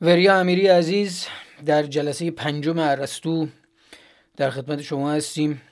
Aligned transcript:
وریا 0.00 0.40
امیری 0.40 0.66
عزیز 0.66 1.26
در 1.66 1.82
جلسه 1.82 2.30
پنجم 2.30 2.78
ارسطو 2.78 3.48
در 4.36 4.50
خدمت 4.50 4.82
شما 4.82 5.12
هستیم. 5.12 5.62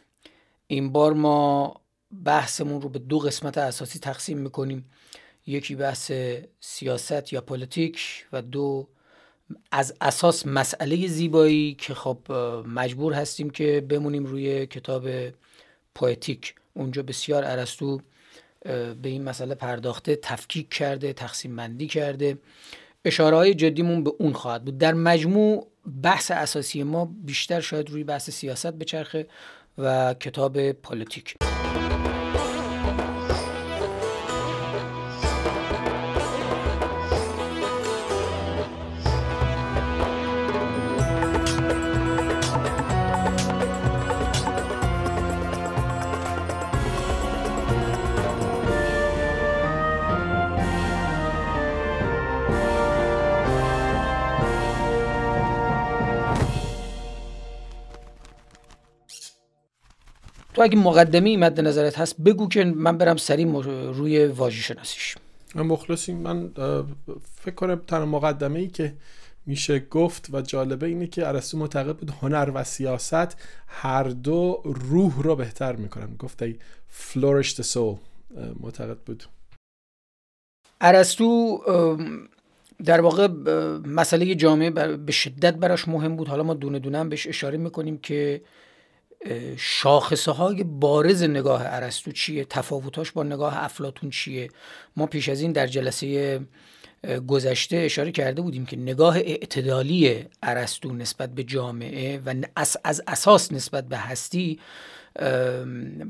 این 0.67 0.93
بار 0.93 1.13
ما 1.13 1.75
بحثمون 2.25 2.83
رو 2.83 2.89
به 2.89 2.99
دو 2.99 3.19
قسمت 3.19 3.59
اساسی 3.59 3.99
تقسیم 3.99 4.39
می‌کنیم. 4.39 4.91
یکی 5.47 5.75
بحث 5.75 6.13
سیاست 6.61 7.33
یا 7.33 7.41
پلیتیک 7.41 8.27
و 8.33 8.43
دو 8.43 8.89
از 9.73 9.95
اساس 10.01 10.47
مسئله 10.47 11.07
زیبایی 11.07 11.75
که 11.75 11.95
خب 11.95 12.33
مجبور 12.67 13.13
هستیم 13.13 13.51
که 13.51 13.87
بمونیم 13.89 14.25
روی 14.25 14.67
کتاب 14.67 15.09
poetic 15.95 16.55
اونجا 16.75 17.03
بسیار 17.03 17.45
ارسطو 17.45 18.01
به 18.65 18.97
این 19.05 19.25
مسئله 19.25 19.55
پرداخته 19.55 20.17
تفکیک 20.17 20.69
کرده 20.71 21.13
تقسیم 21.13 21.57
بندی 21.57 21.87
کرده. 21.87 22.39
اشاره 23.05 23.37
های 23.37 23.55
جدیمون 23.55 24.05
به 24.05 24.13
اون 24.19 24.33
خواهد 24.33 24.65
بود. 24.65 24.79
در 24.79 24.95
مجموع 24.95 25.67
بحث 26.03 26.31
اساسی 26.31 26.83
ما 26.83 27.05
بیشتر 27.25 27.61
شاید 27.61 27.91
روی 27.91 28.05
بحث 28.05 28.31
سیاست 28.31 28.73
بچرخه 28.73 29.27
و 29.79 30.15
کتاب 30.15 30.73
پلیتیک 30.73 31.35
تو 60.63 60.65
اگه 60.65 60.79
مقدمه 60.79 61.37
مد 61.37 61.61
نظرت 61.61 61.99
هست 61.99 62.21
بگو 62.21 62.49
که 62.49 62.65
من 62.65 62.99
برم 62.99 63.17
سریع 63.17 63.63
روی 63.93 64.27
واژه 64.27 64.63
شناسیش 64.63 65.17
من 65.55 65.63
مخلصی 65.63 66.13
من 66.13 66.51
فکر 67.41 67.55
کنم 67.55 67.81
تنها 67.87 68.07
مقدمه 68.07 68.59
ای 68.59 68.69
که 68.69 68.95
میشه 69.47 69.79
گفت 69.79 70.29
و 70.33 70.41
جالبه 70.41 70.87
اینه 70.87 71.07
که 71.07 71.29
ارسطو 71.29 71.59
معتقد 71.59 71.97
بود 71.97 72.11
هنر 72.23 72.51
و 72.55 72.65
سیاست 72.65 73.37
هر 73.67 74.03
دو 74.03 74.63
روح 74.65 75.23
رو 75.23 75.37
بهتر 75.37 75.77
می‌کنن. 75.77 76.17
گفت 76.17 76.43
ای 76.43 76.57
flourish 77.13 77.55
the 77.55 77.65
soul 77.75 77.99
معتقد 78.61 78.99
بود. 78.99 79.25
ارسطو 80.81 81.59
در 82.85 83.01
واقع 83.01 83.29
مسئله 83.87 84.35
جامعه 84.35 84.71
به 84.97 85.13
شدت 85.13 85.55
براش 85.55 85.89
مهم 85.89 86.17
بود. 86.17 86.29
حالا 86.29 86.43
ما 86.43 86.55
دونه 86.55 86.79
دونه 86.79 86.99
هم 86.99 87.09
بهش 87.09 87.27
اشاره 87.27 87.59
می‌کنیم 87.59 87.99
که 87.99 88.43
شاخصه 89.57 90.33
های 90.33 90.65
بارز 90.65 91.23
نگاه 91.23 91.63
ارسطو 91.65 92.13
چیه؟ 92.13 92.45
تفاوتاش 92.45 93.13
با 93.13 93.23
نگاه 93.23 93.65
افلاتون 93.65 94.11
چیه؟ 94.11 94.49
ما 94.97 95.07
پیش 95.07 95.29
از 95.29 95.41
این 95.41 95.53
در 95.53 95.67
جلسه 95.67 96.41
گذشته 97.27 97.77
اشاره 97.77 98.13
کرده 98.13 98.43
بودیم 98.43 98.67
که 98.67 98.77
نگاه 98.77 99.17
اعتدالی 99.17 100.25
ارسطو 100.43 100.93
نسبت 100.93 101.35
به 101.35 101.45
جامعه 101.45 102.21
و 102.27 102.35
از 102.85 103.03
اساس 103.07 103.53
نسبت 103.53 103.89
به 103.89 103.97
هستی 103.97 104.59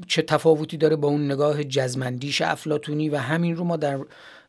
چه 0.06 0.22
تفاوتی 0.22 0.76
داره 0.76 0.96
با 0.96 1.08
اون 1.08 1.32
نگاه 1.32 1.64
جزمندیش 1.64 2.42
افلاتونی 2.42 3.08
و 3.08 3.16
همین 3.16 3.56
رو 3.56 3.64
ما 3.64 3.76
در 3.76 3.98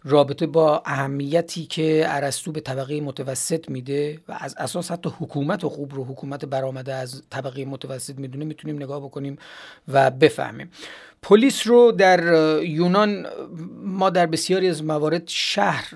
رابطه 0.06 0.48
با 0.48 0.84
اهمیتی 0.86 1.66
که 1.66 2.04
ارسطو 2.08 2.52
به 2.52 2.60
طبقه 2.60 3.02
متوسط 3.02 3.70
میده 3.70 4.20
و 4.28 4.38
از 4.40 4.56
اساس 4.58 4.92
حتی 4.92 5.10
حکومت 5.20 5.64
و 5.64 5.70
خوب 5.70 5.96
رو 5.96 6.06
حکومت 6.06 6.46
برآمده 6.46 6.94
از 6.94 7.24
طبقه 7.30 7.66
متوسط 7.66 8.20
می‌دونه 8.20 8.46
می‌تونیم 8.46 8.76
نگاه 8.76 9.00
بکنیم 9.00 9.38
و 9.88 10.12
بفهمیم. 10.12 10.72
پلیس 11.22 11.68
رو 11.68 11.92
در 11.92 12.24
یونان 12.64 13.26
ما 13.84 14.10
در 14.10 14.26
بسیاری 14.26 14.70
از 14.70 14.84
موارد 14.84 15.24
شهر 15.28 15.94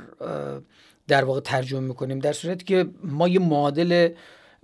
در 1.08 1.26
واقع 1.26 1.40
ترجمه 1.40 1.80
می‌کنیم 1.80 2.20
در 2.20 2.34
صورتی 2.34 2.66
که 2.66 2.90
ما 3.04 3.28
یه 3.28 3.40
معادل 3.40 4.10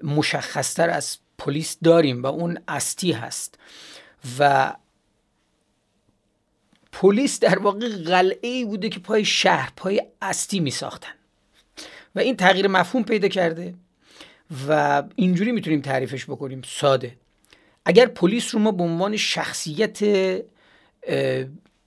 مشخصتر 0.04 0.90
از 0.90 1.18
پلیس 1.38 1.78
داریم 1.84 2.24
و 2.24 2.26
اون 2.26 2.58
استی 2.68 3.12
هست 3.12 3.60
و 4.40 4.74
پلیس 6.94 7.40
در 7.40 7.60
واقع 7.60 7.90
قلعه 7.90 8.50
ای 8.50 8.66
بوده 8.66 8.90
که 8.90 9.00
پای 9.00 9.26
شهر 9.26 9.74
پای 9.76 10.02
استی 10.22 10.60
می 10.60 10.72
ساختن 10.72 11.14
و 12.16 12.20
این 12.20 12.36
تغییر 12.36 12.68
مفهوم 12.68 13.04
پیدا 13.04 13.28
کرده 13.28 13.74
و 14.68 15.04
اینجوری 15.16 15.52
می‌تونیم 15.52 15.82
تعریفش 15.82 16.26
بکنیم. 16.26 16.62
ساده. 16.66 17.18
اگر 17.86 18.06
پلیس 18.06 18.54
رو 18.56 18.62
ما 18.62 18.72
به 18.72 18.84
عنوان 18.84 19.18
شخصیت 19.18 20.00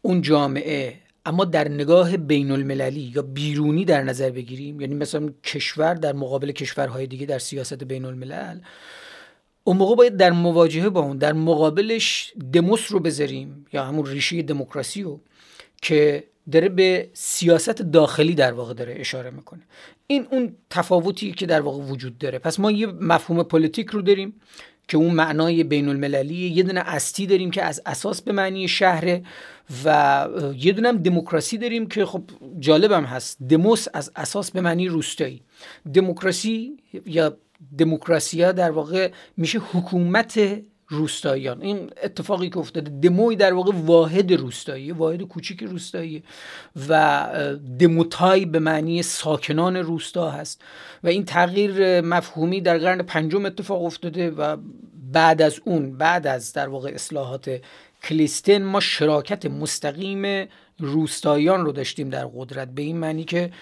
اون 0.03 0.23
جامعه 0.23 1.01
اما 1.27 1.45
در 1.45 1.69
نگاه 1.69 2.17
بین 2.17 2.51
المللی 2.51 3.13
یا 3.15 3.23
بیرونی 3.23 3.85
در 3.85 4.03
نظر 4.03 4.31
بگیریم 4.31 4.81
یعنی 4.81 4.95
مثلا 4.95 5.29
کشور 5.45 5.95
در 5.95 6.13
مقابل 6.13 6.53
کشورهای 6.53 7.07
دیگه 7.07 7.27
در 7.27 7.39
سیاست 7.39 7.85
بین 7.85 8.05
الملل 8.05 8.59
اون 9.67 9.77
موقع 9.77 9.95
باید 9.95 10.17
در 10.17 10.31
مواجهه 10.31 10.89
با 10.89 11.01
اون 11.01 11.19
در 11.19 11.33
مقابلش 11.33 12.33
دموس 12.53 12.93
رو 12.93 13.01
بذاریم 13.01 13.67
یا 13.73 13.85
همون 13.85 14.07
ریشه 14.07 14.43
دموکراسی 14.43 15.03
رو 15.03 15.21
که 15.83 16.25
داره 16.53 16.69
به 16.69 17.09
سیاست 17.13 17.83
داخلی 17.83 18.35
در 18.35 18.53
واقع 18.53 18.75
داره 18.75 18.95
اشاره 18.99 19.31
می‌کنه. 19.31 19.63
این 20.07 20.27
اون 20.31 20.57
تفاوتی 20.71 21.33
که 21.33 21.47
در 21.47 21.61
واقع 21.61 21.83
وجود 21.83 22.19
داره. 22.19 22.39
پس 22.39 22.61
ما 22.61 22.71
یه 22.71 22.87
مفهوم 22.87 23.43
پلیتیک 23.43 23.87
رو 23.87 24.03
داریم 24.03 24.41
که 24.89 24.97
اون 24.97 25.15
معنای 25.15 25.65
بین 25.65 25.89
المللی 25.89 26.35
یه 26.35 26.63
دونه 26.63 26.81
استی 26.81 27.27
داریم 27.27 27.51
که 27.51 27.63
از 27.63 27.83
اساس 27.87 28.23
به 28.23 28.33
معنی 28.33 28.69
شهره 28.69 29.23
و 29.85 30.29
یه 30.59 30.73
دونه 30.73 30.89
هم 30.89 30.97
دموکراسی 30.97 31.59
داریم 31.59 31.87
که 31.87 32.05
خب 32.05 32.23
جالبم 32.59 33.05
هست. 33.05 33.43
دموس 33.43 33.87
از 33.95 34.13
اساس 34.17 34.51
به 34.51 34.61
معنی 34.61 34.89
روستایی. 34.89 35.43
دموکراسی 35.95 36.77
یا 37.07 37.37
دموکراسی 37.79 38.39
در 38.53 38.71
واقع 38.71 39.11
میشه 39.37 39.59
حکومت 39.59 40.41
روستاییان. 40.89 41.63
این 41.63 41.91
اتفاقی 42.03 42.51
که 42.51 42.59
افتاده 42.59 42.91
دموی 42.91 43.37
در 43.37 43.53
واقع 43.53 43.73
واحد 43.75 44.33
روستایی 44.33 44.93
واحد 44.93 45.23
کوچیک 45.23 45.63
روستایی 45.63 46.23
و 46.89 47.27
دموتای 47.79 48.45
به 48.45 48.59
معنی 48.59 49.03
ساکنان 49.03 49.77
روستا 49.77 50.31
هست. 50.31 50.63
و 51.05 51.09
این 51.09 51.25
تغییر 51.25 52.01
مفهومی 52.01 52.61
در 52.61 52.79
قرن 52.79 53.03
پنجم 53.03 53.47
اتفاق 53.47 53.85
افتاده 53.85 54.31
و 54.31 54.57
بعد 55.13 55.43
از 55.43 55.61
اون 55.65 55.99
بعد 55.99 56.27
از 56.27 56.53
در 56.53 56.69
واقع 56.69 56.91
اصلاحات 56.95 57.61
کلیستن 58.03 58.63
ما 58.63 58.81
شراکت 58.81 59.47
مستقیم 59.47 60.49
روستاییان 60.79 61.65
رو 61.65 61.73
داشتیم 61.73 62.09
در 62.09 62.27
قدرت. 62.27 62.69
به 62.69 62.83
این 62.83 62.97
معنی 62.97 63.25
که 63.25 63.53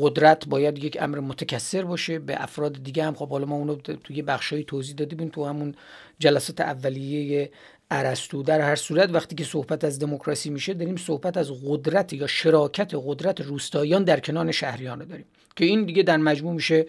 قدرت 0.00 0.48
باید 0.48 0.84
یک 0.84 0.96
امر 1.00 1.20
متکثر 1.20 1.82
باشه. 1.82 2.18
به 2.18 2.42
افراد 2.42 2.82
دیگه 2.82 3.04
هم 3.04 3.14
خب 3.14 3.28
حالا 3.28 3.46
ما 3.46 3.54
اونو 3.56 3.76
توی 3.76 4.22
بخشای 4.22 4.64
توضیح 4.64 4.94
دادیم. 4.94 5.28
تو 5.28 5.44
همون 5.44 5.74
جلسات 6.18 6.60
اولیه 6.60 7.50
ارسطو. 7.90 8.42
در 8.42 8.60
هر 8.60 8.76
صورت 8.76 9.14
وقتی 9.14 9.34
که 9.34 9.44
صحبت 9.44 9.84
از 9.84 9.98
دموکراسی 9.98 10.50
میشه 10.50 10.74
داریم 10.74 10.96
صحبت 10.96 11.36
از 11.36 11.50
قدرت 11.66 12.12
یا 12.12 12.26
شراکت 12.26 12.92
قدرت 12.94 13.40
روستاییان 13.40 14.04
در 14.04 14.20
کنار 14.20 14.52
شهریان 14.52 15.00
رو 15.00 15.06
داریم 15.06 15.26
که 15.56 15.64
این 15.64 15.84
دیگه 15.84 16.02
در 16.02 16.16
مجموع 16.16 16.54
میشه 16.54 16.86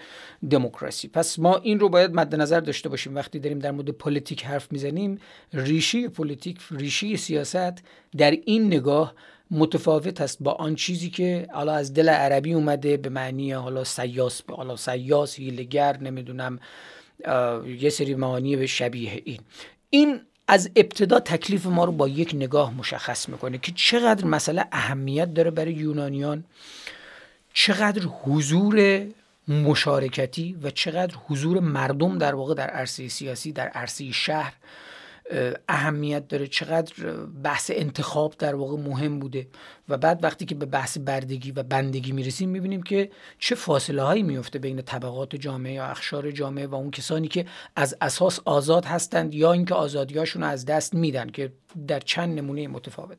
دموکراسی. 0.50 1.08
پس 1.08 1.40
ما 1.40 1.58
این 1.58 1.80
رو 1.80 1.90
باید 1.90 2.14
مد 2.14 2.36
نظر 2.36 2.60
داشته 2.60 2.90
باشیم. 2.90 3.16
وقتی 3.16 3.40
داریم 3.40 3.60
در 3.60 3.72
مورد 3.72 3.90
پلیتیک 3.90 4.46
حرف 4.46 4.72
می‌زنیم 4.72 5.20
ریشه 5.54 6.10
پلیتیک 6.10 6.60
ریشه 6.72 7.16
سیاست 7.16 7.84
در 8.18 8.32
این 8.32 8.68
نگاه 8.68 9.14
متفاوت 9.52 10.22
است 10.22 10.38
با 10.40 10.52
آن 10.52 10.76
چیزی 10.76 11.10
که 11.10 11.48
حالا 11.54 11.74
از 11.74 11.94
دل 11.94 12.10
عربی 12.10 12.54
اومده 12.54 12.98
به 12.98 13.10
معنی 13.10 13.52
حالا 13.52 13.84
سیاس 13.84 14.42
حالا 14.50 14.76
سیاس 14.76 15.36
حیله‌گر 15.36 15.98
نمی‌دونم 15.98 16.60
یه 17.80 17.90
سری 17.90 18.16
معانی 18.16 18.56
به 18.56 18.68
شبیه 18.68 19.22
این. 19.26 19.40
این 19.90 20.22
از 20.48 20.70
ابتدا 20.76 21.20
تکلیف 21.20 21.66
ما 21.66 21.86
رو 21.86 21.92
با 21.92 22.08
یک 22.08 22.32
نگاه 22.36 22.74
مشخص 22.74 23.30
می‌کنه 23.30 23.58
که 23.58 23.72
چقدر 23.76 24.26
مسئله 24.26 24.66
اهمیت 24.72 25.34
داره 25.34 25.52
برای 25.52 25.74
یونانیان 25.74 26.44
چقدر 27.54 28.02
حضور 28.02 29.06
مشارکتی 29.48 30.58
و 30.64 30.70
چقدر 30.70 31.16
حضور 31.28 31.60
مردم 31.60 32.18
در 32.18 32.36
واقع 32.36 32.54
در 32.54 32.68
عرصه 32.68 33.08
سیاسی 33.08 33.52
در 33.52 33.68
عرصه 33.68 34.12
شهر 34.12 34.54
اهمیت 35.70 36.28
داره. 36.28 36.48
چقدر 36.48 36.94
بحث 37.44 37.72
انتخاب 37.74 38.34
در 38.40 38.56
واقع 38.56 38.78
مهم 38.78 39.20
بوده. 39.20 39.48
و 39.90 39.98
بعد 39.98 40.24
وقتی 40.24 40.46
که 40.46 40.56
به 40.56 40.66
بحث 40.66 40.98
بردگی 40.98 41.52
و 41.52 41.64
بندگی 41.64 42.12
می‌رسیم 42.12 42.50
می‌بینیم 42.50 42.84
که 42.84 43.12
چه 43.40 43.56
فاصله 43.56 44.02
هایی 44.02 44.24
میفته 44.24 44.60
بین 44.60 44.82
طبقات 44.82 45.36
جامعه 45.36 45.74
یا 45.74 45.86
اخشار 45.86 46.32
جامعه 46.32 46.68
و 46.68 46.76
اون 46.76 46.92
کسانی 46.92 47.28
که 47.28 47.46
از 47.76 47.98
اساس 48.02 48.40
آزاد 48.46 48.86
هستند 48.86 49.34
یا 49.34 49.52
اینکه 49.52 49.76
آزادیاشون 49.76 50.44
از 50.44 50.66
دست 50.66 50.94
میدن 50.94 51.30
که 51.30 51.54
در 51.88 52.00
چند 52.00 52.38
نمونه 52.40 52.68
متفاوت. 52.68 53.18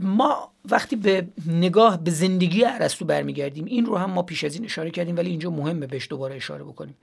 ما 0.00 0.52
وقتی 0.70 0.96
به 0.96 1.28
نگاه 1.46 2.04
به 2.04 2.10
زندگی 2.10 2.64
ارسطو 2.64 3.04
برمیگردیم 3.04 3.64
این 3.64 3.86
رو 3.86 3.96
هم 3.96 4.10
ما 4.10 4.22
پیش 4.22 4.44
از 4.44 4.54
این 4.54 4.64
اشاره 4.64 4.90
کردیم 4.90 5.16
ولی 5.16 5.30
اینجا 5.30 5.50
مهمه 5.50 5.86
بهش 5.86 6.08
دوباره 6.10 6.36
اشاره 6.36 6.64
بکنیم. 6.64 6.94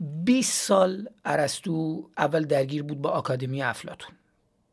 20 0.00 0.66
سال 0.66 1.08
ارسطو 1.24 2.08
اول 2.18 2.44
درگیر 2.44 2.82
بود 2.82 3.02
با 3.02 3.10
آکادمی 3.10 3.62
افلاتون 3.62 4.10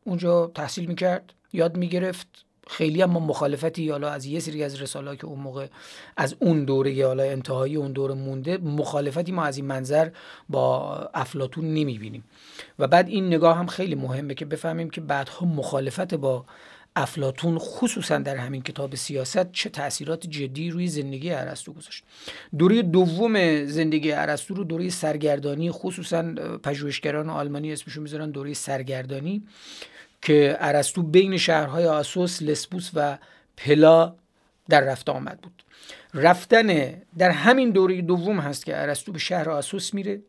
اونجا 0.04 0.46
تحصیل 0.54 0.86
می‌کرد 0.86 1.32
یاد 1.52 1.76
می‌گرفت. 1.76 2.44
خیلی 2.66 3.02
هم 3.02 3.10
مخالفتی 3.10 3.90
حالا 3.90 4.08
از 4.08 4.26
یه 4.26 4.40
سری 4.40 4.64
از 4.64 4.82
رساله 4.82 5.16
که 5.16 5.26
اون 5.26 5.40
موقع 5.40 5.66
از 6.16 6.36
اون 6.40 6.64
دوره 6.64 7.06
حالا 7.06 7.22
انتهایی 7.22 7.76
اون 7.76 7.92
دوره 7.92 8.14
مونده 8.14 8.58
مخالفتی 8.58 9.32
ما 9.32 9.44
از 9.44 9.56
این 9.56 9.66
منظر 9.66 10.10
با 10.48 10.94
افلاتون 11.14 11.74
نمی‌بینیم. 11.74 12.24
و 12.78 12.86
بعد 12.86 13.08
این 13.08 13.26
نگاه 13.26 13.56
هم 13.56 13.66
خیلی 13.66 13.94
مهمه 13.94 14.34
که 14.34 14.44
بفهمیم 14.44 14.90
که 14.90 15.00
بعدها 15.00 15.46
مخالفت 15.46 16.14
با 16.14 16.44
افلاتون 16.96 17.58
خصوصا 17.58 18.18
در 18.18 18.36
همین 18.36 18.62
کتاب 18.62 18.94
سیاست 18.94 19.52
چه 19.52 19.70
تاثیرات 19.70 20.26
جدی 20.26 20.70
روی 20.70 20.86
زندگی 20.86 21.30
ارسطو 21.30 21.72
گذاشت. 21.72 22.04
دوره 22.58 22.82
دوم 22.82 23.64
زندگی 23.64 24.12
ارسطو 24.12 24.54
رو 24.54 24.64
دوره 24.64 24.88
سرگردانی 24.90 25.70
خصوصا 25.70 26.22
پژوهشگران 26.62 27.30
آلمانی 27.30 27.72
اسمشون 27.72 28.02
می‌ذارن 28.02 28.30
دوره 28.30 28.54
سرگردانی 28.54 29.42
که 30.22 30.56
ارسطو 30.60 31.02
بین 31.02 31.36
شهرهای 31.36 31.86
آسوس، 31.86 32.42
لسبوس 32.42 32.90
و 32.94 33.18
پلا 33.56 34.14
در 34.68 34.80
رفت 34.80 35.08
آمد 35.08 35.40
بود. 35.40 35.62
رفتن 36.14 36.94
در 37.18 37.30
همین 37.30 37.70
دوره 37.70 38.02
دوم 38.02 38.40
هست 38.40 38.66
که 38.66 38.82
ارسطو 38.82 39.12
به 39.12 39.18
شهر 39.18 39.50
آسوس 39.50 39.94
میره 39.94 40.22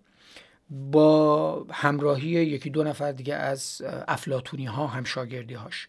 با 0.69 1.65
همراهی 1.71 2.27
یکی 2.27 2.69
دو 2.69 2.83
نفر 2.83 3.11
دیگه 3.11 3.35
از 3.35 3.81
افلاتونی 4.07 4.65
ها 4.65 4.87
هم 4.87 5.03
شاگردی 5.03 5.53
هاش 5.53 5.87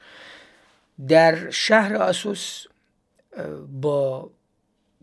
در 1.09 1.51
شهر 1.51 1.97
آسوس 1.97 2.65
با 3.81 4.31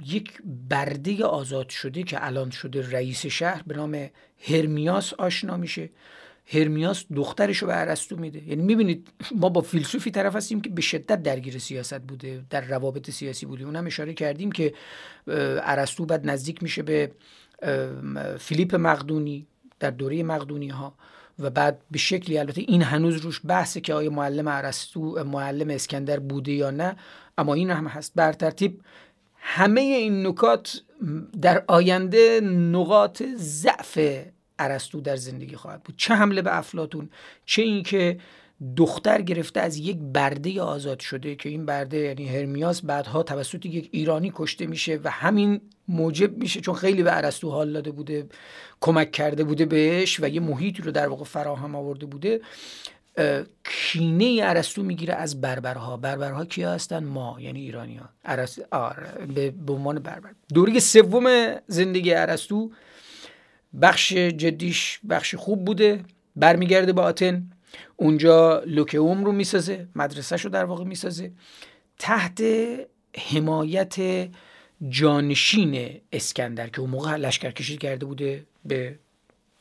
یک 0.05 0.41
برده 0.69 1.25
آزاد 1.25 1.69
شده 1.69 2.03
که 2.03 2.25
الان 2.25 2.49
شده 2.49 2.91
رئیس 2.91 3.25
شهر 3.25 3.63
به 3.67 3.75
نام 3.75 4.09
هرمیاس 4.47 5.13
آشنا 5.13 5.57
میشه. 5.57 5.89
هرمیاس 6.45 7.05
دخترش 7.15 7.57
رو 7.57 7.67
به 7.67 7.81
ارسطو 7.81 8.15
میده. 8.15 8.47
یعنی 8.47 8.61
می‌بینید 8.61 9.07
ما 9.35 9.49
با 9.49 9.61
فیلسوفی 9.61 10.11
طرف 10.11 10.35
هستیم 10.35 10.61
که 10.61 10.69
به 10.69 10.81
شدت 10.81 11.23
درگیر 11.23 11.59
سیاست 11.59 11.99
بوده 11.99 12.43
در 12.49 12.61
روابط 12.61 13.09
سیاسی 13.09 13.45
بوده. 13.45 13.63
اونم 13.63 13.85
اشاره 13.85 14.13
کردیم 14.13 14.51
که 14.51 14.73
ارسطو 15.27 16.05
بعد 16.05 16.29
نزدیک 16.29 16.63
میشه 16.63 16.83
به 16.83 17.11
فیلیپ 18.39 18.75
مقدونی 18.75 19.47
در 19.79 19.91
دوره 19.91 20.23
مقدونی 20.23 20.67
ها 20.67 20.95
و 21.39 21.49
بعد 21.49 21.81
به 21.91 21.97
شکلی 21.97 22.37
البته 22.37 22.61
این 22.61 22.81
هنوز 22.81 23.15
روش 23.15 23.41
بحثه 23.45 23.81
که 23.81 23.93
آیا 23.93 24.09
معلم 24.09 24.47
ارسطو 24.47 25.23
معلم 25.23 25.69
اسکندر 25.69 26.19
بوده 26.19 26.51
یا 26.51 26.71
نه 26.71 26.95
اما 27.37 27.53
این 27.53 27.69
هم 27.69 27.87
هست. 27.87 28.11
بر 28.15 28.33
ترتیب 28.33 28.81
همه 29.35 29.81
این 29.81 30.27
نکات 30.27 30.81
در 31.41 31.63
آینده 31.67 32.41
نقاط 32.71 33.23
ضعف 33.35 33.99
ارسطو 34.59 35.01
در 35.01 35.15
زندگی 35.15 35.55
خواهد 35.55 35.83
بود. 35.83 35.95
چه 35.97 36.15
حمله 36.15 36.41
به 36.41 36.57
افلاتون 36.57 37.09
چه 37.45 37.61
اینکه 37.61 38.19
دختر 38.77 39.21
گرفته 39.21 39.59
از 39.59 39.77
یک 39.77 39.97
برده 39.97 40.61
آزاد 40.61 40.99
شده 40.99 41.35
که 41.35 41.49
این 41.49 41.65
برده 41.65 41.97
یعنی 41.97 42.27
هرمیاس 42.27 42.81
بعدها 42.81 43.23
توسط 43.23 43.65
یک 43.65 43.89
ایرانی 43.91 44.31
کشته 44.35 44.65
میشه 44.65 44.99
و 45.03 45.09
همین 45.09 45.61
موجب 45.87 46.37
میشه 46.37 46.61
چون 46.61 46.75
خیلی 46.75 47.03
به 47.03 47.17
ارسطو 47.17 47.49
حال 47.49 47.73
داده 47.73 47.91
بوده 47.91 48.25
کمک 48.81 49.11
کرده 49.11 49.43
بوده 49.43 49.65
بهش 49.65 50.19
و 50.19 50.29
یه 50.29 50.39
محیطی 50.39 50.83
رو 50.83 50.91
در 50.91 51.07
واقع 51.07 51.23
فراهم 51.23 51.75
آورده 51.75 52.05
بوده. 52.05 52.41
کینه 53.63 54.39
ارسطو 54.43 54.83
می‌گیره 54.83 55.13
از 55.13 55.41
بربرها. 55.41 55.97
بربرها 55.97 56.45
کیا 56.45 56.71
هستن؟ 56.71 57.03
ما 57.03 57.37
یعنی 57.39 57.59
ایرانی 57.59 57.95
ها 57.95 58.09
آره 58.71 59.07
به 59.65 59.73
عنوان 59.73 59.99
بربر. 59.99 60.29
دوره 60.53 60.79
سوم 60.79 61.55
زندگی 61.67 62.13
ارسطو 62.13 62.71
بخش 63.81 64.13
جدیش 64.13 64.99
بخش 65.09 65.35
خوب 65.35 65.65
بوده. 65.65 66.03
برمیگرده 66.35 66.93
به 66.93 67.01
آتن. 67.01 67.49
اونجا 67.95 68.63
لوکئوم 68.65 69.25
رو 69.25 69.31
می‌سازه 69.31 69.87
مدرسه 69.95 70.35
رو 70.35 70.49
در 70.49 70.65
واقع 70.65 70.83
می‌سازه. 70.83 71.31
تحت 71.99 72.43
حمایت 73.17 74.29
جانشین 74.89 76.01
اسکندر 76.11 76.69
که 76.69 76.81
اون 76.81 76.89
موقع 76.89 77.15
لشکر 77.15 77.51
کشی 77.51 77.77
کرده 77.77 78.05
بوده 78.05 78.45
به 78.65 78.99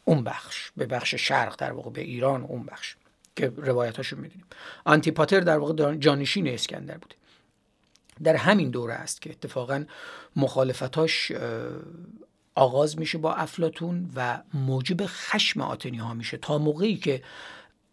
اون 0.04 0.24
بخش 0.24 0.70
به 0.76 0.86
بخش 0.86 1.14
شرق 1.14 1.56
در 1.58 1.72
واقع 1.72 1.90
به 1.90 2.00
ایران 2.00 2.42
اون 2.42 2.62
بخش 2.62 2.96
که 3.36 3.52
روایتاشو 3.56 4.16
می‌دونیم. 4.16 4.46
آنتیپاتر 4.84 5.40
در 5.40 5.58
واقع 5.58 5.94
جانشین 5.94 6.48
اسکندر 6.48 6.98
بوده. 6.98 7.14
در 8.22 8.36
همین 8.36 8.70
دوره 8.70 8.94
است 8.94 9.22
که 9.22 9.30
اتفاقا 9.30 9.84
مخالفتاش 10.36 11.32
آغاز 12.54 12.98
میشه 12.98 13.18
با 13.18 13.34
افلاتون 13.34 14.10
و 14.16 14.42
موجب 14.54 14.96
خشم 15.06 15.60
آتنی 15.60 15.96
ها 15.96 16.14
میشه. 16.14 16.36
تا 16.36 16.58
موقعی 16.58 16.96
که 16.96 17.22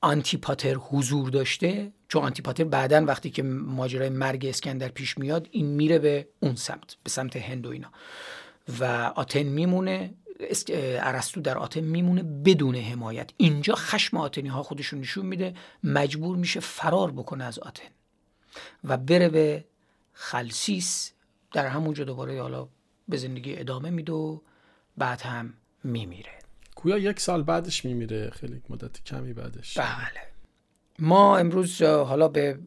آنتیپاتر 0.02 0.74
حضور 0.74 1.30
داشته؟ 1.30 1.92
چون 2.08 2.24
آنتیپاتر 2.24 2.64
بعدا 2.64 3.06
وقتی 3.06 3.30
که 3.30 3.44
ماجرای 3.44 4.10
مرگ 4.10 4.46
اسکندر 4.46 4.90
پیش 4.90 5.18
میاد 5.18 5.48
این 5.52 5.66
میره 5.66 6.00
به 6.00 6.28
اون 6.40 6.56
سمت 6.56 6.96
به 7.04 7.10
سمت 7.10 7.36
هند 7.36 7.68
و 7.68 7.70
اینا. 7.70 7.92
و 8.80 8.84
آتن 9.16 9.44
میمونه 9.44 10.14
ارسطو 10.70 11.42
در 11.42 11.58
آتن 11.58 11.80
میمونه 11.80 12.24
بدون 12.24 12.76
حمایت. 12.76 13.32
اینجا 13.38 13.76
خشم 13.76 14.18
آتنی 14.18 14.50
ها 14.50 14.64
خودشون 14.64 15.00
نشون 15.00 15.26
میده 15.26 15.54
مجبور 15.84 16.38
میشه 16.38 16.60
فرار 16.60 17.12
بکنه 17.12 17.44
از 17.44 17.60
آتن. 17.60 17.90
و 18.84 18.98
بره 18.98 19.30
به 19.30 19.66
خلسیس 20.14 21.12
در 21.52 21.68
همونجا 21.68 22.04
دوباره 22.04 22.42
حالا 22.42 22.68
به 23.10 23.18
زندگی 23.18 23.56
ادامه 23.56 23.90
میده 23.90 24.12
و 24.12 24.40
بعد 24.98 25.22
هم 25.22 25.54
میمیره. 25.84 26.39
گویا 26.82 26.98
یک 26.98 27.20
سال 27.20 27.44
بعدش 27.44 27.86
میمیره 27.86 28.30
خیلی 28.30 28.62
مدت 28.70 29.04
کمی 29.04 29.34
بعدش. 29.34 29.78
بله. 29.78 30.22
ما 31.00 31.38
امروز 31.38 31.82
حالا 31.82 32.28
به 32.28 32.60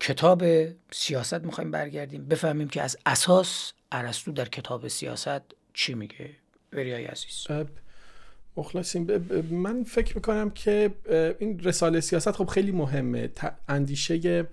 کتاب 0.00 0.44
سیاست 0.90 1.34
می‌خوایم 1.34 1.70
برگردیم. 1.70 2.24
بفهمیم 2.24 2.68
که 2.68 2.82
از 2.82 2.96
اساس 3.06 3.72
ارسطو 3.92 4.32
در 4.32 4.48
کتاب 4.48 4.88
سیاست 4.88 5.40
چی 5.74 5.94
میگه. 5.94 6.30
بریای 6.70 7.04
عزیز. 7.04 7.46
مخلصیم. 8.56 9.06
من 9.50 9.84
فکر 9.84 10.14
می‌کنم 10.14 10.50
که 10.50 10.94
این 11.38 11.60
رساله 11.60 12.00
سیاست 12.00 12.32
خب 12.32 12.46
خیلی 12.46 12.72
مهمه. 12.72 13.30
اندیشه 13.68 14.46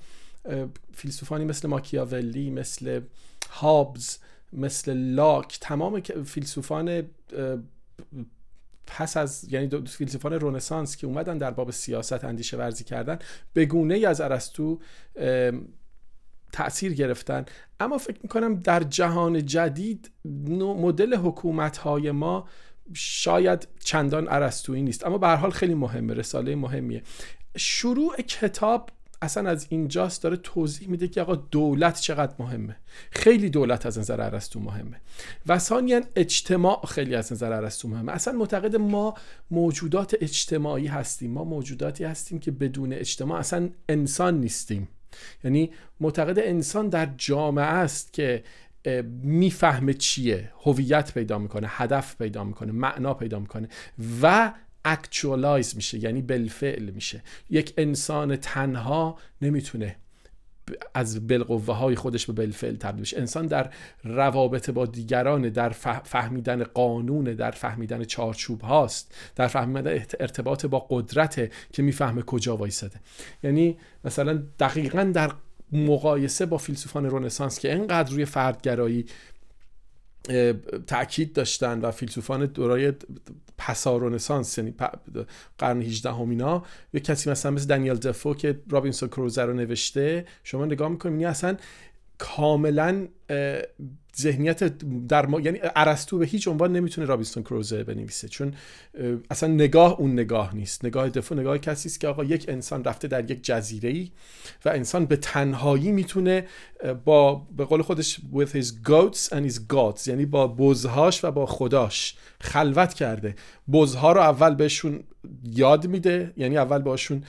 فیلسوفانی 0.94 1.46
مثل 1.46 1.68
ماکیاولی 1.68 2.50
مثل 2.50 3.02
هابز 3.50 4.18
مثل 4.54 4.94
لاک 4.94 5.57
تمام 5.62 6.00
فیلسوفان 6.25 7.10
پس 8.87 9.18
از 9.18 9.45
یعنی 9.49 9.69
فیلسوفان 9.87 10.33
رونسانس 10.33 10.97
که 10.97 11.07
اومدن 11.07 11.37
در 11.37 11.51
باب 11.51 11.71
سیاست 11.71 12.23
اندیشه 12.23 12.57
ورزی 12.57 12.83
کردن 12.83 13.19
به 13.54 13.65
گونه 13.65 13.94
ای 13.94 14.06
از 14.06 14.21
ارسطو 14.21 14.80
تاثیر 16.51 16.94
گرفتن. 16.94 17.45
اما 17.80 17.97
فکر 17.97 18.19
می‌کنم 18.23 18.56
در 18.56 18.83
جهان 18.83 19.45
جدید 19.45 20.11
مدل 20.59 21.15
حکومت 21.15 21.77
های 21.77 22.11
ما 22.11 22.49
شاید 22.94 23.68
چندان 23.80 24.27
ارسطویی 24.27 24.81
نیست. 24.81 25.06
اما 25.06 25.18
به 25.18 25.27
هر 25.27 25.35
حال 25.35 25.51
خیلی 25.51 25.73
مهمه 25.73 26.13
رساله 26.13 26.56
مهمیه. 26.56 27.04
شروع 27.57 28.15
کتاب 28.15 28.89
اصلا 29.22 29.50
از 29.50 29.68
اینجاست 29.69 30.24
داره 30.24 30.38
توضیح 30.38 30.90
میده 30.90 31.07
که 31.07 31.22
آقا 31.22 31.36
دولت 31.36 32.00
چقدر 32.00 32.34
مهمه. 32.40 32.76
خیلی 33.12 33.50
دولت 33.50 33.86
از 33.86 34.00
نظر 34.00 34.22
ارسطو 34.22 34.60
مهمه. 34.60 35.02
و 35.48 35.60
ثانیا 35.60 36.02
اجتماع 36.16 36.86
خیلی 36.86 37.16
از 37.16 37.34
نظر 37.34 37.54
ارسطو 37.54 37.88
مهمه. 37.88 38.12
اصلا 38.12 38.34
معتقد 38.34 38.76
ما 38.76 39.14
موجودات 39.52 40.16
اجتماعی 40.22 40.88
هستیم. 40.88 41.31
ما 41.31 41.44
موجوداتی 41.44 42.04
هستیم 42.04 42.40
که 42.40 42.52
بدون 42.52 42.94
اجتماع 42.94 43.40
اصلا 43.40 43.69
انسان 43.90 44.40
نیستیم. 44.40 44.88
یعنی 45.44 45.72
معتقد 46.00 46.40
انسان 46.40 46.90
در 46.90 47.10
جامعه 47.18 47.66
است 47.66 48.14
که 48.14 48.44
می‌فهمه 49.24 49.94
چیه. 49.94 50.52
هویت 50.66 51.14
پیدا 51.14 51.40
می‌کنه 51.40 51.68
هدف 51.69 52.18
پیدا 52.18 52.44
می‌کنه 52.44 52.72
معنا 52.72 53.14
پیدا 53.14 53.40
می‌کنه. 53.40 53.69
و 54.22 54.54
اکچوالایز 54.85 55.75
میشه 55.75 56.04
یعنی 56.04 56.21
بالفعل 56.21 56.89
میشه. 56.89 57.23
یک 57.49 57.73
انسان 57.77 58.35
تنها 58.35 59.18
نمی‌تونه 59.42 59.95
از 60.94 61.27
بالقوه 61.27 61.75
های 61.75 61.95
خودش 61.95 62.25
به 62.25 62.33
بالفعل 62.33 62.75
تبدیل 62.75 63.01
بشه. 63.01 63.18
انسان 63.18 63.47
در 63.47 63.69
روابط 64.04 64.69
با 64.69 64.85
دیگران 64.85 65.49
در 65.49 65.69
فهمیدن 66.04 66.63
قانون 66.63 67.23
در 67.23 67.51
فهمیدن 67.51 68.04
چارچوب 68.04 68.61
هاست 68.61 69.15
در 69.35 69.47
فهمیدن 69.47 70.06
ارتباط 70.19 70.65
با 70.65 70.87
قدرت 70.89 71.51
که 71.73 71.83
می‌فهمه 71.83 72.21
کجا 72.21 72.57
وایساده. 72.57 72.99
یعنی 73.44 73.77
مثلا 74.04 74.44
دقیقا 74.59 75.04
در 75.04 75.31
مقایسه 75.71 76.45
با 76.45 76.57
فیلسوفان 76.57 77.06
رونسانس 77.06 77.59
که 77.59 77.73
انقدر 77.73 78.11
روی 78.11 78.25
فردگرایی 78.25 79.06
تاکید 80.88 81.34
داشتن 81.34 81.80
و 81.80 81.92
فیلسوفان 81.92 82.46
دورای 82.46 82.94
پسا 83.58 83.98
رنسانس 83.98 84.58
یعنی 84.58 84.74
قرن 85.58 85.82
18 85.82 86.12
همینا 86.12 86.64
یه 86.94 87.00
کسی 87.00 87.30
مثلا 87.30 87.52
مثل 87.52 87.68
دانیل 87.68 87.94
دفو 87.94 88.34
که 88.34 88.60
رابینسون 88.70 89.10
کروزه 89.10 89.42
رو 89.42 89.54
نوشته 89.54 90.26
شما 90.44 90.66
نگاه 90.66 90.90
می‌کنید 90.90 91.26
اصلا 91.26 91.58
کاملا 92.18 93.07
ذهنیت 94.18 94.64
در 95.07 95.26
ما... 95.26 95.40
یعنی 95.40 95.60
ارسطو 95.62 96.18
به 96.18 96.26
هیچ 96.26 96.48
عنوان 96.48 96.72
نمی‌تونه 96.72 97.07
رابینسون 97.07 97.44
کروزه 97.44 97.84
بنویسه. 97.84 98.28
چون 98.28 98.54
اصلا 99.30 99.50
نگاه 99.50 100.00
اون 100.00 100.14
نگاه 100.14 100.56
نیست. 100.56 100.86
نگاه 100.86 101.10
دفو 101.10 101.36
نگاه 101.36 101.57
کسی 101.57 101.90
است 101.90 102.00
که 102.00 102.07
آقا 102.07 102.24
یک 102.24 102.45
انسان 102.50 102.84
رفته 102.84 103.07
در 103.07 103.31
یک 103.31 103.44
جزیره 103.44 103.90
ای 103.90 104.12
و 104.66 104.69
انسان 104.69 105.06
به 105.06 105.16
تنهایی 105.16 105.92
می‌تونه 105.92 106.45
با 107.06 107.36
به 107.36 107.66
قول 107.66 107.81
خودش 107.81 108.19
with 108.34 108.50
his 108.50 108.66
goats 108.90 109.30
and 109.30 109.52
his 109.52 109.60
gods 109.74 110.07
یعنی 110.07 110.26
با 110.26 110.48
بزهاش 110.48 111.24
و 111.24 111.31
با 111.31 111.45
خداش 111.45 112.16
خلوت 112.42 112.94
کرده. 112.94 113.36
بزها 113.72 114.12
رو 114.12 114.22
اول 114.22 114.56
بهشون 114.56 115.04
یاد 115.44 115.88
میده 115.88 116.34
یعنی 116.38 116.57
اول 116.57 116.80
باشون 116.80 117.24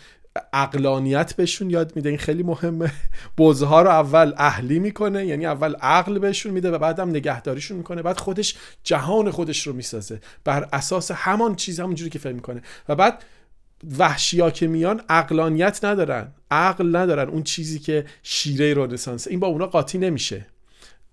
اقلانیت 0.53 1.35
بهشون 1.37 1.71
یاد 1.71 1.97
میده. 1.97 2.09
این 2.09 2.19
خیلی 2.19 2.43
مهمه. 2.43 2.93
بزها 3.39 3.83
رو 3.83 3.91
اول 3.91 4.33
اهلی 4.37 4.79
می‌کنه 4.79 5.27
یعنی 5.27 5.47
اول 5.47 5.75
عقل 5.75 6.19
بهشون 6.19 6.53
میده 6.53 6.71
و 6.71 6.79
بعدم 6.79 7.11
نگهداریشون 7.11 7.77
می‌کنه. 7.77 8.03
بعد 8.03 8.21
خودش 8.21 8.57
جهان 8.85 9.31
خودش 9.31 9.67
رو 9.67 9.73
می‌سازه. 9.73 10.21
بر 10.45 10.69
اساس 10.73 11.11
همان 11.11 11.55
چیز 11.55 11.81
همونجوری 11.81 12.11
که 12.11 12.19
فکر 12.19 12.33
می‌کنه. 12.33 12.63
و 12.89 12.95
بعد 12.95 13.25
وحشیا 13.99 14.51
که 14.51 14.67
میان 14.67 15.01
عقلانیت 15.09 15.85
ندارن. 15.85 16.29
عقل 16.51 16.97
ندارن 16.97 17.29
اون 17.29 17.43
چیزی 17.43 17.79
که 17.79 18.05
شیره 18.23 18.75
رنسانس 18.75 19.29
این 19.29 19.41
با 19.41 19.47
اونا 19.47 19.67
قاطی 19.67 19.99
نمیشه. 19.99 20.47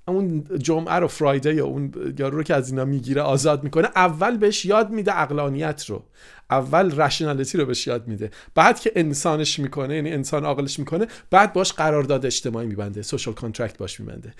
اون 0.07 0.43
جمعه 0.57 0.93
رو 0.93 1.07
Friday 1.07 1.48
ه 1.48 1.55
یا 1.55 1.65
اون 1.65 1.93
یارو 2.19 2.37
رو 2.37 2.43
که 2.43 2.55
از 2.55 2.69
اینا 2.69 2.85
می‌گیره 2.85 3.21
آزاد 3.21 3.63
می‌کنه 3.63 3.87
اول 3.95 4.37
بهش 4.37 4.65
یاد 4.65 4.89
میده 4.89 5.21
عقلانیت 5.21 5.85
رو. 5.85 6.03
اول 6.51 7.01
rationality 7.01 7.57
رو 7.57 7.65
بهش 7.65 7.87
یاد 7.87 8.07
میده. 8.07 8.31
بعد 8.55 8.79
که 8.79 8.91
انسانش 8.95 9.59
می‌کنه 9.59 9.95
یعنی 9.95 10.11
انسان 10.11 10.45
عاقلش 10.45 10.79
می‌کنه 10.79 11.07
بعد 11.31 11.53
باش 11.53 11.73
قرارداد 11.73 12.25
اجتماعی 12.25 12.67
میبنده 12.67 13.01
social 13.01 13.33
contract 13.33 13.77
باش 13.77 13.99
میبنده. 13.99 14.33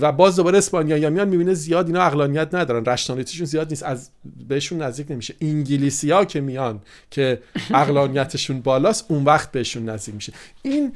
و 0.00 0.12
باز 0.12 0.36
دوباره 0.36 0.58
اسپانیایی 0.58 1.08
میان 1.08 1.28
می‌بینه 1.28 1.54
زیاد 1.54 1.86
اینا 1.86 2.02
عقلانیت 2.02 2.54
ندارن 2.54 2.84
rationality 2.84 3.30
شون 3.30 3.46
زیاد 3.46 3.70
نیست 3.70 3.82
از 3.82 4.10
بهشون 4.48 4.82
نزدیک 4.82 5.10
نمیشه. 5.10 5.34
انگلیسی 5.40 6.10
ها 6.10 6.24
که 6.24 6.40
میان 6.40 6.80
که 7.10 7.42
عقلانیتشون 7.70 8.60
بالاست 8.60 9.04
اون 9.08 9.24
وقت 9.24 9.52
بهشون 9.52 9.88
نزدیک 9.88 10.14
میشه. 10.14 10.32
این 10.62 10.92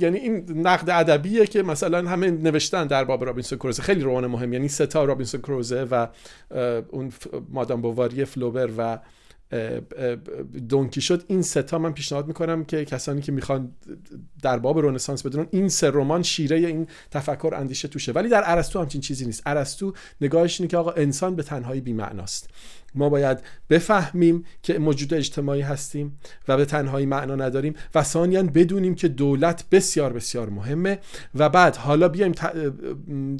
یعنی 0.00 0.18
این 0.18 0.44
نقد 0.66 0.90
ادبیه 0.90 1.46
که 1.46 1.62
مثلا 1.62 2.08
همه 2.08 2.30
نوشتن 2.30 2.86
در 2.86 3.04
باب 3.04 3.24
رابینسون 3.24 3.58
کروزوئه. 3.58 3.82
خیلی 3.82 4.02
رمان 4.02 4.26
مهم 4.26 4.52
یعنی 4.52 4.68
ستا 4.68 5.04
رابینسون 5.04 5.40
کروزوئه 5.40 5.86
و 5.90 6.06
اون 6.90 7.12
مادام 7.48 7.80
بواری 7.80 8.24
فلوبر 8.24 8.68
و 8.78 8.98
دون 10.68 11.00
کیشوت 11.00 11.24
این 11.26 11.42
ستا 11.42 11.78
من 11.78 11.92
پیشنهاد 11.92 12.26
می‌کنم 12.26 12.64
که 12.64 12.84
کسانی 12.84 13.20
که 13.20 13.32
می‌خوان 13.32 13.72
در 14.42 14.58
باب 14.58 14.78
رنسانس 14.78 15.26
بدونن 15.26 15.46
این 15.50 15.68
سه 15.68 15.90
رمان 15.90 16.22
شیره 16.22 16.56
این 16.56 16.86
تفکر 17.10 17.54
اندیشه 17.56 17.88
توشه. 17.88 18.12
ولی 18.12 18.28
در 18.28 18.42
ارسطو 18.44 18.80
همچین 18.80 19.00
چیزی 19.00 19.26
نیست. 19.26 19.42
ارسطو 19.46 19.92
نگاهش 20.20 20.60
اینه 20.60 20.70
که 20.70 20.76
آقا 20.76 20.90
انسان 20.90 21.36
به 21.36 21.42
تنهایی 21.42 21.80
بی‌معناست. 21.80 22.50
ما 22.94 23.08
باید 23.08 23.38
بفهمیم 23.70 24.44
که 24.62 24.78
موجود 24.78 25.14
اجتماعی 25.14 25.60
هستیم 25.60 26.18
و 26.48 26.56
به 26.56 26.64
تنهایی 26.64 27.06
معنا 27.06 27.34
نداریم 27.34 27.74
و 27.94 28.02
ثانیا 28.02 28.42
بدونیم 28.42 28.94
که 28.94 29.08
دولت 29.08 29.64
بسیار 29.70 30.12
بسیار 30.12 30.50
مهمه 30.50 30.98
و 31.34 31.48
بعد 31.48 31.76
حالا 31.76 32.08
بیایم 32.08 32.32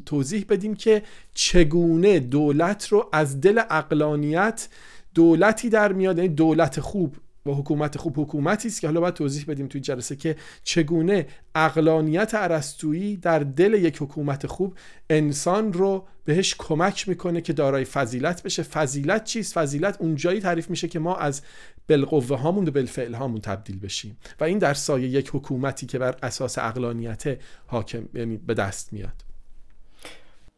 توضیح 0.07 0.45
بدیم 0.49 0.75
که 0.75 1.03
چگونه 1.35 2.21
دولت 2.21 2.89
رو 2.89 3.09
از 3.13 3.41
دل 3.41 3.63
اقلانیت 3.71 4.69
دولتی 5.17 5.69
در 5.69 5.93
میاد 5.93 6.19
یعنی 6.19 6.29
دولت 6.29 6.81
خوب 6.81 7.17
و 7.47 7.51
حکومت 7.51 7.99
خوب 7.99 8.21
حکومتی 8.21 8.69
است 8.69 8.81
که 8.81 8.87
حالا 8.87 9.01
باید 9.01 9.15
توضیح 9.15 9.45
بدیم 9.49 9.67
توی 9.67 9.81
جلسه 9.81 10.17
که 10.17 10.37
چگونه 10.63 11.27
اقلانیت 11.55 12.35
عرستویی 12.35 13.17
در 13.17 13.39
دل 13.39 13.75
یک 13.75 13.97
حکومت 14.03 14.47
خوب 14.47 14.75
انسان 15.11 15.73
رو 15.73 16.07
بهش 16.25 16.55
کمک 16.59 17.09
می‌کنه 17.09 17.41
که 17.41 17.53
دارای 17.53 17.85
فضیلت 17.85 18.43
بشه. 18.43 18.63
فضیلت 18.63 19.25
چیست؟ 19.25 19.55
فضیلت 19.55 19.97
اونجایی 20.01 20.41
تعریف 20.41 20.71
میشه 20.71 20.89
که 20.89 20.99
ما 20.99 21.17
از 21.17 21.43
بالقوه 21.89 22.39
هامون 22.39 22.69
و 22.69 22.71
بالفعل 22.71 23.15
هامون 23.15 23.41
تبدیل 23.41 23.79
بشیم 23.79 24.17
و 24.41 24.45
این 24.45 24.59
در 24.59 24.75
سایه 24.75 25.09
یک 25.09 25.31
حکومتی 25.33 25.87
که 25.87 25.99
بر 25.99 26.17
اساس 26.23 26.59
اقلانیت 26.59 27.39
حاکم 27.67 28.09
یعنی 28.15 28.37
به 28.37 28.55
دست 28.55 28.93
میاد. 28.93 29.25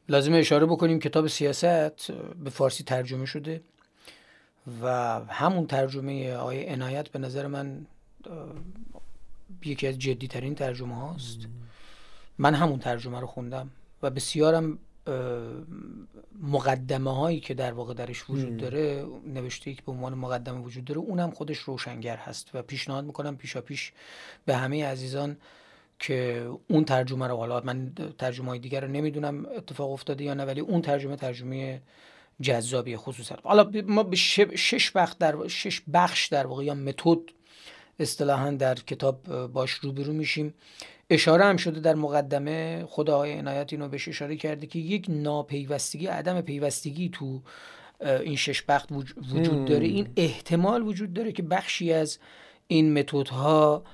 لازم 0.08 0.32
اشاره 0.32 0.66
بکنیم 0.66 0.98
کتاب 0.98 1.26
سیاست 1.26 2.12
به 2.44 2.50
فارسی 2.50 2.84
ترجمه 2.84 3.26
شده. 3.26 3.60
و 4.82 5.20
همون 5.28 5.66
ترجمه 5.66 6.34
آیه 6.34 6.72
عنایت 6.72 7.08
به 7.08 7.18
نظر 7.18 7.46
من 7.46 7.86
یکی 9.64 9.86
از 9.86 9.98
جدی 9.98 10.28
ترین 10.28 10.54
ترجمه 10.54 10.96
هاست. 10.96 11.38
من 12.38 12.54
همون 12.54 12.78
ترجمه 12.78 13.20
رو 13.20 13.26
خوندم 13.26 13.70
و 14.02 14.10
بسیارم 14.10 14.78
مقدمه 16.42 17.16
هایی 17.16 17.40
که 17.40 17.54
در 17.54 17.72
واقع 17.72 17.94
درش 17.94 18.30
وجود 18.30 18.56
داره 18.56 19.06
نوشته 19.26 19.74
که 19.74 19.82
به 19.86 19.92
عنوان 19.92 20.14
مقدمه 20.14 20.60
وجود 20.60 20.84
داره 20.84 21.00
اونم 21.00 21.30
خودش 21.30 21.58
روشنگر 21.58 22.16
هست 22.16 22.50
و 22.54 22.62
پیشنهاد 22.62 23.04
می‌کنم 23.04 23.36
پیشا 23.36 23.60
پیش 23.60 23.92
به 24.46 24.56
همه 24.56 24.86
عزیزان 24.86 25.36
که 25.98 26.48
اون 26.68 26.84
ترجمه 26.84 27.26
رو 27.26 27.36
حالا 27.36 27.60
من 27.60 27.92
ترجمه 28.18 28.48
های 28.48 28.58
دیگر 28.58 28.80
رو 28.80 28.88
نمی‌دونم 28.88 29.46
اتفاق 29.56 29.90
افتاده 29.90 30.24
یا 30.24 30.34
نه 30.34 30.44
ولی 30.44 30.60
اون 30.60 30.82
ترجمه 30.82 31.16
ترجمه 31.16 31.80
جذابی 32.40 32.96
خصوصا. 32.96 33.36
حالا 33.44 33.70
ما 33.86 34.02
به 34.02 34.16
شش 34.16 34.90
بخش 34.90 35.14
در 35.18 35.48
شش 35.48 35.82
بخش 35.92 36.26
در 36.26 36.46
واقع 36.46 36.64
یا 36.64 36.74
متد 36.74 37.18
اصطلاحا 37.98 38.50
در 38.50 38.74
کتاب 38.74 39.46
باش 39.46 39.70
روبرو 39.70 40.12
میشیم. 40.12 40.54
اشاره 41.10 41.44
هم 41.44 41.56
شده 41.56 41.80
در 41.80 41.94
مقدمه 41.94 42.84
خدای 42.88 43.32
عنایت 43.32 43.72
اینو 43.72 43.88
بهش 43.88 44.08
اشاره 44.08 44.36
کرده 44.36 44.66
که 44.66 44.78
یک 44.78 45.06
ناپیوستگی 45.08 46.06
عدم 46.06 46.40
پیوستگی 46.40 47.08
تو 47.08 47.42
این 48.00 48.36
شش 48.36 48.62
بخش 48.62 48.86
وجود 49.32 49.64
داره. 49.64 49.86
این 49.86 50.08
احتمال 50.16 50.82
وجود 50.82 51.12
داره 51.12 51.32
که 51.32 51.42
بخشی 51.42 51.92
از 51.92 52.18
این 52.66 52.98
متدها 52.98 53.84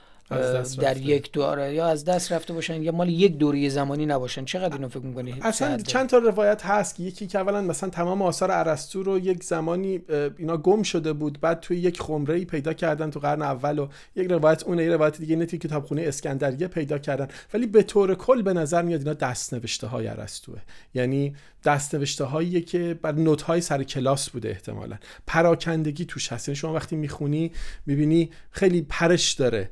در 0.80 0.96
یک 0.96 1.32
دوره 1.32 1.74
یا 1.74 1.86
از 1.86 2.04
دست 2.04 2.32
رفته 2.32 2.52
باشن 2.52 2.82
یا 2.82 2.92
مال 2.92 3.08
یک 3.08 3.38
دوره 3.38 3.68
زمانی 3.68 4.06
نباشن. 4.06 4.44
چقدر 4.44 4.74
اینو 4.74 4.88
فکر 4.88 4.98
می‌کنی؟ 4.98 5.34
اصلا 5.42 5.76
چند 5.76 6.08
تا 6.08 6.18
روایت 6.18 6.66
هست 6.66 6.94
که 6.94 7.02
یکی 7.02 7.26
که 7.26 7.38
اولا 7.38 7.60
مثلا 7.60 7.90
تمام 7.90 8.22
آثار 8.22 8.50
ارسطو 8.50 9.02
رو 9.02 9.18
یک 9.18 9.44
زمانی 9.44 10.00
اینا 10.38 10.56
گم 10.56 10.82
شده 10.82 11.12
بود 11.12 11.40
بعد 11.40 11.60
توی 11.60 11.76
یک 11.76 12.00
خمره 12.00 12.34
ای 12.34 12.44
پیدا 12.44 12.72
کردن 12.72 13.10
تو 13.10 13.20
قرن 13.20 13.42
اول 13.42 13.78
و 13.78 13.88
یک 14.16 14.30
روایت 14.30 14.62
اون 14.62 14.78
یه 14.78 14.90
روایت 14.90 15.18
دیگه 15.18 15.36
نه 15.36 15.46
کتابخونه 15.46 16.02
اسکندریه 16.02 16.68
پیدا 16.68 16.98
کردن. 16.98 17.28
ولی 17.54 17.66
به 17.66 17.82
طور 17.82 18.14
کل 18.14 18.42
به 18.42 18.52
نظر 18.52 18.82
میاد 18.82 19.00
اینا 19.00 19.14
دست 19.14 19.54
نوشته 19.54 19.86
های 19.86 20.08
ارسطوه. 20.08 20.58
یعنی 20.94 21.34
دست 21.64 21.94
نوشته 21.94 22.24
هایی 22.24 22.60
که 22.60 22.98
بر 23.02 23.12
نوت 23.12 23.42
های 23.42 23.60
سر 23.60 23.82
کلاس 23.82 24.30
بوده 24.30 24.48
احتمالا. 24.48 24.96
پراکندگی 25.26 26.04
توش 26.04 26.32
هست. 26.32 26.48
یعنی 26.48 26.56
شما 26.56 26.72
وقتی 26.74 26.96
می‌خونی 26.96 27.52
می‌بینی 27.86 28.30
خیلی 28.50 28.82
پرش 28.82 29.32
داره. 29.32 29.70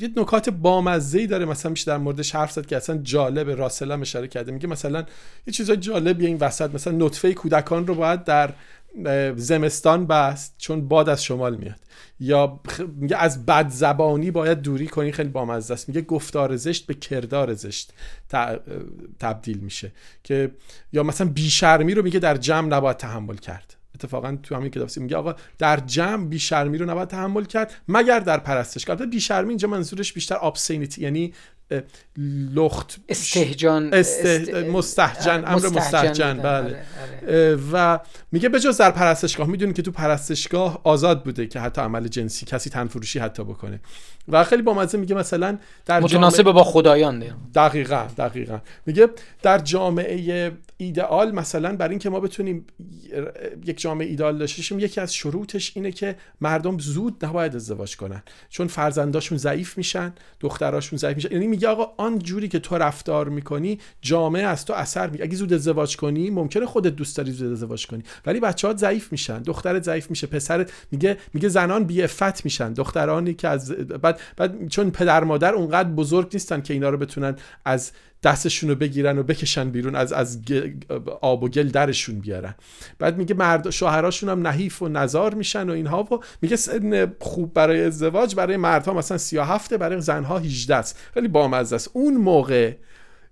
یه 0.00 0.10
نکات 0.16 0.50
بامزه 0.50 1.26
داره 1.26 1.44
مثلا 1.44 1.70
میشه 1.70 1.84
در 1.90 1.98
موردش 1.98 2.34
حرف 2.34 2.52
زد 2.52 2.66
که 2.66 2.76
اصلا 2.76 2.98
جالب 2.98 3.50
راسل 3.50 3.90
اشاره 3.90 4.28
کرده. 4.28 4.52
میگه 4.52 4.66
مثلا 4.66 5.04
یه 5.46 5.52
چیزای 5.52 5.76
جالبی 5.76 6.26
این 6.26 6.36
وسط. 6.36 6.74
مثلا 6.74 7.06
نطفه 7.06 7.34
کودکان 7.34 7.86
رو 7.86 7.94
باید 7.94 8.24
در 8.24 8.54
زمستان 9.36 10.06
بست 10.06 10.54
چون 10.58 10.88
باد 10.88 11.08
از 11.08 11.24
شمال 11.24 11.56
میاد. 11.56 11.80
یا 12.20 12.60
میگه 12.96 13.16
از 13.16 13.46
بد 13.46 13.68
زبانی 13.68 14.30
باید 14.30 14.60
دوری 14.60 14.86
کنی 14.86 15.12
خیلی 15.12 15.28
بامزه 15.28 15.74
است. 15.74 15.88
میگه 15.88 16.00
گفتار 16.00 16.56
زشت 16.56 16.86
به 16.86 16.94
کردار 16.94 17.54
زشت 17.54 17.92
تبدیل 19.18 19.58
میشه. 19.58 19.92
که 20.24 20.50
یا 20.92 21.02
مثلا 21.02 21.28
بیشرمی 21.28 21.94
رو 21.94 22.02
میگه 22.02 22.18
در 22.18 22.36
جمع 22.36 22.68
نباید 22.68 22.96
تحمل 22.96 23.36
کرد. 23.36 23.76
اتفاقا 23.94 24.38
تو 24.42 24.54
همین 24.54 24.70
کتاب 24.70 24.88
میگه 24.96 25.16
آقا 25.16 25.34
در 25.58 25.76
جمع 25.76 26.26
بیشرمی 26.26 26.78
رو 26.78 26.90
نباید 26.90 27.08
تحمل 27.08 27.44
کرد 27.44 27.74
مگر 27.88 28.20
در 28.20 28.38
پرستش. 28.38 28.90
البته 28.90 29.06
بیشرمی 29.06 29.48
اینجا 29.48 29.68
منظورش 29.68 30.12
بیشتر 30.12 30.38
ابسینیتی 30.42 31.02
یعنی 31.02 31.34
لخت 32.54 33.00
استهجان 33.08 33.94
است... 33.94 34.26
مستهجن 34.50 35.44
امر 35.46 35.68
مستهجن 35.68 36.38
بله. 36.38 36.46
آره، 36.48 36.84
آره. 37.26 37.58
و 37.72 37.98
میگه 38.32 38.48
به 38.48 38.60
جز 38.60 38.76
در 38.76 38.90
پرستشگاه 38.90 39.46
می‌دونی 39.46 39.72
که 39.72 39.82
تو 39.82 39.90
پرستشگاه 39.90 40.80
آزاد 40.84 41.24
بوده 41.24 41.46
که 41.46 41.60
حتی 41.60 41.80
عمل 41.80 42.08
جنسی 42.08 42.46
کسی 42.46 42.70
تنفروشی 42.70 43.18
حتی 43.18 43.44
بکنه. 43.44 43.80
و 44.28 44.44
خیلی 44.44 44.62
با 44.62 44.74
مزه 44.74 44.98
میگه 44.98 45.14
مثلا 45.14 45.58
در 45.86 46.00
متناسب 46.00 46.42
با 46.42 46.64
خدایان 46.64 47.24
دقیقا 47.54 48.06
دقیقا. 48.18 48.60
میگه 48.86 49.08
در 49.42 49.58
جامعه 49.58 50.52
ایدئال 50.76 51.32
مثلا 51.32 51.76
برای 51.76 51.90
اینکه 51.90 52.10
ما 52.10 52.20
بتونیم 52.20 52.66
یک 53.66 53.80
جامعه 53.80 54.06
ایدئال 54.06 54.38
داشته 54.38 54.76
یکی 54.76 55.00
از 55.00 55.14
شروطش 55.14 55.72
اینه 55.74 55.92
که 55.92 56.16
مردم 56.40 56.78
زود 56.78 57.24
نباید 57.24 57.56
ازدواج 57.56 57.96
کنن. 57.96 58.22
چون 58.48 58.66
فرزنداشون 58.66 59.38
ضعیف 59.38 59.78
میشن 59.78 60.12
دختراشون 60.40 60.98
ضعیف 60.98 61.16
میشن. 61.16 61.32
یعنی 61.32 61.46
میگه 61.60 61.68
آقا 61.68 61.92
آن 61.96 62.18
جوری 62.18 62.48
که 62.48 62.58
تو 62.58 62.78
رفتار 62.78 63.28
می‌کنی 63.28 63.78
جامعه 64.02 64.42
از 64.42 64.64
تو 64.64 64.72
اثر 64.72 65.10
میگه 65.10 65.24
اگه 65.24 65.36
زود 65.36 65.52
ازدواج 65.52 65.96
کنی 65.96 66.30
ممکنه 66.30 66.66
خودت 66.66 66.96
دوست 66.96 67.16
داری 67.16 67.32
زود 67.32 67.52
ازدواج 67.52 67.86
کنی. 67.86 68.02
ولی 68.26 68.40
بچه‌ها 68.40 68.76
ضعیف 68.76 69.12
میشن 69.12 69.42
دخترت 69.42 69.82
ضعیف 69.82 70.10
میشه 70.10 70.26
پسرت 70.26 70.72
میگه 70.90 71.16
میگه 71.34 71.48
زنان 71.48 71.84
بی 71.84 72.06
میشن. 72.44 72.72
دخترانی 72.72 73.34
که 73.34 73.48
از 73.48 73.72
بعد, 73.72 74.20
بعد 74.36 74.68
چون 74.68 74.90
پدر 74.90 75.24
مادر 75.24 75.54
اونقدر 75.54 75.88
بزرگ 75.88 76.30
نیستن 76.32 76.60
که 76.60 76.74
اینا 76.74 76.88
رو 76.90 76.98
بتونن 76.98 77.36
از 77.64 77.92
دستشون 78.22 78.70
رو 78.70 78.76
بگیرن 78.76 79.18
و 79.18 79.22
بکشن 79.22 79.70
بیرون 79.70 79.94
از 79.94 80.12
از 80.12 80.40
آب 81.20 81.42
و 81.42 81.48
گل 81.48 81.68
درشون 81.68 82.18
بیارن. 82.18 82.54
بعد 82.98 83.18
میگه 83.18 83.34
مرد 83.34 83.70
شوهراشون 83.70 84.28
هم 84.28 84.46
نحیف 84.46 84.82
و 84.82 84.88
نزار 84.88 85.34
میشن 85.34 85.70
و 85.70 85.72
اینها 85.72 86.02
و 86.02 86.18
میگه 86.42 86.56
سن 86.56 87.12
خوب 87.20 87.54
برای 87.54 87.84
ازدواج 87.84 88.34
برای 88.34 88.56
مردها 88.56 88.94
مثلا 88.94 89.18
37 89.18 89.74
برای 89.74 90.00
زنها 90.00 90.38
18 90.38 90.76
است. 90.76 90.98
خیلی 91.14 91.28
بامزه 91.28 91.76
است. 91.76 91.90
اون 91.92 92.16
موقع 92.16 92.74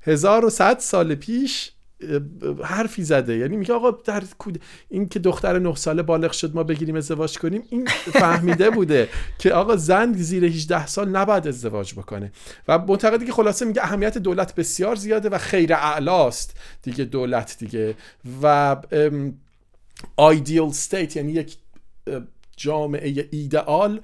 1100 0.02 0.78
سال 0.78 1.14
پیش 1.14 1.72
حرفی 2.64 3.04
زده. 3.04 3.36
یعنی 3.36 3.56
میگه 3.56 3.74
آقا 3.74 3.90
در 3.90 4.22
این 4.88 5.08
که 5.08 5.18
دختر 5.18 5.58
نه 5.58 5.74
ساله 5.74 6.02
بالغ 6.02 6.32
شد 6.32 6.54
ما 6.54 6.62
بگیریم 6.62 6.96
ازدواج 6.96 7.38
کنیم 7.38 7.62
این 7.70 7.86
فهمیده 8.12 8.70
بوده 8.70 9.08
که 9.38 9.52
آقا 9.52 9.76
زن 9.76 10.12
زیر 10.12 10.44
18 10.44 10.86
سال 10.86 11.08
نباید 11.08 11.48
ازدواج 11.48 11.94
بکنه. 11.94 12.32
و 12.68 12.78
معتقدی 12.78 13.26
که 13.26 13.32
خلاصه 13.32 13.64
میگه 13.64 13.82
اهمیت 13.82 14.18
دولت 14.18 14.54
بسیار 14.54 14.96
زیاده 14.96 15.28
و 15.28 15.38
خیر 15.38 15.74
اعلاست. 15.74 16.56
دیگه 16.82 17.04
دولت 17.04 17.56
دیگه. 17.58 17.94
و 18.42 18.76
آیدیال 20.16 20.70
ستیت 20.70 21.16
یعنی 21.16 21.32
یک 21.32 21.56
جامعه 22.58 23.28
ایدئال 23.30 24.00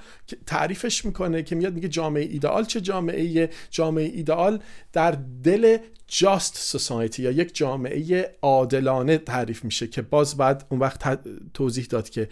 تعریفش 0.47 1.05
می‌کنه 1.05 1.43
که 1.43 1.55
میاد 1.55 1.75
میگه 1.75 1.89
جامعه 1.89 2.23
ایدئال 2.23 2.65
چه 2.65 2.81
جامعه 2.81 3.51
جامعه 3.71 4.05
ایدئال 4.05 4.61
در 4.93 5.19
دل 5.43 5.79
جاست 6.07 6.57
سوسایتی 6.57 7.23
یا 7.23 7.31
یک 7.31 7.55
جامعه 7.55 8.35
عادلانه 8.43 9.19
تعریف 9.19 9.65
میشه 9.65 9.87
که 9.87 10.03
باز 10.03 10.37
بعد 10.37 10.67
اون 10.69 10.81
وقت 10.81 11.19
توضیح 11.55 11.85
داد 11.85 12.09
که 12.09 12.29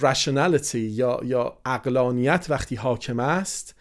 رشنالیتی 0.00 0.80
یا 0.80 1.20
یا 1.24 1.58
اقلانیت 1.64 2.46
وقتی 2.48 2.74
حاکم 2.74 3.20
است 3.20 3.74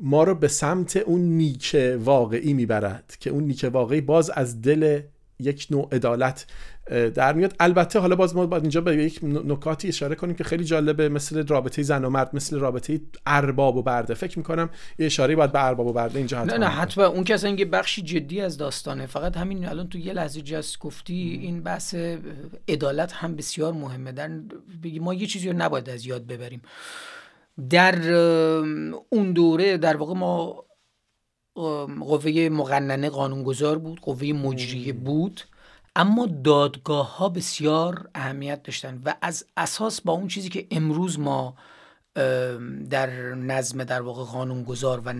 ما 0.00 0.24
رو 0.24 0.34
به 0.34 0.48
سمت 0.48 0.96
اون 0.96 1.20
نیک 1.20 1.76
واقعی 1.98 2.52
می‌برد 2.52 3.16
که 3.20 3.30
اون 3.30 3.44
نیک 3.44 3.70
واقعی 3.72 4.00
باز 4.00 4.30
از 4.30 4.62
دل 4.62 5.00
یک 5.38 5.66
نوع 5.70 5.88
عدالت 5.92 6.46
در 6.92 7.32
میاد. 7.32 7.54
البته 7.60 7.98
حالا 7.98 8.16
باز 8.16 8.36
ما 8.36 8.46
باید 8.46 8.62
اینجا 8.62 8.80
به 8.80 8.96
یک 8.96 9.20
نکاتی 9.22 9.88
اشاره 9.88 10.14
کنیم 10.14 10.34
که 10.34 10.44
خیلی 10.44 10.64
جالبه 10.64 11.08
مثل 11.08 11.46
رابطه 11.46 11.82
زن 11.82 12.04
و 12.04 12.10
مرد 12.10 12.30
مثل 12.36 12.58
رابطه 12.58 13.00
ارباب 13.26 13.76
و 13.76 13.82
برده. 13.82 14.14
فکر 14.14 14.38
می‌کنم 14.38 14.70
یه 14.98 15.06
اشاره 15.06 15.36
باید 15.36 15.52
به 15.52 15.64
ارباب 15.64 15.86
و 15.86 15.92
برده 15.92 16.18
اینجا 16.18 16.40
حتما 16.40 16.56
نه 16.56 16.58
نه 16.58 16.66
حتما. 16.66 17.04
اون 17.04 17.24
که 17.24 17.34
اصلا 17.34 17.50
یه 17.50 17.64
بخشی 17.64 18.02
جدی 18.02 18.40
از 18.40 18.56
داستانه. 18.56 19.06
فقط 19.06 19.36
همین 19.36 19.64
الان 19.64 19.88
تو 19.88 19.98
یه 19.98 20.12
لحظه 20.12 20.40
جست 20.40 20.78
گفتی 20.78 21.38
این 21.42 21.62
بحث 21.62 21.94
عدالت 22.68 23.12
هم 23.12 23.36
بسیار 23.36 23.72
مهمه. 23.72 24.12
در 24.12 24.30
ما 25.00 25.14
یه 25.14 25.26
چیزی 25.26 25.48
رو 25.48 25.56
نباید 25.56 25.90
از 25.90 26.06
یاد 26.06 26.26
ببریم. 26.26 26.62
در 27.70 28.12
اون 29.10 29.32
دوره 29.32 29.76
در 29.76 29.96
واقع 29.96 30.14
ما 30.14 30.64
قوه 32.00 32.48
مقننه 32.48 33.08
قانونگذار 33.08 33.78
بود 33.78 34.00
قوه 34.00 34.26
مجریه 34.26 34.92
بود. 34.92 35.40
اما 35.96 36.28
دادگاه 36.44 37.16
ها 37.16 37.28
بسیار 37.28 38.08
اهمیت 38.14 38.62
داشتن 38.62 39.00
و 39.04 39.14
از 39.22 39.44
اساس 39.56 40.00
با 40.00 40.12
اون 40.12 40.28
چیزی 40.28 40.48
که 40.48 40.66
امروز 40.70 41.18
ما 41.18 41.54
در 42.90 43.10
نظم 43.34 43.84
در 43.84 44.02
واقع 44.02 44.24
قانونگذار 44.24 45.02
و 45.04 45.14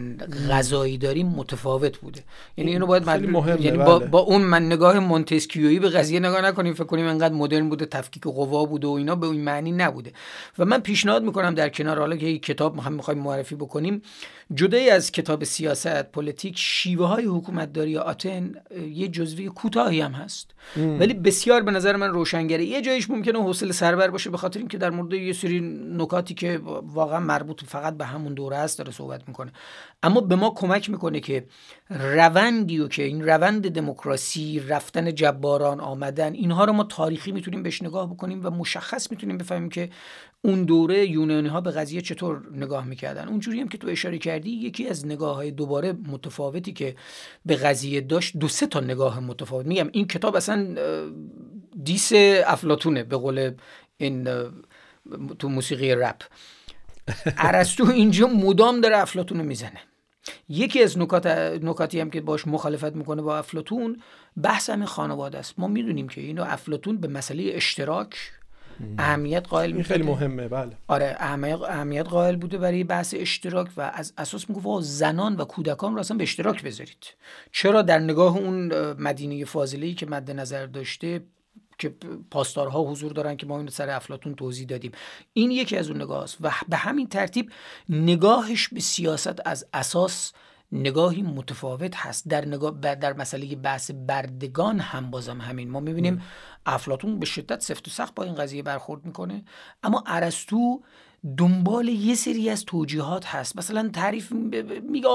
قضایی 0.50 0.98
داریم 0.98 1.26
متفاوت 1.26 1.98
بوده. 1.98 2.24
یعنی 2.56 2.70
اینو 2.70 2.86
باید 2.86 3.06
یعنی 3.06 3.78
با, 3.78 3.98
بله. 3.98 4.08
با, 4.08 4.18
اون 4.18 4.42
من 4.42 4.66
نگاه 4.66 4.98
مونتسکیویی 4.98 5.78
به 5.78 5.88
قضیه 5.88 6.20
نگاه 6.20 6.40
نکنیم 6.40 6.74
فکر 6.74 6.84
کنیم 6.84 7.06
انقدر 7.06 7.34
مدرن 7.34 7.68
بوده 7.68 7.86
تفکیک 7.86 8.22
قوا 8.22 8.64
بوده 8.64 8.86
و 8.86 8.90
اینا 8.90 9.14
به 9.14 9.26
این 9.26 9.44
معنی 9.44 9.72
نبوده. 9.72 10.12
و 10.58 10.64
من 10.64 10.80
پیشنهاد 10.80 11.22
می‌کنم 11.22 11.54
در 11.54 11.68
کنار 11.68 11.98
حالا 11.98 12.16
که 12.16 12.38
کتاب 12.38 12.78
هم 12.78 12.92
می‌خوایم 12.92 13.20
معرفی 13.20 13.54
بکنیم 13.54 14.02
جدای 14.54 14.90
از 14.90 15.12
کتاب 15.12 15.44
سیاست 15.44 16.02
پلیتیک 16.02 16.58
شیوه 16.58 17.06
های 17.06 17.24
حکومتداری 17.24 17.98
آتن 17.98 18.54
یه 18.90 19.08
جزوه‌ی 19.08 19.48
کوتاهی 19.48 20.00
هم 20.00 20.12
هست. 20.12 20.50
ولی 20.76 21.14
بسیار 21.14 21.62
به 21.62 21.70
نظر 21.70 21.96
من 21.96 22.10
روشنگره. 22.10 22.64
یه 22.64 22.82
جایش 22.82 23.10
ممکنه 23.10 23.42
حوصله 23.42 23.72
سربر 23.72 24.10
باشه 24.10 24.30
به 24.30 24.36
خاطر 24.36 24.58
اینکه 24.58 24.78
در 24.78 24.90
مورد 24.90 25.12
یه 25.12 25.32
سری 25.32 25.60
نکاتی 25.96 26.34
که 26.34 26.60
واقعا 26.82 27.20
مربوط 27.20 27.64
فقط 27.64 27.96
به 27.96 28.04
همون 28.04 28.34
دوره 28.34 28.56
است 28.56 28.78
داره 28.78 28.92
صحبت 28.92 29.28
می‌کنه. 29.28 29.52
اما 30.02 30.20
به 30.20 30.36
ما 30.36 30.50
کمک 30.50 30.90
می‌کنه 30.90 31.20
که 31.20 31.44
روندی 31.90 32.78
و 32.78 32.88
که 32.88 33.02
این 33.02 33.24
روند 33.24 33.70
دموکراسی 33.70 34.60
رفتن 34.60 35.14
جباران 35.14 35.80
آمدن 35.80 36.32
اینها 36.32 36.64
رو 36.64 36.72
ما 36.72 36.84
تاریخی 36.84 37.32
می‌تونیم 37.32 37.62
بهش 37.62 37.82
نگاه 37.82 38.14
بکنیم 38.14 38.46
و 38.46 38.50
مشخص 38.50 39.10
می‌تونیم 39.10 39.38
بفهمیم 39.38 39.68
که 39.68 39.90
اون 40.44 40.64
دوره 40.64 41.06
یونانی 41.06 41.48
ها 41.48 41.60
به 41.60 41.70
قضیه 41.70 42.00
چطور 42.00 42.42
نگاه 42.52 42.84
می‌کردن؟ 42.84 43.28
اونجوری 43.28 43.60
هم 43.60 43.68
که 43.68 43.78
تو 43.78 43.88
اشاره 43.88 44.18
کردی 44.18 44.50
یکی 44.50 44.88
از 44.88 45.06
نگاه 45.06 45.36
های 45.36 45.50
دوباره 45.50 45.92
متفاوتی 45.92 46.72
که 46.72 46.96
به 47.46 47.56
قضیه 47.56 48.00
داشت 48.00 48.36
دو 48.36 48.48
سه 48.48 48.66
تا 48.66 48.80
نگاه 48.80 49.20
متفاوت. 49.20 49.66
میگم 49.66 49.88
این 49.92 50.06
کتاب 50.06 50.36
اصلا 50.36 50.76
دیس 51.82 52.12
افلاتونه 52.46 53.04
به 53.04 53.16
قول 53.16 53.52
این 53.96 54.28
تو 55.38 55.48
موسیقی 55.48 55.94
رپ. 55.94 56.22
ارسطو 57.38 57.90
اینجا 57.90 58.26
مدام 58.26 58.80
داره 58.80 58.98
افلاتون 58.98 59.38
رو 59.38 59.44
می‌زنه. 59.44 59.80
یکی 60.48 60.82
از 60.82 60.98
نکات 60.98 61.26
نکاتی 61.62 62.00
هم 62.00 62.10
که 62.10 62.20
باش 62.20 62.46
مخالفت 62.46 62.96
می‌کنه 62.96 63.22
با 63.22 63.38
افلاتون 63.38 64.02
بحث 64.42 64.70
همین 64.70 64.86
خانواده 64.86 65.38
است. 65.38 65.54
ما 65.58 65.68
می‌دونیم 65.68 66.08
که 66.08 66.20
اینو 66.20 66.42
افلاتون 66.42 66.96
به 66.96 67.08
مسئله 67.08 67.50
اشتراک 67.54 68.32
اهمیت 68.98 69.48
قائل 69.48 69.72
این 69.72 69.82
خیلی 69.82 70.02
مهمه 70.02 70.48
بله. 70.48 70.72
آره 70.86 71.16
اهمیت 71.18 72.06
قائل 72.06 72.36
بوده 72.36 72.58
برای 72.58 72.84
بحث 72.84 73.14
اشتراک 73.18 73.68
و 73.76 73.90
از 73.94 74.12
اساس 74.18 74.50
می‌گفت 74.50 74.84
زنان 74.84 75.36
و 75.36 75.44
کودکان 75.44 75.94
رو 75.94 76.00
اصلا 76.00 76.16
به 76.16 76.22
اشتراک 76.22 76.62
بذارید. 76.62 77.14
چرا 77.52 77.82
در 77.82 77.98
نگاه 77.98 78.36
اون 78.36 78.72
مدینه 78.92 79.44
فاضله 79.44 79.94
که 79.94 80.06
مد 80.06 80.30
نظر 80.30 80.66
داشته 80.66 81.22
که 81.78 81.94
پاسدارها 82.30 82.82
حضور 82.82 83.12
دارن 83.12 83.36
که 83.36 83.46
ما 83.46 83.58
این 83.58 83.68
سر 83.68 83.90
افلاتون 83.90 84.34
توضیح 84.34 84.66
دادیم. 84.66 84.92
این 85.32 85.50
یکی 85.50 85.76
از 85.76 85.90
اون 85.90 86.02
نگاه 86.02 86.22
است 86.22 86.36
و 86.40 86.50
به 86.68 86.76
همین 86.76 87.08
ترتیب 87.08 87.52
نگاهش 87.88 88.68
به 88.68 88.80
سیاست 88.80 89.46
از 89.46 89.66
اساس 89.74 90.32
نگاهی 90.72 91.22
متفاوت 91.22 91.96
هست. 91.96 92.28
در 92.28 92.46
نگاه 92.46 92.70
در 92.80 93.12
مسئله 93.12 93.56
بحث 93.56 93.90
بردگان 93.90 94.80
هم 94.80 95.10
بازم 95.10 95.40
همین. 95.40 95.70
ما 95.70 95.80
می‌بینیم 95.80 96.22
افلاتون 96.66 97.18
به 97.18 97.26
شدت 97.26 97.62
سفت 97.62 97.88
و 97.88 97.90
سخت 97.90 98.14
با 98.14 98.24
این 98.24 98.34
قضیه 98.34 98.62
برخورد 98.62 99.04
می‌کنه. 99.04 99.44
اما 99.82 100.04
ارسطو 100.06 100.80
دنبال 101.38 101.88
یه 101.88 102.14
سری 102.14 102.50
از 102.50 102.64
توجیهات 102.64 103.26
هست. 103.26 103.56
مثلا 103.56 103.90
تعریف 103.92 104.32
میگه 104.32 105.08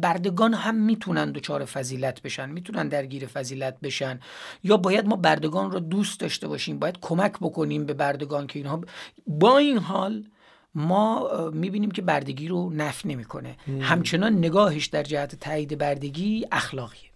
بردگان 0.00 0.54
هم 0.54 0.74
می‌تونن 0.74 1.32
دچار 1.32 1.64
فضیلت 1.64 2.22
بشن 2.22 2.50
می‌تونن 2.50 2.88
درگیر 2.88 3.26
فضیلت 3.26 3.80
بشن. 3.80 4.20
یا 4.64 4.76
باید 4.76 5.06
ما 5.06 5.16
بردگان 5.16 5.70
رو 5.70 5.80
دوست 5.80 6.20
داشته 6.20 6.48
باشیم 6.48 6.78
باید 6.78 6.98
کمک 7.00 7.32
بکنیم 7.32 7.86
به 7.86 7.94
بردگان 7.94 8.46
که 8.46 8.58
اینها 8.58 8.80
با 9.26 9.58
این 9.58 9.78
حال 9.78 10.24
ما 10.74 11.30
می‌بینیم 11.54 11.90
که 11.90 12.02
بردگی 12.02 12.48
رو 12.48 12.70
نف 12.70 13.06
نمی‌کنه. 13.06 13.56
همچنان 13.80 14.38
نگاهش 14.38 14.86
در 14.86 15.02
جهت 15.02 15.34
تایید 15.34 15.78
بردگی 15.78 16.46
اخلاقیه. 16.52 17.10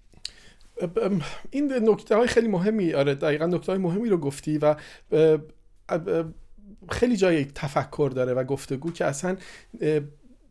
این 1.51 1.73
نکته 1.73 2.17
های 2.17 2.27
خیلی 2.27 2.49
مهمی 2.49 2.95
آره 2.95 3.15
دقیقا 3.15 3.47
نکته 3.47 3.73
های 3.73 3.81
مهمی 3.81 4.09
رو 4.09 4.19
گفتی 4.19 4.59
و 4.59 4.77
خیلی 6.89 7.17
جای 7.17 7.45
تفکر 7.45 8.13
داره 8.15 8.35
و 8.35 8.45
گفتگو 8.45 8.93
که 8.93 9.05
اصلا 9.05 9.37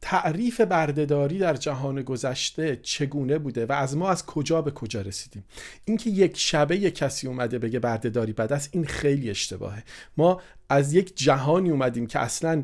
تعریف 0.02 0.62
بردهداری 0.62 1.40
در 1.40 1.54
جهان 1.54 2.02
گذشته 2.02 2.80
چگونه 2.84 3.38
بوده 3.38 3.66
و 3.66 3.72
از 3.72 3.98
ما 3.98 4.10
از 4.10 4.26
کجا 4.26 4.62
به 4.62 4.72
کجا 4.72 5.02
رسیدیم. 5.02 5.44
اینکه 5.86 6.10
یک 6.10 6.38
شبه 6.38 6.78
یک 6.78 6.96
کسی 6.96 7.28
اومده 7.28 7.60
بگه 7.60 7.80
بردهداری 7.80 8.34
بد 8.34 8.54
است 8.54 8.70
این 8.72 8.86
خیلی 8.86 9.30
اشتباهه. 9.30 9.84
ما 10.18 10.42
از 10.70 10.94
یک 10.94 11.18
جهانی 11.18 11.70
اومدیم 11.70 12.08
که 12.08 12.20
اصلا 12.20 12.64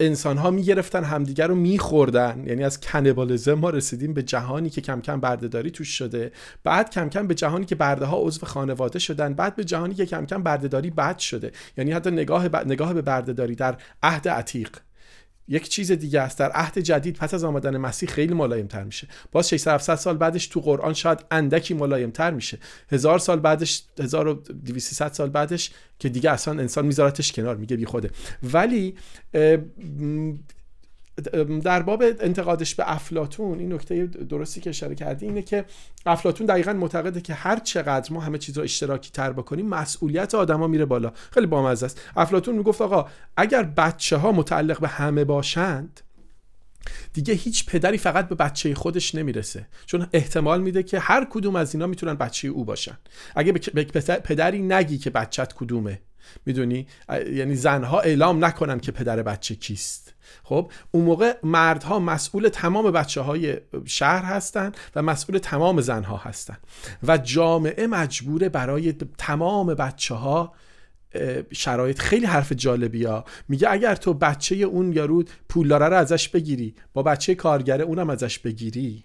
انسان 0.00 0.36
ها 0.36 0.50
می‌گرفتن 0.50 1.04
همدیگر 1.04 1.46
رو 1.46 1.54
میخوردن. 1.54 2.44
یعنی 2.46 2.64
از 2.64 2.80
کنبالزم 2.80 3.54
ما 3.54 3.70
رسیدیم 3.70 4.14
به 4.14 4.22
جهانی 4.22 4.70
که 4.70 4.80
کم 4.80 5.00
کم 5.00 5.20
بردهداری 5.20 5.70
توش 5.70 5.88
شده. 5.88 6.32
بعد 6.64 6.90
کم 6.90 7.08
کم 7.08 7.26
به 7.26 7.34
جهانی 7.34 7.64
که 7.64 7.74
برده 7.74 8.04
ها 8.04 8.16
عضو 8.20 8.46
خانواده 8.46 8.98
شدن. 8.98 9.34
بعد 9.34 9.56
به 9.56 9.64
جهانی 9.64 9.94
که 9.94 10.06
کم 10.06 10.26
کم 10.26 10.42
بردهداری 10.42 10.90
بد 10.90 11.18
شده. 11.18 11.52
یعنی 11.76 11.92
حتی 11.92 12.10
نگاه, 12.10 12.48
ب... 12.48 12.56
نگاه 12.56 12.94
به 12.94 13.02
بردهداری 13.02 13.54
در 13.54 13.76
عهد 14.02 14.28
عتیق. 14.28 14.70
یک 15.48 15.68
چیز 15.68 15.92
دیگه 15.92 16.20
است. 16.20 16.38
در 16.38 16.50
عهد 16.50 16.78
جدید 16.78 17.16
پس 17.16 17.34
از 17.34 17.44
آمدن 17.44 17.76
مسیح 17.76 18.08
خیلی 18.08 18.34
ملایم 18.34 18.66
تر 18.66 18.84
میشه. 18.84 19.08
باز 19.32 19.48
600 19.48 19.70
700 19.70 19.94
سال 19.94 20.16
بعدش 20.16 20.46
تو 20.46 20.60
قرآن 20.60 20.94
شاید 20.94 21.24
اندکی 21.30 21.74
ملایم 21.74 22.10
تر 22.10 22.30
میشه. 22.30 22.58
هزار 22.90 23.18
سال 23.18 23.40
بعدش 23.40 23.82
1200 23.98 25.12
سال 25.12 25.30
بعدش 25.30 25.70
که 25.98 26.08
دیگه 26.08 26.30
اصلا 26.30 26.60
انسان 26.60 26.86
میذارتش 26.86 27.32
کنار 27.32 27.56
میگه 27.56 27.76
بی 27.76 27.84
خوده. 27.84 28.10
ولی 28.42 28.94
در 31.62 31.82
باب 31.82 32.02
انتقادش 32.20 32.74
به 32.74 32.92
افلاتون 32.92 33.58
این 33.58 33.72
نکته 33.72 34.06
درستی 34.06 34.60
که 34.60 34.70
اشاره 34.70 34.94
کردی 34.94 35.26
اینه 35.26 35.42
که 35.42 35.64
افلاتون 36.06 36.46
دقیقا 36.46 36.72
معتقده 36.72 37.20
که 37.20 37.34
هر 37.34 37.58
چقدر 37.58 38.12
ما 38.12 38.20
همه 38.20 38.38
چیز 38.38 38.58
رو 38.58 38.64
اشتراکی 38.64 39.10
تر 39.10 39.32
بکنیم 39.32 39.66
مسئولیت 39.66 40.34
آدما 40.34 40.66
میره 40.66 40.84
بالا. 40.84 41.12
خیلی 41.30 41.46
بامزه 41.46 41.86
است. 41.86 42.00
افلاتون 42.16 42.54
می‌گفت 42.54 42.80
آقا 42.80 43.08
اگر 43.36 43.62
بچه 43.62 44.16
ها 44.16 44.32
متعلق 44.32 44.80
به 44.80 44.88
همه 44.88 45.24
باشند 45.24 46.00
دیگه 47.12 47.34
هیچ 47.34 47.66
پدری 47.66 47.98
فقط 47.98 48.28
به 48.28 48.34
بچه 48.34 48.74
خودش 48.74 49.14
نمی‌رسه. 49.14 49.66
چون 49.86 50.06
احتمال 50.12 50.62
میده 50.62 50.82
که 50.82 50.98
هر 50.98 51.26
کدوم 51.30 51.56
از 51.56 51.74
اینا 51.74 51.86
می‌تونن 51.86 52.14
بچه 52.14 52.48
او 52.48 52.64
باشن. 52.64 52.98
اگه 53.36 53.52
به 53.52 53.84
پدری 54.24 54.62
نگی 54.62 54.98
که 54.98 55.10
بچت 55.10 55.52
کدومه 55.52 56.00
می‌دونی؟ 56.46 56.86
یعنی 57.32 57.54
زنها 57.54 58.00
اعلام 58.00 58.44
نکنن 58.44 58.80
که 58.80 58.92
پدر 58.92 59.22
بچه 59.22 59.54
کیست. 59.54 60.14
خب 60.42 60.70
اون 60.90 61.04
موقع 61.04 61.36
مردها 61.42 61.98
مسئول 61.98 62.48
تمام 62.48 62.90
بچه 62.90 63.20
های 63.20 63.56
شهر 63.84 64.24
هستند 64.24 64.76
و 64.96 65.02
مسئول 65.02 65.38
تمام 65.38 65.80
زنها 65.80 66.16
هستند 66.16 66.58
و 67.02 67.18
جامعه 67.18 67.86
مجبوره 67.86 68.48
برای 68.48 68.92
تمام 69.18 69.74
بچه 69.74 70.14
ها 70.14 70.54
شرایط 71.52 71.98
خیلی 71.98 72.26
حرف 72.26 72.52
جالبی 72.52 73.04
ها 73.04 73.24
میگه 73.48 73.70
اگر 73.70 73.94
تو 73.94 74.14
بچه 74.14 74.54
اون 74.54 74.92
یارو 74.92 75.24
پولداره 75.48 75.86
رو 75.86 75.96
ازش 75.96 76.28
بگیری 76.28 76.74
با 76.92 77.02
بچه 77.02 77.34
کارگره 77.34 77.84
اونم 77.84 78.10
ازش 78.10 78.38
بگیری. 78.38 79.04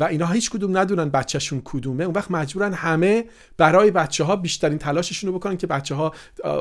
و 0.00 0.04
اینا 0.04 0.26
هیچ 0.26 0.50
کدوم 0.50 0.78
ندونن 0.78 1.08
بچهشون 1.08 1.62
کدومه. 1.64 2.04
اون 2.04 2.14
وقت 2.14 2.30
مجبورن 2.30 2.72
همه 2.72 3.24
برای 3.56 3.90
بچه 3.90 4.24
ها 4.24 4.36
بیشترین 4.36 4.78
تلاششون 4.78 5.32
رو 5.32 5.38
بکنن 5.38 5.56
که 5.56 5.66
بچه 5.66 5.94
ها 5.94 6.14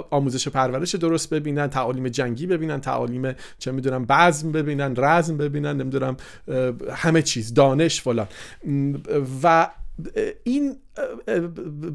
آموزش 0.10 0.48
پرورش 0.48 0.96
درست 0.96 1.30
ببینن 1.30 1.68
تعالیم 1.68 2.08
جنگی 2.08 2.48
ببینن 2.48 2.82
تعالیم 2.82 3.36
چه 3.60 3.72
می‌دونم 3.72 4.06
بزم 4.10 4.52
ببینن 4.52 4.94
رزم 4.98 5.38
ببینن 5.38 5.78
نمی‌دونم 5.78 6.18
همه 6.94 7.22
چیز 7.22 7.54
دانش 7.54 8.02
فلان. 8.02 8.28
و 9.44 9.70
این 10.44 10.76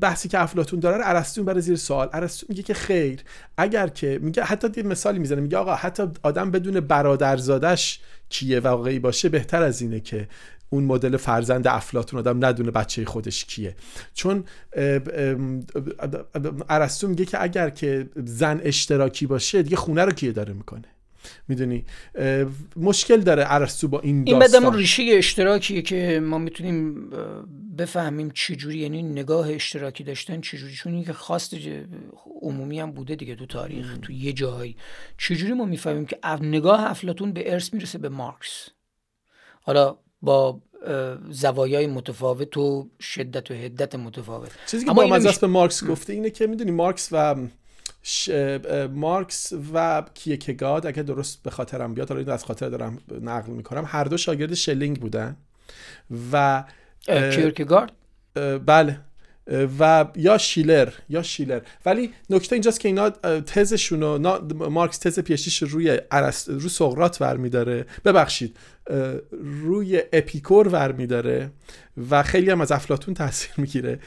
بحثی 0.00 0.28
که 0.28 0.40
افلاتون 0.40 0.80
داره 0.80 1.08
ارسطو 1.08 1.44
برای 1.44 1.60
زیر 1.60 1.76
سوال. 1.76 2.08
ارسطو 2.12 2.46
میگه 2.48 2.62
که 2.62 2.74
خیر 2.74 3.20
اگر 3.56 3.88
که 3.88 4.18
میگه 4.22 4.42
حتی 4.42 4.68
یه 4.76 4.82
مثالی 4.82 5.18
می‌زنه 5.18 5.40
میگه 5.40 5.56
آقا 5.56 5.74
حتی 5.74 6.02
آدم 6.22 6.50
بدون 6.50 6.80
برادرزادش 6.80 8.00
کیه 8.28 8.60
واقعی 8.60 8.98
باشه 8.98 9.28
بهتر 9.28 9.62
از 9.62 9.80
اینه 9.80 10.00
که 10.00 10.28
اون 10.70 10.84
مدل 10.84 11.16
فرزند 11.16 11.66
افلاتون 11.66 12.20
آدم 12.20 12.44
ندونه 12.44 12.70
بچه 12.70 13.04
خودش 13.04 13.44
کیه. 13.44 13.76
چون 14.14 14.44
ارسطو 16.68 17.08
میگه 17.08 17.24
که 17.24 17.42
اگر 17.42 17.70
که 17.70 18.08
زن 18.16 18.60
اشتراکی 18.64 19.26
باشه 19.26 19.62
دیگه 19.62 19.76
خونه 19.76 20.04
رو 20.04 20.12
کیه 20.12 20.32
داره 20.32 20.52
می‌کنه؟ 20.52 20.84
می‌دونی؟ 21.48 21.84
مشکل 22.76 23.20
داره 23.20 23.44
ارسطو 23.46 23.88
با 23.88 24.00
این 24.00 24.24
داستان. 24.24 24.64
این 24.64 24.74
ریشه 24.74 25.02
اشتراکیه 25.08 25.82
که 25.82 26.20
ما 26.24 26.38
می‌تونیم 26.38 27.10
بفهمیم 27.78 28.30
چجوری 28.30 28.78
یعنی 28.78 29.02
نگاه 29.02 29.50
اشتراکی 29.50 30.04
داشتن 30.04 30.40
چجوری 30.40 30.74
چون 30.74 30.94
اینکه 30.94 31.12
خواست 31.12 31.54
عمومی 32.42 32.80
هم 32.80 32.92
بوده 32.92 33.14
دیگه 33.14 33.34
تو 33.34 33.46
تاریخ 33.46 33.98
تو 34.02 34.12
یه 34.12 34.32
جایی. 34.32 34.76
چجوری 35.18 35.52
ما 35.52 35.64
می‌فهمیم 35.64 36.06
که 36.06 36.18
نگاه 36.40 36.90
افلاتون 36.90 37.32
به 37.32 37.52
ارث 37.52 37.74
می‌رسه 37.74 37.98
به 37.98 38.08
مارکس؟ 38.08 38.68
حالا 39.60 39.98
با 40.22 40.60
زوایای 41.30 41.86
متفاوت 41.86 42.56
و 42.56 42.88
شدت 43.00 43.50
و 43.50 43.54
حدت 43.54 43.94
متفاوت. 43.94 44.50
چیزی 44.66 44.84
که 44.84 44.92
با 44.92 45.18
میش... 45.18 45.38
به 45.38 45.46
مارکس 45.46 45.84
گفته 45.84 46.12
اینه 46.12 46.30
که 46.30 46.46
می‌دونی 46.46 46.70
مارکس 46.70 47.08
و 47.12 47.34
ش... 48.02 48.30
مارکس 48.90 49.52
و 49.74 50.04
کیرکگارد 50.14 50.86
اگه 50.86 51.02
درست 51.02 51.42
به 51.42 51.50
خاطرم 51.50 51.94
بیاد 51.94 52.08
حالا 52.08 52.32
از 52.32 52.44
خاطر 52.44 52.68
دارم 52.68 52.98
نقل 53.22 53.52
می‌کنم 53.52 53.84
هر 53.86 54.04
دو 54.04 54.16
شاگرد 54.16 54.54
شلینگ 54.54 55.00
بودن 55.00 55.36
و 56.32 56.64
کیرکگارد؟ 57.06 57.92
بله. 58.66 59.00
و 59.78 60.06
یا 60.16 60.38
شیلر 60.38 60.92
یا 61.08 61.22
شیلر. 61.22 61.60
ولی 61.86 62.10
نکته 62.30 62.52
اینجاست 62.52 62.80
که 62.80 62.88
اینا 62.88 63.10
تزشون 63.40 64.00
رو 64.00 64.70
مارکس 64.70 64.98
تز 64.98 65.20
پیشیش 65.20 65.62
روی 65.62 66.00
رو 66.46 66.68
سقراط 66.68 67.18
برمیداره 67.18 67.86
ببخشید 68.04 68.56
روی 69.62 70.02
اپیکور 70.12 70.68
ور 70.68 70.92
و 72.10 72.22
خیلی 72.22 72.50
هم 72.50 72.60
از 72.60 72.72
افلاطون 72.72 73.14
تاثیر 73.14 73.50
می‌گیره. 73.56 73.98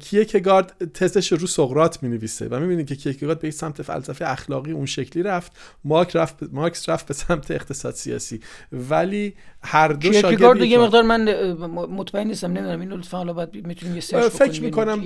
کیرکگارد 0.00 0.92
تزش 0.94 1.32
رو 1.32 1.46
سقراط 1.46 2.02
می 2.02 2.08
نویسه 2.08 2.48
و 2.48 2.60
می‌بینید 2.60 2.86
که 2.86 2.96
کیرکگارد 2.96 3.40
به 3.40 3.50
سمت 3.50 3.82
فلسفه 3.82 4.30
اخلاقی 4.30 4.72
اون 4.72 4.86
شکلی 4.86 5.22
رفت 5.22 5.52
مارک 5.84 6.16
رفت 6.16 6.36
مارکس 6.52 6.88
رفت 6.88 7.06
به 7.06 7.14
سمت 7.14 7.50
اقتصاد 7.50 7.94
سیاسی. 7.94 8.40
ولی 8.72 9.34
هر 9.62 9.88
دو 9.88 10.12
شاگرد 10.12 10.58
دیگه 10.58 10.78
مقدار 10.78 11.02
من 11.02 11.52
مطمئن 11.72 12.26
نیستم 12.26 12.46
نمی‌دونم. 12.46 12.80
اینو 12.80 12.96
لطفا 12.96 13.16
حالا 13.16 13.32
باید 13.32 13.66
می‌تونیم 13.66 13.94
یه 13.94 14.00
search 14.00 14.32
فکر 14.32 14.62
می‌کنم 14.62 15.04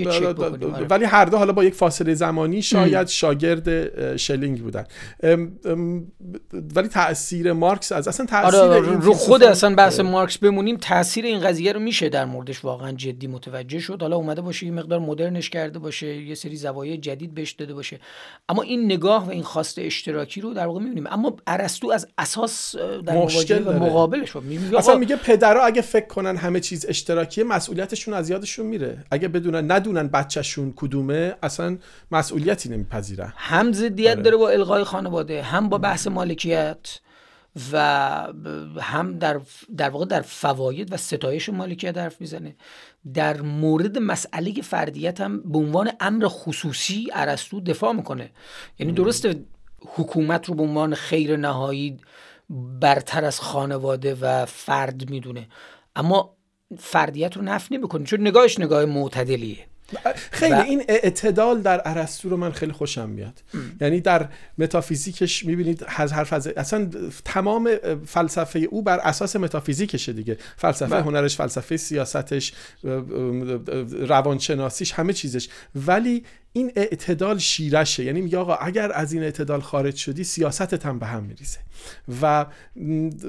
آره. 0.75 0.87
ولی 0.87 1.05
هر 1.05 1.25
دو 1.25 1.37
حالا 1.37 1.53
با 1.53 1.65
یک 1.65 1.75
فاصله 1.75 2.15
زمانی 2.15 2.63
شاید 2.63 3.09
شاگرد 3.09 4.17
شلینگ 4.17 4.63
بودن. 4.63 4.85
ولی 6.75 6.89
تاثیر 6.89 7.53
مارکس 7.53 7.93
از 7.93 8.09
اصلا 8.09 8.27
تاثیر 8.27 8.61
آره 8.61 8.81
رو 8.81 9.13
خود 9.13 9.43
اصلا 9.43 9.75
بحث 9.75 10.01
مارکس 10.01 10.39
بمونیم 10.39 10.77
تاثیر 10.77 11.25
این 11.25 11.41
قضیه 11.41 11.73
رو 11.73 11.81
میشه 11.81 12.09
در 12.09 12.25
موردش 12.25 12.65
واقعا 12.65 12.93
جدی 12.93 13.27
متوجه 13.27 13.79
شد. 13.79 14.03
حالا 14.03 14.17
اومده 14.17 14.43
باشه 14.61 14.67
یه 14.67 14.73
مقدار 14.73 14.99
مدرنش 14.99 15.51
کرده 15.51 15.79
باشه 15.79 16.23
یه 16.23 16.35
سری 16.35 16.57
زوایای 16.57 16.99
جدید 16.99 17.35
بهش 17.35 17.53
داده 17.53 17.75
باشه. 17.75 18.01
اما 18.49 18.63
این 18.63 18.85
نگاه 18.85 19.27
و 19.27 19.31
این 19.31 19.43
خواست 19.43 19.79
اشتراکی 19.79 20.41
رو 20.41 20.55
در 20.55 20.67
واقع 20.67 20.81
می‌بینیم. 20.81 21.07
اما 21.07 21.37
ارسطو 21.47 21.91
از 21.91 22.09
اساس 22.19 22.77
در 22.77 23.15
مواجهه 23.15 23.59
و 23.59 23.73
مقابلش 23.73 24.37
میگه 24.37 24.79
اصلا 24.79 24.95
میگه 24.97 25.17
پدرها 25.17 25.65
اگه 25.65 25.83
فکر 25.83 26.07
کنن 26.07 26.37
همه 26.37 26.61
چیز 26.61 26.87
اشتراکیه 26.89 27.45
مسئولیتشون 27.45 28.15
از 28.15 28.31
یادشون 28.31 28.67
میره. 28.67 29.05
اگه 29.11 29.29
بدونن 29.29 29.73
ندونن 29.73 30.09
بچهشون 30.09 30.73
کدومه 30.77 31.35
اصلا 31.43 31.79
مسئولیتی 32.11 32.69
نمیپذیرن. 32.69 33.33
هم 33.37 33.73
ضدیت 33.73 34.13
آره. 34.13 34.23
داره 34.23 34.37
با 34.37 34.49
الغای 34.51 34.85
خانواده 34.85 35.43
هم 35.43 35.69
با 35.69 35.79
بحث 35.79 36.07
مالکیت 36.07 37.01
و 37.73 37.77
هم 38.81 39.19
در 39.19 39.41
در 39.77 39.91
واقع 39.91 40.05
در 40.05 40.23
فواید 40.23 40.93
و 40.93 40.97
ستایش 40.97 41.49
مالکیت 41.49 41.99
حرف 41.99 42.21
می‌زنه. 42.21 42.57
در 43.15 43.41
مورد 43.41 43.99
مسئله 43.99 44.53
فردیت 44.53 45.21
هم 45.21 45.43
به 45.53 45.59
عنوان 45.59 45.91
امر 46.01 46.29
خصوصی 46.29 47.09
ارسطو 47.13 47.61
دفاع 47.61 47.93
می‌کنه. 47.93 48.31
یعنی 48.79 48.93
درسته 48.93 49.45
حکومت 49.87 50.47
رو 50.47 50.55
به 50.55 50.63
عنوان 50.63 50.95
خیر 50.95 51.37
نهایی 51.37 51.97
برتر 52.81 53.25
از 53.25 53.41
خانواده 53.41 54.15
و 54.15 54.47
فرد 54.47 55.11
می‌دونه 55.11 55.49
اما 55.97 56.37
فردیت 56.79 57.37
رو 57.37 57.43
نفی 57.43 57.77
نمی‌کنه. 57.77 58.05
چون 58.05 58.21
نگاهش 58.21 58.59
نگاه 58.59 58.85
معتدلیه. 58.85 59.67
خیلی 60.31 60.55
این 60.55 60.85
اعتدال 60.89 61.61
در 61.61 61.83
ارسطو 61.85 62.29
رو 62.29 62.37
من 62.37 62.53
خیلی 62.53 62.73
خوشم 62.73 63.09
میاد. 63.09 63.43
یعنی 63.81 64.01
در 64.01 64.29
متافیزیکش 64.59 65.45
می‌بینید 65.45 65.85
از 65.97 66.13
حرف 66.13 66.33
از 66.33 66.47
اصلا 66.47 66.91
تمام 67.25 67.71
فلسفه 68.07 68.59
او 68.59 68.83
بر 68.83 68.99
اساس 68.99 69.37
متافیزیکشه 69.37 70.13
دیگه. 70.13 70.39
فلسفه 70.57 70.91
بله. 70.91 71.03
هنرش 71.03 71.37
فلسفه 71.37 71.77
سیاستش 71.77 72.53
روانشناسیش 73.91 74.93
همه 74.93 75.13
چیزش. 75.13 75.49
ولی 75.75 76.25
این 76.53 76.73
اعتدال 76.77 77.39
شیرشه. 77.39 78.05
یعنی 78.05 78.21
میگه 78.21 78.39
آقا 78.39 78.55
اگر 78.55 78.93
از 78.93 79.13
این 79.13 79.23
اعتدال 79.23 79.61
خارج 79.61 79.97
شدی 79.97 80.25
سیاستت 80.25 80.87
هم 80.87 80.99
به 80.99 81.07
هم 81.07 81.23
میریزه. 81.23 81.59
و 82.23 82.47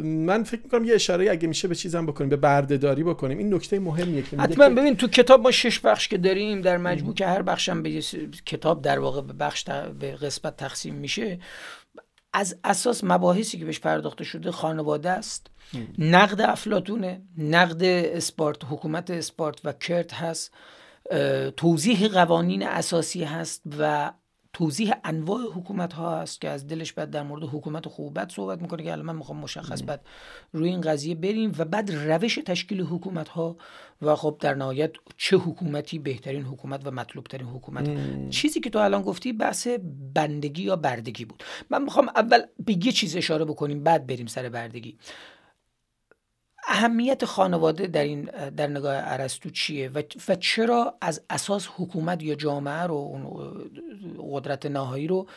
من 0.03 0.43
فکر 0.43 0.61
می‌کنم 0.63 0.85
یه 0.85 0.95
اشاره 0.95 1.31
اگه 1.31 1.47
میشه 1.47 1.67
به 1.67 1.75
چیزم 1.75 2.05
بکنیم 2.05 2.29
به 2.29 2.35
بردهداری 2.35 3.03
بکنیم. 3.03 3.37
این 3.37 3.53
نکته 3.53 3.79
مهمیه 3.79 4.21
که 4.21 4.37
حتما. 4.37 4.69
ببین 4.69 4.95
تو 4.95 5.07
کتاب 5.07 5.41
ما 5.41 5.51
شش 5.51 5.79
بخش 5.79 6.07
که 6.07 6.17
داریم 6.17 6.61
در 6.61 6.77
مجموع 6.77 7.13
که 7.13 7.27
هر 7.27 7.41
بخشم 7.41 7.83
به 7.83 8.01
کتاب 8.45 8.81
در 8.81 8.99
واقع 8.99 9.21
به 9.21 9.33
بخش 9.33 9.63
به 9.99 10.11
قسمت 10.11 10.57
تقسیم 10.57 10.95
میشه 10.95 11.39
از 12.33 12.55
اساس 12.63 13.03
مباحثی 13.03 13.57
که 13.57 13.65
بهش 13.65 13.79
پرداخته 13.79 14.23
شده 14.23 14.51
خانواده 14.51 15.09
است. 15.09 15.47
نقد 15.97 16.41
افلاتونه 16.41 17.21
نقد 17.37 17.83
اسپارت 17.83 18.57
حکومت 18.69 19.09
اسپارت 19.09 19.59
و 19.63 19.73
کرت 19.73 20.13
هست. 20.13 20.51
توضیح 21.57 22.07
قوانین 22.07 22.63
اساسی 22.63 23.23
هست 23.23 23.63
و 23.79 24.11
توضیح 24.53 24.93
انواع 25.03 25.41
حکومت 25.55 25.93
ها 25.93 26.21
هست 26.21 26.41
که 26.41 26.49
از 26.49 26.67
دلش 26.67 26.93
بعد 26.93 27.09
در 27.09 27.23
مورد 27.23 27.43
حکومت 27.43 27.87
خوب 27.87 28.19
بد 28.19 28.31
صحبت 28.31 28.61
می‌کنه 28.61 28.83
که 28.83 28.91
الان 28.91 29.05
من 29.05 29.15
می‌خوام 29.15 29.37
مشخص 29.37 29.83
بعد 29.83 30.05
روی 30.51 30.69
این 30.69 30.81
قضیه 30.81 31.15
بریم 31.15 31.51
و 31.57 31.65
بعد 31.65 31.91
روش 31.91 32.39
تشکیل 32.45 32.81
حکومت 32.81 33.29
ها 33.29 33.57
و 34.01 34.15
خب 34.15 34.37
در 34.39 34.53
نهایت 34.53 34.91
چه 35.17 35.37
حکومتی 35.37 35.99
بهترین 35.99 36.43
حکومت 36.43 36.87
و 36.87 36.91
مطلوب 36.91 37.25
ترین 37.25 37.47
حکومت 37.47 37.89
چیزی 38.29 38.59
که 38.59 38.69
تو 38.69 38.79
الان 38.79 39.01
گفتی 39.01 39.33
بحث 39.33 39.67
بندگی 40.13 40.63
یا 40.63 40.75
بردگی 40.75 41.25
بود. 41.25 41.43
من 41.69 41.83
می‌خوام 41.83 42.09
اول 42.15 42.41
به 42.65 42.85
یه 42.85 42.91
چیز 42.91 43.15
اشاره 43.15 43.45
بکنیم 43.45 43.83
بعد 43.83 44.07
بریم 44.07 44.27
سر 44.27 44.49
بردگی. 44.49 44.97
اهمیت 46.71 47.25
خانواده 47.25 47.87
در 47.87 48.03
این 48.03 48.23
در 48.57 48.67
نگاه 48.67 48.95
ارسطو 48.97 49.49
چیه؟ 49.49 49.89
و, 49.89 50.01
و 50.27 50.35
چرا 50.35 50.97
از 51.01 51.21
اساس 51.29 51.67
حکومت 51.77 52.23
یا 52.23 52.35
جامعه 52.35 52.83
رو 52.83 52.93
اون 52.93 53.51
قدرت 54.31 54.65
نهایی 54.65 55.07
رو 55.07 55.27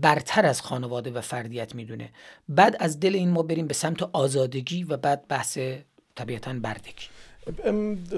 برتر 0.00 0.46
از 0.46 0.62
خانواده 0.62 1.10
و 1.10 1.20
فردیت 1.20 1.74
می‌دونه؟ 1.74 2.10
بعد 2.48 2.76
از 2.80 3.00
دل 3.00 3.14
این 3.14 3.30
ما 3.30 3.42
بریم 3.42 3.66
به 3.66 3.74
سمت 3.74 4.02
آزادگی 4.02 4.84
و 4.84 4.96
بعد 4.96 5.28
بحث 5.28 5.58
طبیعتا 6.14 6.52
بردگی. 6.52 7.06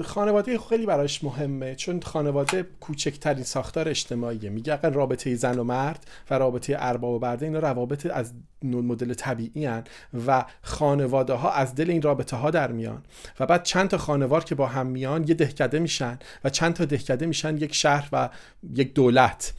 خانواده 0.03 0.59
خیلی 0.69 0.85
براش 0.85 1.23
مهمه 1.23 1.75
چون 1.75 2.01
خانواده 2.01 2.65
کوچکترین 2.79 3.43
ساختار 3.43 3.89
اجتماعیه. 3.89 4.49
میگه 4.49 4.73
اگر 4.73 4.89
رابطه 4.89 5.35
زن 5.35 5.59
و 5.59 5.63
مرد 5.63 6.07
و 6.29 6.37
رابطه 6.37 6.75
ارباب 6.79 7.13
و 7.13 7.19
برده 7.19 7.45
اینا 7.45 7.59
روابط 7.59 8.05
از 8.05 8.33
مدل 8.63 9.13
طبیعی 9.13 9.65
هن 9.65 9.83
و 10.27 10.45
خانواده 10.61 11.33
ها 11.33 11.51
از 11.51 11.75
دل 11.75 11.89
این 11.89 12.01
رابطه 12.01 12.37
ها 12.37 12.51
در 12.51 12.71
میان. 12.71 13.03
و 13.39 13.45
بعد 13.45 13.63
چند 13.63 13.89
تا 13.89 13.97
خانوار 13.97 14.43
که 14.43 14.55
با 14.55 14.67
هم 14.67 14.87
میان 14.87 15.27
یه 15.27 15.33
دهکده 15.33 15.79
میشن 15.79 16.19
و 16.43 16.49
چند 16.49 16.73
تا 16.73 16.85
دهکده 16.85 17.25
میشن 17.25 17.57
یک 17.57 17.75
شهر 17.75 18.09
و 18.11 18.29
یک 18.73 18.93
دولت. 18.93 19.53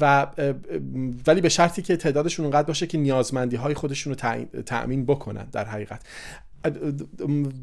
و 0.00 0.26
ولی 1.26 1.40
به 1.40 1.48
شرطی 1.48 1.82
که 1.82 1.96
تعدادشون 1.96 2.46
اونقدر 2.46 2.66
باشه 2.66 2.86
که 2.86 2.98
نیازمندی 2.98 3.56
های 3.56 3.74
خودشون 3.74 4.14
رو 4.14 4.36
تأمین 4.62 5.06
بکنن 5.06 5.44
در 5.44 5.64
حقیقت. 5.64 6.02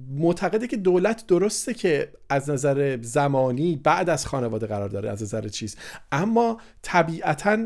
معتقده 0.10 0.68
که 0.68 0.78
دولت 0.78 1.28
درسته 1.28 1.74
که 1.74 2.12
از 2.30 2.50
نظر 2.50 2.98
زمانی 3.02 3.76
بعد 3.84 4.10
از 4.10 4.26
خانواده 4.26 4.68
قرار 4.68 4.90
داره 4.90 5.10
از 5.10 5.24
نظر 5.24 5.48
چیز. 5.48 5.76
اما 6.12 6.62
طبیعتا 6.82 7.58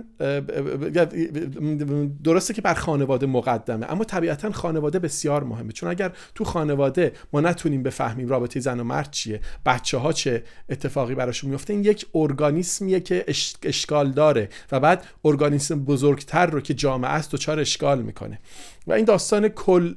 درسته 2.23 2.53
که 2.53 2.61
بر 2.61 2.73
خانواده 2.73 3.25
مقدمه 3.25 3.91
اما 3.91 4.03
طبیعتا 4.03 4.51
خانواده 4.51 4.99
بسیار 4.99 5.43
مهمه. 5.43 5.71
چون 5.71 5.89
اگر 5.89 6.11
تو 6.35 6.43
خانواده 6.43 7.13
ما 7.33 7.41
نتونیم 7.41 7.83
بفهمیم 7.83 8.27
رابطه 8.27 8.59
زن 8.59 8.79
و 8.79 8.83
مرد 8.83 9.11
چیه 9.11 9.39
بچه 9.65 9.97
ها 9.97 10.13
چه 10.13 10.43
اتفاقی 10.69 11.15
براشون 11.15 11.49
میفته 11.49 11.73
این 11.73 11.83
یک 11.83 12.05
ارگانیسمیه 12.15 12.99
که 12.99 13.25
اشکال 13.63 14.11
داره. 14.11 14.49
و 14.71 14.79
بعد 14.79 15.05
ارگانیسم 15.25 15.85
بزرگتر 15.85 16.45
رو 16.45 16.61
که 16.61 16.73
جامعه 16.73 17.11
است 17.11 17.35
چهار 17.35 17.59
اشکال 17.59 18.01
می‌کنه. 18.01 18.39
و 18.87 18.93
این 18.93 19.05
داستان 19.05 19.47
کل 19.47 19.95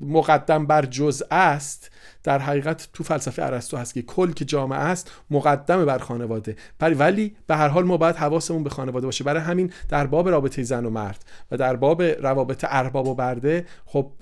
مقدم 0.00 0.66
بر 0.66 0.86
جزء 0.86 1.24
است 1.30 1.90
در 2.22 2.38
حقیقت 2.38 2.88
تو 2.92 3.04
فلسفه 3.04 3.42
ارسطو 3.42 3.76
هست 3.76 3.94
که 3.94 4.02
کل 4.02 4.32
که 4.32 4.44
جامعه 4.44 4.78
است 4.78 5.10
مقدم 5.30 5.84
بر 5.84 5.98
خانواده. 5.98 6.56
ولی 6.80 7.36
به 7.46 7.56
هر 7.56 7.68
حال 7.68 7.84
ما 7.84 7.96
باید 7.96 8.16
حواسمون 8.16 8.64
به 8.64 8.70
خانواده 8.70 9.06
باشه. 9.06 9.24
برای 9.24 9.42
همین 9.42 9.72
در 9.88 10.06
باب 10.06 10.28
رابطه 10.28 10.62
زن 10.62 10.84
و 10.84 10.90
مرد 10.90 11.24
و 11.50 11.56
در 11.56 11.76
باب 11.76 12.02
روابط 12.02 12.64
ارباب 12.68 13.08
و 13.08 13.14
برده 13.14 13.66
خب 13.86 14.12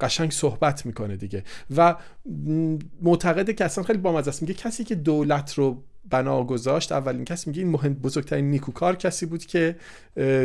قشنگ 0.00 0.30
صحبت 0.30 0.86
می‌کنه 0.86 1.16
دیگه. 1.16 1.44
و 1.76 1.96
معتقده 3.02 3.52
که 3.52 3.64
اصلا 3.64 3.84
خیلی 3.84 3.98
بامزه 3.98 4.28
است. 4.28 4.42
میگه 4.42 4.54
کسی 4.54 4.84
که 4.84 4.94
دولت 4.94 5.54
رو 5.54 5.82
بنا 6.10 6.44
گذاشت 6.44 6.92
اولین 6.92 7.24
کسی 7.24 7.50
میگه 7.50 7.62
این 7.62 7.70
مهم 7.70 7.94
بزرگترین 7.94 8.50
نیکوکار 8.50 8.96
کسی 8.96 9.26
بود 9.26 9.46
که 9.46 9.76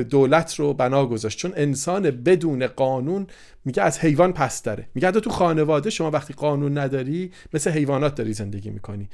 دولت 0.10 0.56
رو 0.56 0.74
بنا 0.74 1.06
گذاشت. 1.06 1.38
چون 1.40 1.54
انسان 1.56 2.12
بدون 2.12 2.68
قانون 2.68 3.28
میگه 3.66 3.84
از 3.84 4.00
حیوان 4.00 4.34
پس 4.34 4.64
داره. 4.64 4.88
میگه 4.96 5.12
تو 5.12 5.30
خانواده 5.30 5.90
شما 5.90 6.12
وقتی 6.12 6.34
قانون 6.34 6.78
نداری 6.78 7.32
مثل 7.54 7.72
حیوانات 7.72 8.16
داری 8.16 8.34
زندگی 8.34 8.70
می‌کنی. 8.70 9.10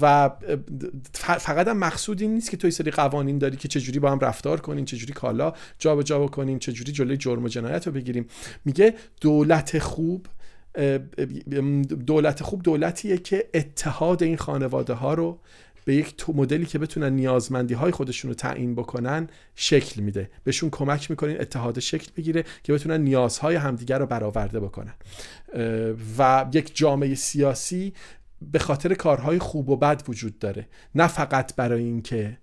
و 0.00 0.30
فقط 1.14 1.68
هم 1.68 1.78
مقصود 1.78 2.22
این 2.22 2.34
نیست 2.34 2.50
که 2.50 2.56
تو 2.56 2.70
سری 2.70 2.90
قوانین 2.90 3.38
داری 3.38 3.56
که 3.56 3.68
چجوری 3.68 3.98
با 3.98 4.10
هم 4.10 4.18
رفتار 4.18 4.60
کنیم 4.60 4.84
چجوری 4.84 5.12
کالا 5.12 5.52
جابجا 5.78 6.18
بکنیم 6.18 6.58
چجوری 6.58 6.92
جلوی 6.92 7.16
جرم 7.16 7.44
و 7.44 7.48
جنایت 7.48 7.86
رو 7.86 7.92
بگیریم. 7.92 8.26
میگه 8.64 8.94
دولت 9.20 9.78
خوب 9.78 10.26
دولت 12.06 12.42
خوب 12.42 12.62
دولتیه 12.62 13.18
که 13.18 13.48
اتحاد 13.54 14.22
این 14.22 14.36
خانواده 14.36 14.92
ها 14.92 15.14
رو 15.14 15.38
به 15.84 15.94
یک 15.94 16.24
مدلی 16.28 16.66
که 16.66 16.78
بتونن 16.78 17.12
نیازمندی 17.12 17.74
های 17.74 17.92
خودشون 17.92 18.28
رو 18.28 18.34
تعیین 18.34 18.74
بکنن 18.74 19.28
شکل 19.54 20.02
میده. 20.02 20.30
بهشون 20.44 20.70
کمک 20.70 21.10
می‌کنین 21.10 21.40
اتحاد 21.40 21.78
شکل 21.78 22.10
بگیره 22.16 22.44
که 22.62 22.72
بتونن 22.72 23.00
نیازهای 23.00 23.56
همدیگر 23.56 23.98
رو 23.98 24.06
برآورده 24.06 24.60
بکنن. 24.60 24.94
و 26.18 26.46
یک 26.52 26.76
جامعه 26.76 27.14
سیاسی 27.14 27.92
به 28.52 28.58
خاطر 28.58 28.94
کارهای 28.94 29.38
خوب 29.38 29.68
و 29.68 29.76
بد 29.76 30.02
وجود 30.08 30.38
داره. 30.38 30.68
نه 30.94 31.06
فقط 31.06 31.56
برای 31.56 31.84
اینکه 31.84 32.38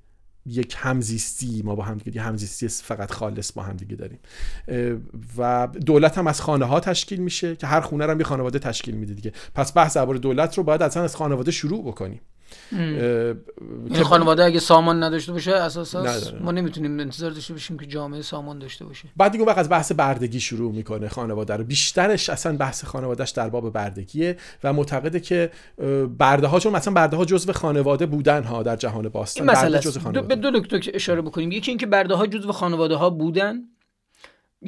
یک 0.46 0.76
همزیستی 0.78 1.62
ما 1.66 1.76
با 1.76 1.84
هم 1.84 1.98
دیگه 1.98 2.22
همزیستی 2.22 2.68
فقط 2.68 3.12
خالص 3.12 3.52
با 3.52 3.64
هم 3.64 3.76
دیگه 3.76 3.96
داریم. 3.96 4.20
و 5.38 5.68
دولت 5.86 6.18
هم 6.18 6.28
از 6.28 6.42
خانه 6.42 6.66
ها 6.66 6.80
تشکیل 6.80 7.20
میشه 7.20 7.56
که 7.56 7.68
هر 7.68 7.82
خونه 7.82 8.06
رو 8.06 8.12
هم 8.12 8.20
یه 8.20 8.26
خانواده 8.26 8.60
تشکیل 8.60 8.96
میده 8.96 9.14
دیگه. 9.14 9.32
پس 9.56 9.78
بحث 9.78 9.98
درباره 9.98 10.20
دولت 10.20 10.58
رو 10.58 10.64
باید 10.64 10.84
اصلا 10.84 11.04
از 11.04 11.16
خانواده 11.16 11.52
شروع 11.52 11.84
بکنیم. 11.84 12.22
این 12.72 14.04
خانواده 14.04 14.44
اگه 14.44 14.60
سامان 14.60 15.04
نداشته 15.04 15.32
باشه 15.32 15.52
اساسا 15.52 16.06
ما 16.42 16.52
نمی‌تونیم 16.52 17.00
انتظار 17.00 17.32
داشته 17.32 17.54
باشیم 17.54 17.80
که 17.80 17.86
جامعه 17.86 18.22
سامان 18.22 18.60
داشته 18.60 18.86
باشه. 18.86 19.08
بعد 19.18 19.32
دیگه 19.32 19.46
وقت 19.46 19.58
از 19.58 19.70
بحث 19.70 19.92
بردگی 19.92 20.40
شروع 20.40 20.72
می‌کنه 20.72 21.10
خانواده 21.10 21.56
رو. 21.56 21.64
بیشترش 21.64 22.30
اصلا 22.30 22.58
بحث 22.58 22.86
خانوادهش 22.86 23.30
در 23.30 23.50
باب 23.50 23.74
بردگیه 23.74 24.38
و 24.64 24.74
معتقده 24.74 25.20
که 25.20 25.52
برده 26.18 26.48
ها 26.48 26.60
چون 26.60 26.74
مثلا 26.74 26.94
برده 26.94 27.18
ها 27.18 27.26
جزو 27.26 27.54
خانواده 27.54 28.06
بودن 28.06 28.44
ها 28.44 28.64
در 28.64 28.76
جهان 28.76 29.10
باستان. 29.10 29.50
مثلا 29.50 30.12
دو 30.12 30.22
به 30.22 30.36
دو 30.36 30.52
نکته 30.52 30.80
اشاره 30.94 31.22
بکنیم. 31.22 31.52
یکی 31.52 31.72
اینکه 31.72 31.86
برده 31.86 32.16
ها 32.16 32.28
جزو 32.28 32.52
خانواده 32.52 32.96
ها 32.96 33.10
بودن. 33.10 33.62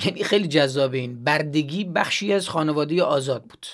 یعنی 0.06 0.24
خیلی 0.24 0.48
جذابه 0.48 0.98
این. 0.98 1.24
بردگی 1.24 1.84
بخشی 1.84 2.34
از 2.34 2.50
خانواده 2.50 3.04
آزاد 3.04 3.44
بود. 3.44 3.66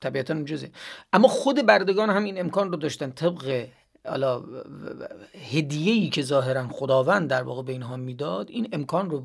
طبیعتا 0.00 0.34
اونجازه 0.34 0.70
اما 1.12 1.28
خود 1.28 1.66
بردگان 1.66 2.10
هم 2.10 2.24
این 2.24 2.40
امکان 2.40 2.72
رو 2.72 2.76
داشتن 2.76 3.10
طبق 3.10 3.66
حالا 4.08 4.44
هدیه 5.52 5.92
ای 5.92 6.08
که 6.08 6.22
ظاهرا 6.22 6.68
خداوند 6.68 7.30
در 7.30 7.42
واقع 7.42 7.62
به 7.62 7.72
اینها 7.72 7.96
می‌داد 7.96 8.50
این 8.50 8.68
امکان 8.72 9.10
رو 9.10 9.22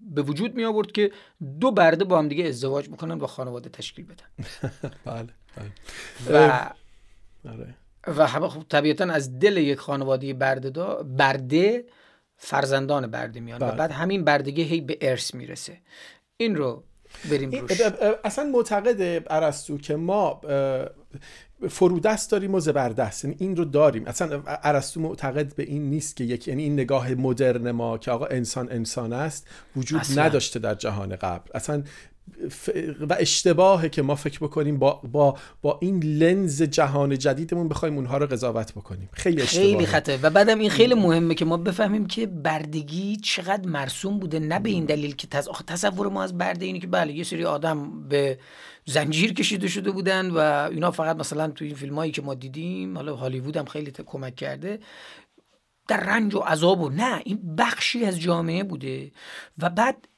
به 0.00 0.22
وجود 0.22 0.54
می 0.54 0.64
آورد 0.64 0.92
که 0.92 1.12
دو 1.60 1.70
برده 1.70 2.04
با 2.04 2.18
هم 2.18 2.28
دیگه 2.28 2.44
ازدواج 2.44 2.88
می‌کنن 2.88 3.18
و 3.18 3.26
خانواده 3.26 3.70
تشکیل 3.70 4.04
بدن 4.04 4.24
بله, 5.04 5.28
بله. 5.56 5.72
و 6.30 6.70
آره. 7.48 7.74
و 8.16 8.48
خب 8.48 8.62
طبیعتا 8.68 9.04
از 9.04 9.38
دل 9.38 9.56
یک 9.56 9.78
خانواده 9.78 10.34
برده 10.34 10.70
دا 10.70 11.02
برده 11.02 11.84
فرزندان 12.36 13.06
برده 13.06 13.40
میان 13.40 13.62
و 13.62 13.66
بله. 13.66 13.76
بعد 13.76 13.90
همین 13.90 14.24
بردگی 14.24 14.62
هی 14.62 14.80
به 14.80 14.98
ارث 15.00 15.34
می‌رسه 15.34 15.80
این 16.36 16.56
رو 16.56 16.84
بریم 17.30 17.50
روش. 17.50 17.80
اصلا 18.24 18.44
معتقد 18.44 19.26
ارسطو 19.30 19.78
که 19.78 19.96
ما 19.96 20.40
فرودست 21.70 22.30
داریم 22.30 22.54
و 22.54 22.60
زبردست. 22.60 23.24
یعنی 23.24 23.36
این 23.38 23.56
رو 23.56 23.64
داریم. 23.64 24.06
اصلا 24.06 24.42
ارسطو 24.46 25.00
معتقد 25.00 25.54
به 25.54 25.62
این 25.62 25.90
نیست 25.90 26.16
که 26.16 26.24
یک 26.24 26.48
یعنی 26.48 26.62
این 26.62 26.72
نگاه 26.72 27.14
مدرن 27.14 27.70
ما 27.70 27.98
که 27.98 28.10
آقا 28.10 28.26
انسان 28.26 28.72
انسان 28.72 29.12
است 29.12 29.46
وجود 29.76 30.00
نداشته 30.16 30.58
در 30.58 30.74
جهان 30.74 31.16
قبل. 31.16 31.50
اصلا 31.54 31.82
و 33.00 33.16
اشتباهه 33.18 33.88
که 33.88 34.02
ما 34.02 34.14
فکر 34.14 34.38
بکنیم 34.38 34.78
با, 34.78 35.00
با, 35.12 35.38
با 35.62 35.78
این 35.82 36.02
لنز 36.02 36.62
جهان 36.62 37.18
جدیدمون 37.18 37.68
بخوایم 37.68 37.96
اونها 37.96 38.18
رو 38.18 38.26
قضاوت 38.26 38.72
بکنیم. 38.72 39.08
خیلی 39.12 39.42
اشتباهه. 39.42 39.70
خیلی 39.70 39.86
خطه. 39.86 40.18
و 40.22 40.30
بعدم 40.30 40.58
این 40.58 40.70
خیلی 40.70 40.94
مهمه 40.94 41.34
که 41.34 41.44
ما 41.44 41.56
بفهمیم 41.56 42.06
که 42.06 42.26
بردگی 42.26 43.16
چقدر 43.16 43.68
مرسوم 43.68 44.18
بوده. 44.18 44.38
نه 44.38 44.58
به 44.58 44.70
این 44.70 44.84
دلیل 44.84 45.14
که 45.14 45.26
تصور 45.66 46.08
ما 46.08 46.22
از 46.22 46.38
برده 46.38 46.66
اینه 46.66 46.78
که 46.78 46.86
بله 46.86 47.12
یه 47.12 47.24
سری 47.24 47.44
آدم 47.44 48.08
به 48.08 48.38
زنجیر 48.84 49.32
کشیده 49.32 49.68
شده 49.68 49.90
بودن 49.90 50.30
و 50.30 50.38
اینا 50.70 50.90
فقط 50.90 51.16
مثلا 51.16 51.48
توی 51.48 51.66
این 51.66 51.76
فیلم 51.76 51.94
هایی 51.94 52.12
که 52.12 52.22
ما 52.22 52.34
دیدیم 52.34 52.96
حالا 52.96 53.16
هالیوود 53.16 53.56
هم 53.56 53.64
خیلی 53.64 53.92
کمک 54.06 54.36
کرده 54.36 54.78
در 55.88 56.00
رنج 56.00 56.34
و 56.34 56.38
عذاب 56.38 56.80
و 56.80 56.88
نه 56.88 57.20
این 57.24 57.56
بخشی 57.56 58.04
از 58.04 58.20
جامعه 58.20 58.64
بوده. 58.64 59.12
و 59.58 59.70
بعد 59.70 60.08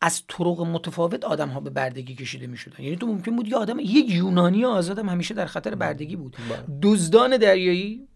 از 0.00 0.22
طرق 0.28 0.60
متفاوت 0.60 1.24
آدم 1.24 1.48
ها 1.48 1.60
به 1.60 1.70
بردگی 1.70 2.14
کشیده 2.14 2.46
می 2.46 2.56
شدن 2.56 2.84
یعنی 2.84 2.96
تو 2.96 3.06
ممکن 3.06 3.36
بود 3.36 3.48
یه 3.48 3.56
آدم 3.56 3.78
یک 3.80 4.10
یونانی 4.10 4.64
آزادم 4.64 5.08
همیشه 5.08 5.34
در 5.34 5.46
خطر 5.46 5.74
بردگی 5.74 6.16
بود. 6.16 6.36
بله. 6.50 6.78
دزدان 6.82 7.36
دریایی 7.36 8.08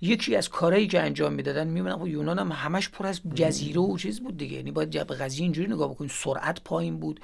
یکی 0.00 0.36
از 0.36 0.48
کارهایی 0.48 0.86
که 0.86 1.00
انجام 1.00 1.32
می‌دادن 1.32 1.66
می‌بینن 1.66 1.96
خب 1.96 2.06
یونان 2.06 2.38
هم 2.38 2.52
همش 2.52 2.88
پر 2.88 3.06
از 3.06 3.20
جزیره 3.34 3.80
و 3.80 3.96
چیز 3.96 4.20
بود 4.20 4.36
دیگه. 4.36 4.56
یعنی 4.56 4.70
باید 4.70 5.06
به 5.06 5.14
قضیه 5.14 5.42
اینجوری 5.42 5.72
نگاه 5.72 5.90
بکنید 5.90 6.10
سرعت 6.10 6.60
پایین 6.64 7.00
بود. 7.00 7.20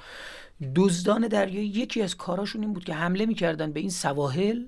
دزدان 0.75 1.27
دریایی 1.27 1.67
یکی 1.67 2.01
از 2.01 2.17
کاراشون 2.17 2.61
این 2.61 2.73
بود 2.73 2.83
که 2.83 2.93
حمله 2.93 3.25
می‌کردن 3.25 3.71
به 3.71 3.79
این 3.79 3.89
سواحل. 3.89 4.63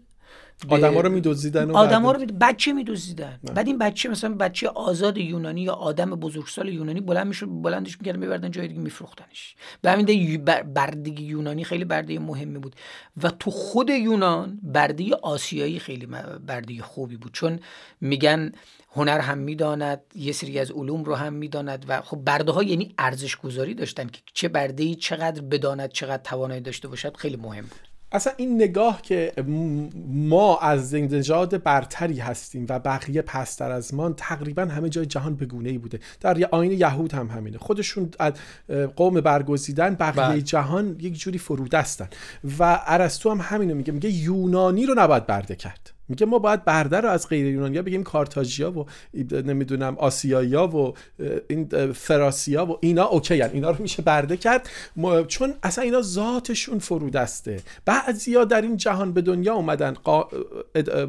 آدما 0.69 1.01
رو 1.01 1.09
میدزدیدن 1.09 1.71
آدما 1.71 2.11
رو 2.11 2.19
می... 2.19 2.25
بچه 2.25 2.73
میدزدیدن. 2.73 3.39
بعد 3.55 3.67
این 3.67 3.77
بچه 3.77 4.09
مثلا 4.09 4.33
بچه 4.33 4.67
آزاد 4.67 5.17
یونانی 5.17 5.61
یا 5.61 5.73
آدم 5.73 6.09
بزرگسال 6.09 6.69
یونانی 6.69 7.01
بلند 7.01 7.27
می‌شد 7.27 7.47
بلندش 7.51 7.99
می‌کردن 7.99 8.19
میبردن 8.19 8.51
جای 8.51 8.67
دیگه 8.67 8.79
میفروختنش. 8.79 9.55
به 9.81 9.91
همین 9.91 10.43
بردگی 10.73 11.23
یونانی 11.23 11.63
خیلی 11.63 11.85
برده 11.85 12.19
مهمی 12.19 12.59
بود. 12.59 12.75
و 13.23 13.29
تو 13.29 13.51
خود 13.51 13.89
یونان 13.89 14.59
برده 14.63 15.15
آسیایی 15.15 15.79
خیلی 15.79 16.05
برده 16.47 16.81
خوبی 16.81 17.17
بود. 17.17 17.33
چون 17.33 17.59
میگن 18.01 18.51
هنر 18.91 19.19
هم 19.19 19.37
می‌داند 19.37 20.01
یه 20.15 20.31
سری 20.31 20.59
از 20.59 20.71
علوم 20.71 21.03
رو 21.03 21.15
هم 21.15 21.33
می‌داند 21.33 21.85
و 21.87 22.01
خب 22.01 22.17
برده 22.17 22.51
ها 22.51 22.63
یعنی 22.63 22.93
ارزش 22.97 23.35
گذاری 23.35 23.73
داشتن 23.73 24.07
که 24.07 24.21
چه 24.33 24.47
برده 24.47 24.83
ای 24.83 24.95
چقدر 24.95 25.41
بداند 25.41 25.91
چقدر 25.91 26.23
توانایی 26.23 26.61
داشته 26.61 26.87
باشد 26.87 27.17
خیلی 27.17 27.35
مهم 27.37 27.61
بود. 27.61 27.94
اصلا 28.15 28.33
این 28.37 28.55
نگاه 28.55 29.01
که 29.01 29.33
ما 30.07 30.57
از 30.57 30.95
نژاد 30.95 31.63
برتری 31.63 32.19
هستیم 32.19 32.65
و 32.69 32.79
بقیه 32.79 33.21
پستر 33.21 33.71
از 33.71 33.93
ما 33.93 34.09
تقریبا 34.09 34.65
همه 34.65 34.89
جای 34.89 35.05
جهان 35.05 35.35
به 35.35 35.45
گونه 35.45 35.69
ای 35.69 35.77
بوده. 35.77 35.99
در 36.21 36.45
آین 36.51 36.71
یهود 36.71 37.13
هم 37.13 37.27
همینه. 37.27 37.57
خودشون 37.57 38.09
از 38.19 38.33
قوم 38.95 39.21
برگزیدن 39.21 39.95
بقیه 39.95 40.27
بله. 40.27 40.41
جهان 40.41 40.95
یک 40.99 41.19
جوری 41.19 41.37
فرودستن. 41.37 42.07
و 42.59 42.81
ارسطو 42.85 43.31
هم 43.31 43.39
همینو 43.41 43.75
میگه. 43.75 43.93
میگه 43.93 44.09
یونانی 44.09 44.85
رو 44.85 44.93
نباید 44.97 45.25
برده 45.25 45.55
کرد. 45.55 45.94
میگه 46.09 46.25
ما 46.25 46.39
باید 46.39 46.65
برده 46.65 47.01
رو 47.01 47.09
از 47.09 47.29
غیر 47.29 47.45
یونانیا 47.45 47.81
بگیم 47.81 48.03
کارتاژیا 48.03 48.71
و 48.71 48.85
نمی‌دونم 49.31 49.95
آسیایا 49.97 50.67
و 50.67 50.93
این 51.47 51.91
فراسیا 51.91 52.65
و 52.65 52.77
اینا 52.81 53.03
اوکی 53.03 53.41
هن. 53.41 53.49
اینا 53.53 53.71
رو 53.71 53.81
میشه 53.81 54.01
برده 54.01 54.37
کرد. 54.37 54.69
چون 55.27 55.53
اصلا 55.63 55.83
اینا 55.83 56.01
ذاتشون 56.01 56.79
فرودسته. 56.79 57.59
بعضیا 57.85 58.45
در 58.45 58.61
این 58.61 58.77
جهان 58.77 59.13
به 59.13 59.21
دنیا 59.21 59.53
اومدن 59.53 59.93
قا... 59.93 60.27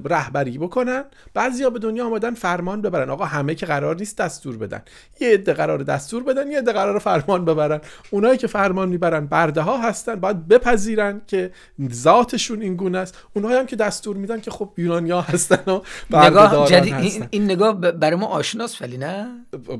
رهبری 0.05 0.59
بکنن. 0.59 1.05
بعضیا 1.35 1.71
به 1.71 1.79
دنیا 1.79 2.07
اومدن 2.07 2.35
فرمان 2.35 2.83
ببرن. 2.83 3.11
آقا 3.11 3.25
همه 3.25 3.55
که 3.55 3.67
قرار 3.67 3.97
نیست 3.97 4.19
دستور 4.19 4.57
بدن. 4.57 4.83
یه 5.21 5.29
عده 5.29 5.53
قرار 5.53 5.83
دستور 5.83 6.23
بدن 6.23 6.51
یه 6.51 6.59
عده 6.59 6.73
قرار 6.73 6.99
فرمان 6.99 7.45
ببرن. 7.45 7.81
اونایی 8.11 8.39
که 8.39 8.47
فرمان 8.47 8.89
می‌برن 8.89 9.27
برده 9.27 9.61
ها 9.61 9.79
هستن 9.79 10.15
باید 10.15 10.49
بپذیرن 10.49 11.21
که 11.27 11.51
ذاتشون 11.93 12.63
این 12.63 12.77
گونه 12.77 12.99
است. 12.99 13.19
اونایی 13.35 13.57
هم 13.57 13.67
که 13.67 13.77
دستور 13.77 14.17
میدن 14.17 14.41
که 14.41 14.51
خب 14.51 14.73
یونانیا 14.87 15.21
هستن 15.21 15.63
و 15.67 15.81
نگاه 16.13 16.69
جدی 16.69 16.93
این, 16.93 17.27
این 17.31 17.45
نگاه 17.45 17.73
برای 17.81 18.17
ما 18.17 18.27
آشناست 18.27 18.83
ولی 18.83 18.99
نه؟ 18.99 19.27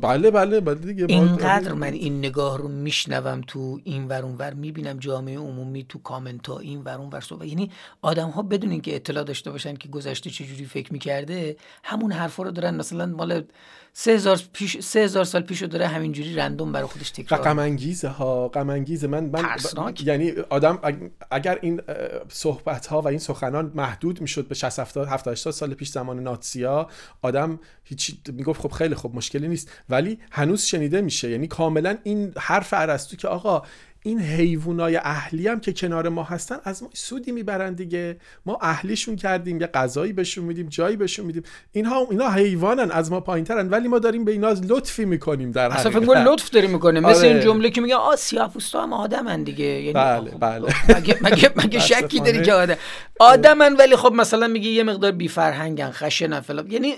بله 0.01 0.31
بله 0.31 0.61
بله 0.61 0.75
دیگه. 0.75 1.07
اینقدر 1.09 1.73
من 1.73 1.93
این 1.93 2.19
نگاه 2.19 2.59
رو 2.59 2.69
میشنوم 2.69 3.41
تو 3.47 3.81
این 3.85 4.09
ور 4.09 4.25
ور 4.25 4.55
می‌بینم 4.55 4.99
جامعه 4.99 5.39
عمومی 5.39 5.87
تو 5.89 5.99
کامنت 5.99 6.47
ها 6.49 6.59
این 6.59 6.81
ور 6.85 7.01
ور 7.13 7.21
صحبت 7.21 7.49
یعنی 7.49 7.71
آدم 8.03 8.31
ها 8.31 8.43
بدون 8.43 8.71
اینکه 8.71 8.97
اطلاع 8.97 9.25
داشته 9.25 9.51
باشن 9.51 9.75
که 9.77 9.89
گذشته 9.89 10.31
چجوری 10.31 10.65
فکر 10.65 10.93
می‌کرده 10.93 11.57
همون 11.85 12.13
حرفا 12.13 12.43
رو 12.43 12.51
دارن. 12.51 12.75
مثلا 12.75 13.07
مال 13.07 13.43
سه 13.99 14.11
هزار, 14.13 14.41
پیش، 14.53 14.81
سه 14.81 15.01
هزار 15.01 15.25
سال 15.25 15.43
پیش 15.43 15.63
رو 15.63 15.69
داره 15.69 15.87
همینجوری 15.87 16.35
رندوم 16.35 16.73
برای 16.73 16.87
خودش 16.87 17.11
تکرار 17.11 17.41
غم 17.41 17.59
انگیزه 17.59 18.09
ها 18.09 18.49
غم 18.49 18.71
انگیزه 18.71 19.07
من, 19.07 19.25
من 19.25 19.45
یعنی 20.05 20.33
آدم 20.51 20.79
اگر 21.31 21.59
این 21.63 21.81
صحبت 22.29 22.87
ها 22.87 23.01
و 23.01 23.09
این 23.09 23.19
سخنان 23.19 23.73
محدود 23.75 24.21
می‌شد 24.21 24.49
به 24.49 24.55
60 24.55 24.79
70 24.79 25.09
70 25.09 25.35
سال 25.35 25.75
پیش 25.75 25.89
زمان 25.89 26.23
ناتسیا 26.23 26.89
آدم 27.23 27.59
هیچ 27.85 28.17
می‌گفت 28.29 28.61
خب 28.61 28.71
خیلی 28.73 28.95
خب 28.95 29.11
مشکلی 29.15 29.49
نیست. 29.49 29.71
ولی 29.89 30.19
هنوز 30.31 30.63
شنیده 30.63 31.01
میشه. 31.01 31.31
یعنی 31.31 31.47
کاملا 31.47 31.99
این 32.05 32.33
حرف 32.37 32.75
ارسطو 32.77 33.17
که 33.17 33.29
آقا 33.29 33.63
این 34.07 34.21
حیوانای 34.21 34.97
اهلی 34.97 35.49
هم 35.49 35.61
که 35.61 35.73
کنار 35.73 36.09
ما 36.09 36.23
هستن 36.23 36.57
از 36.65 36.83
ما 36.83 36.89
سودی 36.93 37.33
می‌برن 37.33 37.73
دیگه. 37.75 38.17
ما 38.47 38.59
اهلیشون 38.63 39.17
کردیم 39.17 39.61
یه 39.61 39.67
غذایی 39.67 40.13
بهشون 40.13 40.45
میدیم 40.45 40.67
جایی 40.67 40.97
بهشون 40.97 41.27
میدیم. 41.27 41.43
اینها 41.73 42.07
اینا 42.11 42.31
حیوانن 42.31 42.91
از 42.91 43.11
ما 43.11 43.21
پایینترن 43.21 43.69
ولی 43.69 43.89
ما 43.89 43.99
داریم 43.99 44.25
به 44.25 44.33
اینا 44.33 44.55
لطفی 44.69 45.05
می‌کنیم 45.05 45.51
در 45.51 45.73
اصلا 45.73 45.93
فکر 45.93 46.25
لطف 46.25 46.51
داریم 46.51 46.71
می‌کنیم؟ 46.71 47.03
مثل 47.03 47.19
آره. 47.19 47.29
این 47.29 47.41
جمله 47.41 47.71
که 47.71 47.81
میگه 47.81 47.95
آ 47.95 48.17
سیاه‌پوستا 48.17 48.83
هم 48.83 48.93
آدمن 48.93 49.43
دیگه. 49.43 49.65
یعنی 49.65 49.93
بله 49.93 50.31
بله. 50.31 50.75
مگه 50.97 51.19
مگه, 51.23 51.51
مگه 51.57 51.79
شکی 51.89 52.21
داری 52.21 52.43
که 52.43 52.53
آدم 52.53 52.77
آدمن 53.21 53.77
ولی 53.77 53.97
خب 53.97 54.13
مثلا 54.13 54.49
میگه 54.49 54.69
یه 54.69 54.83
مقدار 54.83 55.13
بی 55.13 55.29
فرهنگن 55.29 55.91
خشنن 55.91 56.41
فلان. 56.41 56.71
یعنی 56.71 56.95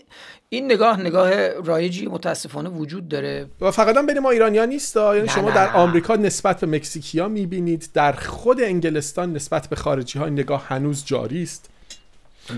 این 0.51 0.65
نگاه 0.65 1.01
نگاه 1.01 1.49
رایجی 1.49 2.07
متاسفانه 2.07 2.69
وجود 2.69 3.09
داره. 3.09 3.47
و 3.61 3.71
فقط 3.71 3.97
هم 3.97 4.07
بین 4.07 4.19
ما 4.19 4.31
ایرانیا 4.31 4.65
نیست 4.65 4.97
یعنی 4.97 5.29
شما 5.29 5.51
در 5.51 5.73
آمریکا 5.73 6.17
نسبت 6.17 6.61
به 6.61 6.67
مکزیکیا 6.67 7.29
می‌بینید 7.29 7.89
در 7.95 8.13
خود 8.13 8.61
انگلستان 8.61 9.33
نسبت 9.33 9.69
به 9.69 9.77
خارجی 9.77 10.19
ها 10.19 10.25
این 10.25 10.35
نگاه 10.35 10.67
هنوز 10.67 11.05
جاری 11.05 11.43
است. 11.43 11.71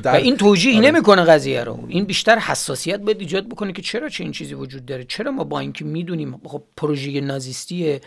در... 0.02 0.12
و 0.12 0.14
این 0.14 0.36
توجیه 0.36 0.76
آره. 0.76 0.86
نمی‌کنه 0.86 1.24
قضیه 1.24 1.64
رو. 1.64 1.84
این 1.88 2.04
بیشتر 2.04 2.38
حساسیت 2.38 3.00
باید 3.00 3.20
ایجاد 3.20 3.48
بکنه 3.48 3.72
که 3.72 3.82
چرا 3.82 4.08
چه 4.08 4.24
این 4.24 4.32
چیزی 4.32 4.54
وجود 4.54 4.86
داره؟ 4.86 5.04
چرا 5.04 5.30
ما 5.30 5.44
با 5.44 5.60
اینکه 5.60 5.84
می‌دونیم 5.84 6.40
خب 6.44 6.62
پروژه 6.76 7.20
نازیستی 7.20 8.00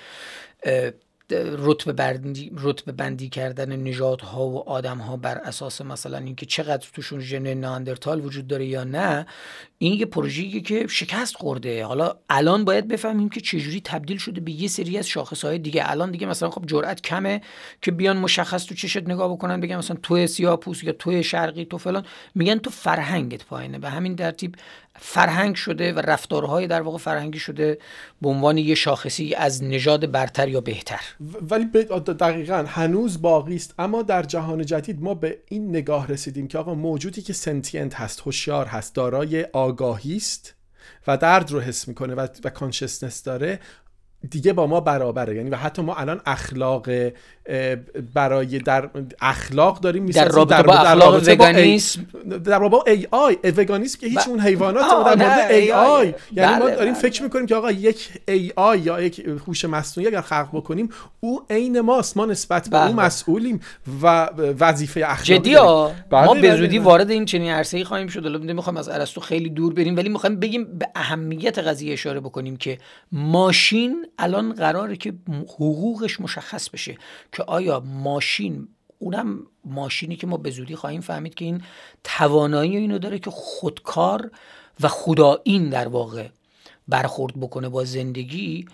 رتبه 1.58 1.94
بندی, 1.94 2.52
رتبه 2.58 2.92
بندی 2.92 3.30
کردن 3.30 3.76
نژادها 3.76 4.48
و 4.48 4.70
آدمها 4.70 5.18
بر 5.18 5.38
اساس 5.38 5.82
مثلا 5.82 6.18
اینکه 6.18 6.46
چقدر 6.46 6.88
توشون 6.94 7.20
ژن 7.20 7.54
ناندرتال 7.54 8.26
وجود 8.26 8.48
داره 8.48 8.66
یا 8.66 8.84
نه 8.84 9.26
این 9.78 10.00
یه 10.00 10.06
پروژه‌ای 10.06 10.62
که 10.62 10.88
شکست 10.88 11.36
خورده. 11.36 11.86
حالا 11.86 12.16
الان 12.30 12.66
باید 12.66 12.88
بفهمیم 12.88 13.30
که 13.30 13.42
چجوری 13.42 13.82
تبدیل 13.82 14.18
شده 14.18 14.42
به 14.42 14.52
یه 14.52 14.68
سری 14.68 14.98
از 14.98 15.08
شاخصهای 15.08 15.58
دیگه. 15.60 15.92
الان 15.92 16.12
دیگه 16.12 16.28
مثلا 16.28 16.50
خب 16.50 16.66
جرأت 16.66 17.02
کمه 17.02 17.42
که 17.82 17.92
بیان 17.92 18.18
مشخص 18.18 18.66
تو 18.66 18.76
چشت 18.76 19.10
نگاه 19.10 19.34
بکنن 19.34 19.62
بگن 19.62 19.76
مثلا 19.76 19.98
تو 20.04 20.28
سیاه 20.28 20.58
پوست 20.58 20.84
یا 20.84 20.92
تو 20.92 21.24
شرقی 21.24 21.66
تو 21.66 21.78
فلان. 21.78 22.06
میگن 22.36 22.58
تو 22.58 22.70
فرهنگت 22.70 23.46
پایینه. 23.46 23.80
به 23.80 23.90
همین 23.90 24.16
ترتیب 24.16 24.56
فرهنگ 25.00 25.56
شده 25.56 25.94
و 25.94 26.00
رفتارهای 26.00 26.68
در 26.68 26.82
واقع 26.82 26.98
فرهنگی 26.98 27.40
شده 27.40 27.78
به 28.22 28.30
عنوان 28.30 28.58
یه 28.58 28.76
شاخصی 28.76 29.36
از 29.36 29.64
نژاد 29.64 30.12
برتر 30.12 30.48
یا 30.48 30.62
بهتر. 30.62 31.02
ولی 31.42 31.66
دقیقا 32.20 32.66
هنوز 32.68 33.22
باقی 33.22 33.56
است. 33.56 33.74
اما 33.80 34.02
در 34.02 34.24
جهان 34.24 34.66
جدید 34.66 35.02
ما 35.02 35.14
به 35.14 35.38
این 35.50 35.70
نگاه 35.70 36.08
رسیدیم 36.08 36.48
که 36.48 36.58
آقا 36.58 36.74
موجودی 36.74 37.22
که 37.22 37.34
سنتینت 37.34 37.96
هست 37.96 38.22
هوشیار 38.22 38.66
هست 38.66 38.96
دارای 38.96 39.44
آگاهی 39.54 40.16
است 40.16 40.56
و 41.08 41.18
درد 41.18 41.52
رو 41.52 41.60
حس 41.60 41.88
می‌کنه 41.88 42.16
و, 42.16 42.28
و 42.44 42.50
کانشسنس 42.50 43.24
داره. 43.24 43.60
دیگه 44.30 44.54
با 44.54 44.68
ما 44.68 44.80
برابره. 44.80 45.36
یعنی 45.36 45.50
و 45.50 45.56
حتی 45.56 45.82
ما 45.82 45.96
الان 45.96 46.22
اخلاق 46.26 46.90
برای 48.14 48.60
در 48.60 48.90
اخلاق 49.22 49.80
داریم 49.80 50.06
در 50.06 50.28
رابطه 50.28 50.64
با 50.64 50.74
اخلاق 50.74 51.30
وگانیسم 51.30 52.06
در 52.44 52.60
رابطه 52.60 52.70
با 52.70 52.84
ای 52.88 53.08
آی 53.12 53.38
وگانیسم 53.58 54.00
که 54.00 54.08
هیچ 54.08 54.28
اون 54.28 54.40
حیوانات 54.40 54.86
در 54.90 55.26
مورد 55.26 55.52
ای 55.52 55.72
آی 55.72 56.14
یعنی 56.32 56.54
ما 56.54 56.66
بله، 56.66 56.76
داریم 56.76 56.94
بله. 56.94 57.02
فکر 57.02 57.24
می‌کنیم 57.24 57.46
که 57.46 57.56
آقا 57.56 57.72
یک 57.72 58.10
ای 58.28 58.54
آی 58.56 58.80
یا 58.80 59.02
یک 59.02 59.20
هوش 59.48 59.66
مصنوعی 59.66 60.08
اگر 60.08 60.22
خلق 60.22 60.50
بکنیم 60.54 60.90
او 61.20 61.42
عین 61.50 61.82
ماست. 61.82 62.18
ما 62.18 62.26
نسبت 62.26 62.70
به 62.70 62.78
او 62.88 62.94
بله. 62.94 63.06
مسئولیم 63.06 63.60
و 64.02 64.30
وظیفه 64.60 65.02
اخلاقی 65.06 65.40
جدی 65.40 65.56
ما 66.12 66.34
به 66.42 66.56
زودی 66.56 66.80
وارد 66.80 67.12
این 67.12 67.26
چنین 67.26 67.52
عرصه‌ای 67.52 67.84
خواهیم 67.84 68.08
شد. 68.08 68.26
الان 68.26 68.52
می‌خوایم 68.52 68.78
از 68.78 68.90
ارسطو 68.90 69.22
خیلی 69.22 69.50
دور 69.50 69.74
بریم 69.74 69.98
ولی 69.98 70.10
می‌خوایم 70.10 70.40
بگیم 70.40 70.78
به 70.80 70.88
اهمیت 70.96 71.60
قضیه 71.60 71.94
اشاره 71.94 72.20
بکنیم 72.20 72.58
که 72.58 72.78
ماشین 73.12 74.06
الان 74.18 74.54
قراره 74.54 74.98
که 74.98 75.14
حقوقش 75.30 76.22
مشخص 76.22 76.70
بشه 76.70 76.98
که 77.32 77.44
آیا 77.44 77.80
ماشین 77.80 78.68
اونم 79.00 79.40
ماشینی 79.66 80.16
که 80.16 80.28
ما 80.28 80.38
به 80.38 80.52
زودی 80.52 80.76
خواهیم 80.76 81.02
فهمید 81.02 81.34
که 81.34 81.46
این 81.46 81.62
توانایی 82.04 82.78
اینو 82.78 83.00
داره 83.00 83.20
که 83.20 83.30
خودکار 83.32 84.32
و 84.82 84.88
خدایین 84.88 85.70
در 85.70 85.88
واقع 85.88 86.28
برخورد 86.88 87.40
بکنه 87.40 87.70
با 87.70 87.84
زندگی 87.84 88.66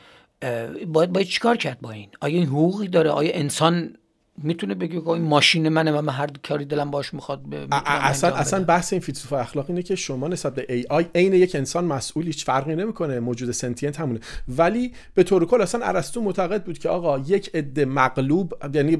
باید 0.87 1.13
باید 1.13 1.27
چیکار 1.27 1.57
کرد 1.57 1.81
با 1.81 1.91
این؟ 1.91 2.09
آیا 2.21 2.37
این 2.37 2.47
حقوقی 2.47 2.87
داره؟ 2.87 3.09
آیا 3.09 3.31
انسان 3.33 3.95
می‌تونه 4.43 4.75
بگه 4.75 5.01
که 5.01 5.07
این 5.09 5.21
ماشین 5.21 5.69
منه 5.69 5.91
و 5.91 6.01
من 6.01 6.13
هر 6.13 6.27
کاری 6.47 6.65
دلم 6.65 6.91
باش 6.91 7.13
می‌خواد 7.13 7.41
اصلا 7.85 8.35
اصلا 8.35 8.63
بحث 8.63 8.93
این 8.93 9.01
فیلسوف 9.01 9.33
اخلاق 9.33 9.65
اینه 9.69 9.83
که 9.83 9.95
شما 9.95 10.27
نسبت 10.27 10.55
به 10.55 10.65
ای 10.69 10.85
آی 10.89 11.05
عین 11.15 11.33
یک 11.33 11.55
انسان 11.55 11.85
مسئول 11.85 12.25
هیچ 12.25 12.45
فرقی 12.45 12.75
نمی‌کنه 12.75 13.19
موجود 13.19 13.51
سنتینت 13.51 13.99
همونه. 13.99 14.19
ولی 14.47 14.93
به 15.13 15.23
طور 15.23 15.45
کل 15.45 15.61
اصلا 15.61 15.85
ارسطو 15.85 16.21
معتقد 16.21 16.63
بود 16.63 16.77
که 16.77 16.89
آقا 16.89 17.19
یک 17.19 17.51
عده 17.53 17.85
مغلوب 17.85 18.53
یعنی 18.73 18.97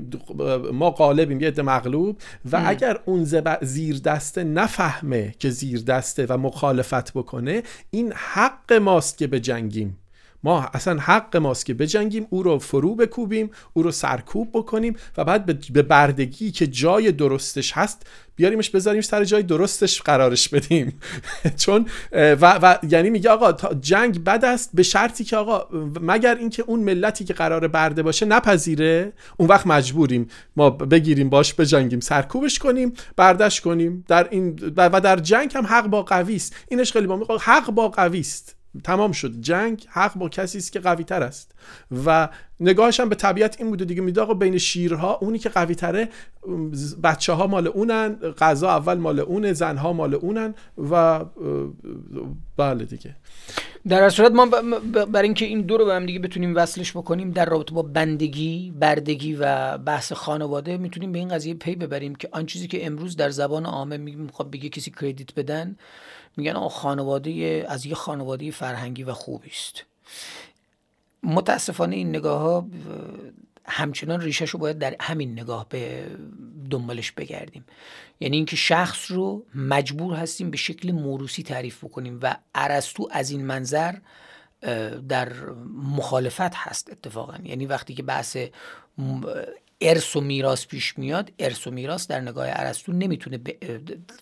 ما 0.74 0.92
غالبیم 0.92 1.42
یه 1.42 1.48
عده 1.48 1.62
مغلوب 1.62 2.18
و 2.52 2.56
ام. 2.56 2.64
اگر 2.68 3.00
اون 3.06 3.24
زیر 3.62 4.00
دسته 4.00 4.44
نفهمه 4.44 5.36
که 5.40 5.50
زیر 5.50 5.82
دسته 5.82 6.26
و 6.30 6.38
مخالفت 6.38 7.14
بکنه 7.14 7.64
این 7.92 8.14
حق 8.16 8.74
ماست 8.74 9.18
که 9.18 9.28
به 9.28 9.40
جنگیم 9.40 9.98
ما 10.44 10.70
اصلا 10.74 11.00
حق 11.00 11.38
ماست 11.38 11.66
که 11.66 11.74
بجنگیم 11.74 12.28
او 12.30 12.44
رو 12.44 12.60
فرو 12.60 12.96
بکوبیم 12.96 13.52
او 13.74 13.84
رو 13.84 13.92
سرکوب 13.92 14.50
بکنیم 14.54 14.96
و 15.18 15.24
بعد 15.24 15.74
به 15.74 15.82
بردگی 15.82 16.52
که 16.52 16.68
جای 16.68 17.12
درستش 17.12 17.72
هست 17.72 18.08
بیاریمش 18.40 18.70
بذاریم 18.70 19.02
سر 19.02 19.24
جای 19.24 19.44
درستش 19.44 20.02
قرارش 20.02 20.50
بدیم. 20.50 21.00
چون 21.64 21.86
و, 22.12 22.60
و 22.62 22.78
یعنی 22.90 23.10
میگه 23.10 23.30
آقا 23.30 23.74
جنگ 23.74 24.24
بد 24.24 24.46
است 24.46 24.70
به 24.74 24.84
شرطی 24.84 25.24
که 25.24 25.38
آقا 25.38 25.78
مگر 26.02 26.36
اینکه 26.36 26.64
اون 26.68 26.80
ملتی 26.80 27.24
که 27.24 27.34
قرار 27.34 27.68
برده 27.68 28.04
باشه 28.04 28.26
نپذیره؟ 28.26 29.14
اون 29.38 29.50
وقت 29.50 29.68
مجبوریم. 29.68 30.28
ما 30.56 30.70
بگیریم 30.70 31.30
باش 31.30 31.54
بجنگیم 31.54 32.00
سرکوبش 32.00 32.60
کنیم 32.60 32.94
بردش 33.16 33.62
کنیم. 33.62 34.06
در 34.08 34.28
این 34.32 34.74
و 34.78 35.02
در 35.02 35.16
جنگ 35.16 35.52
هم 35.56 35.66
حق 35.66 35.88
با 35.88 36.04
قوی 36.04 36.36
است. 36.36 36.56
اینش 36.68 36.92
خیلی 36.92 37.08
با 37.08 37.38
حق 37.42 37.72
با 37.72 37.90
قوی 37.90 38.20
است. 38.20 38.59
تمام 38.84 39.12
شد. 39.12 39.42
جنگ 39.42 39.86
حق 39.90 40.16
با 40.16 40.30
کسی 40.30 40.58
است 40.58 40.72
که 40.72 40.80
قوی 40.80 41.04
تر 41.04 41.24
است. 41.24 41.52
و 42.06 42.30
نگاهش 42.60 43.00
هم 43.00 43.10
به 43.10 43.16
طبیعت 43.16 43.56
این 43.60 43.70
بوده 43.70 43.86
دیگه. 43.86 44.02
میده 44.02 44.22
آقا 44.22 44.34
بین 44.34 44.58
شیرها 44.58 45.18
اونی 45.22 45.40
که 45.40 45.50
قوی 45.50 45.76
تره 45.76 46.10
بچه 47.04 47.34
ها 47.34 47.48
مال 47.48 47.68
اونن 47.68 48.14
غذا 48.14 48.70
اول 48.70 48.98
مال 48.98 49.20
اونه 49.20 49.54
زنها 49.54 49.94
مال 49.94 50.16
اونن 50.16 50.54
و 50.92 51.26
بله 52.58 52.86
دیگه. 52.86 53.16
در 53.88 54.10
صورت 54.10 54.32
ما 54.32 54.46
برای 55.06 55.28
اینکه 55.28 55.46
این 55.46 55.62
دو 55.62 55.78
رو 55.78 55.86
به 55.86 55.94
هم 55.94 56.06
دیگه 56.06 56.20
بتونیم 56.20 56.56
وصلش 56.56 56.92
بکنیم 56.92 57.32
در 57.32 57.46
رابطه 57.46 57.76
با 57.76 57.82
بندگی 57.82 58.74
بردگی 58.80 59.34
و 59.40 59.78
بحث 59.78 60.14
خانواده 60.14 60.78
می‌تونیم 60.78 61.12
به 61.12 61.20
این 61.20 61.30
قضیه 61.30 61.54
پی 61.54 61.76
ببریم 61.76 62.16
که 62.16 62.30
آن 62.32 62.46
چیزی 62.46 62.68
که 62.68 62.86
امروز 62.86 63.16
در 63.16 63.30
زبان 63.30 63.66
عامه 63.66 63.98
می‌خواد 63.98 64.52
بگه 64.52 64.70
کسی 64.70 64.92
کردیت 64.92 65.36
بدن 65.36 65.76
میگن 66.40 66.56
آقا 66.56 66.70
خانواده 66.70 67.66
از 67.70 67.86
یه 67.86 67.96
خانواده 67.96 68.52
فرهنگی 68.52 69.04
و 69.04 69.14
خوبی 69.14 69.50
است. 69.50 69.84
متاسفانه 71.24 71.96
این 71.96 72.10
نگاه 72.10 72.42
ها 72.42 72.68
همچنان 73.66 74.22
ریشش 74.22 74.50
رو 74.50 74.60
باید 74.60 74.80
در 74.80 74.96
همین 75.00 75.32
نگاه 75.32 75.70
به 75.70 76.08
دنبالش 76.70 77.12
بگردیم. 77.12 77.66
یعنی 78.20 78.38
اینکه 78.38 78.56
شخص 78.56 79.12
رو 79.12 79.46
مجبور 79.56 80.16
هستیم 80.16 80.52
به 80.52 80.58
شکل 80.58 80.92
موروسی 80.92 81.44
تعریف 81.44 81.84
بکنیم 81.84 82.20
و 82.22 82.36
ارسطو 82.56 83.08
از 83.12 83.32
این 83.32 83.46
منظر 83.46 83.96
در 85.10 85.34
مخالفت 85.74 86.56
هست 86.56 86.92
اتفاقا. 86.92 87.38
یعنی 87.44 87.66
وقتی 87.66 87.94
که 87.94 88.04
بحث 88.04 88.38
ارث 89.82 90.16
و 90.16 90.22
میراث 90.22 90.66
پیش 90.66 90.98
میاد. 90.98 91.32
ارث 91.40 91.68
و 91.68 91.72
میراث 91.72 92.08
در 92.08 92.22
نگاه 92.22 92.48
ارسطو 92.50 92.92
نمی‌تونه 92.92 93.38
به 93.38 93.58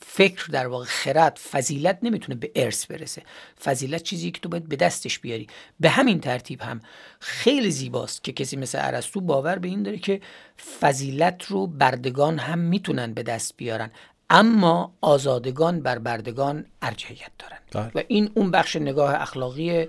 فکر 0.02 0.46
در 0.52 0.68
واقع 0.68 0.86
خرد 0.86 1.40
فضیلت 1.52 2.00
نمی‌تونه 2.04 2.36
به 2.36 2.52
ارث 2.56 2.86
برسه. 2.86 3.24
فضیلت 3.64 4.04
چیزی 4.04 4.32
که 4.32 4.40
تو 4.40 4.50
باید 4.50 4.70
به 4.70 4.76
دستش 4.76 5.20
بیاری. 5.20 5.48
به 5.80 5.90
همین 5.90 6.20
ترتیب 6.20 6.62
هم 6.62 6.82
خیلی 7.20 7.72
زیباست 7.72 8.24
که 8.24 8.32
کسی 8.32 8.58
مثل 8.58 8.78
ارسطو 8.82 9.22
باور 9.22 9.60
به 9.60 9.68
این 9.68 9.84
داره 9.84 9.98
که 9.98 10.22
فضیلت 10.80 11.44
رو 11.44 11.68
بردگان 11.68 12.40
هم 12.40 12.60
می‌تونن 12.60 13.14
به 13.14 13.24
دست 13.24 13.58
بیارن. 13.58 13.92
اما 14.30 14.94
آزادگان 15.02 15.82
بر 15.82 16.00
بردگان 16.00 16.66
ارجحیت 16.82 17.32
دارن. 17.40 17.58
بله. 17.72 17.92
و 17.96 18.04
این 18.08 18.32
اون 18.34 18.52
بخش 18.52 18.76
نگاه 18.76 19.22
اخلاقی 19.22 19.88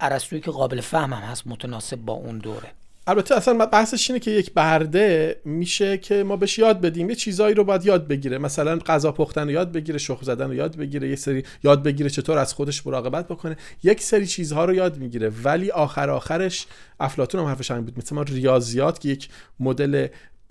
ارسطویی 0.00 0.42
که 0.42 0.50
قابل 0.50 0.80
فهم 0.80 1.12
هم 1.12 1.22
هست 1.22 1.46
متناسب 1.46 1.96
با 1.96 2.12
اون 2.12 2.38
دوره. 2.38 2.68
البته 3.08 3.34
اصلا 3.34 3.66
بحثش 3.66 4.10
اینه 4.10 4.20
که 4.20 4.30
یک 4.30 4.54
برده 4.54 5.40
میشه 5.44 5.98
که 5.98 6.22
ما 6.22 6.36
بهش 6.36 6.58
یاد 6.58 6.80
بدیم. 6.80 7.10
یه 7.10 7.14
چیزایی 7.16 7.54
رو 7.54 7.64
باید 7.64 7.86
یاد 7.86 8.08
بگیره. 8.08 8.38
مثلا 8.38 8.78
غذا 8.78 9.12
پختن 9.12 9.42
رو 9.42 9.50
یاد 9.50 9.72
بگیره 9.72 9.98
شخ 9.98 10.22
زدن 10.22 10.46
رو 10.46 10.54
یاد 10.54 10.76
بگیره. 10.76 11.08
یه 11.08 11.16
سری 11.16 11.42
یاد 11.64 11.82
بگیره 11.82 12.10
چطور 12.10 12.38
از 12.38 12.54
خودش 12.54 12.86
مراقبت 12.86 13.28
بکنه. 13.28 13.56
یک 13.82 14.02
سری 14.02 14.26
چیزها 14.26 14.64
رو 14.64 14.74
یاد 14.74 14.98
می‌گیره. 14.98 15.32
ولی 15.44 15.70
آخر 15.70 16.10
آخرش 16.10 16.66
افلاطون 17.00 17.40
هم 17.40 17.46
حرفش 17.46 17.70
همین 17.70 17.84
بود. 17.84 17.98
مثلا 17.98 18.22
ریاضیات 18.22 19.00
که 19.00 19.08
یک 19.08 19.28
مدل 19.60 20.06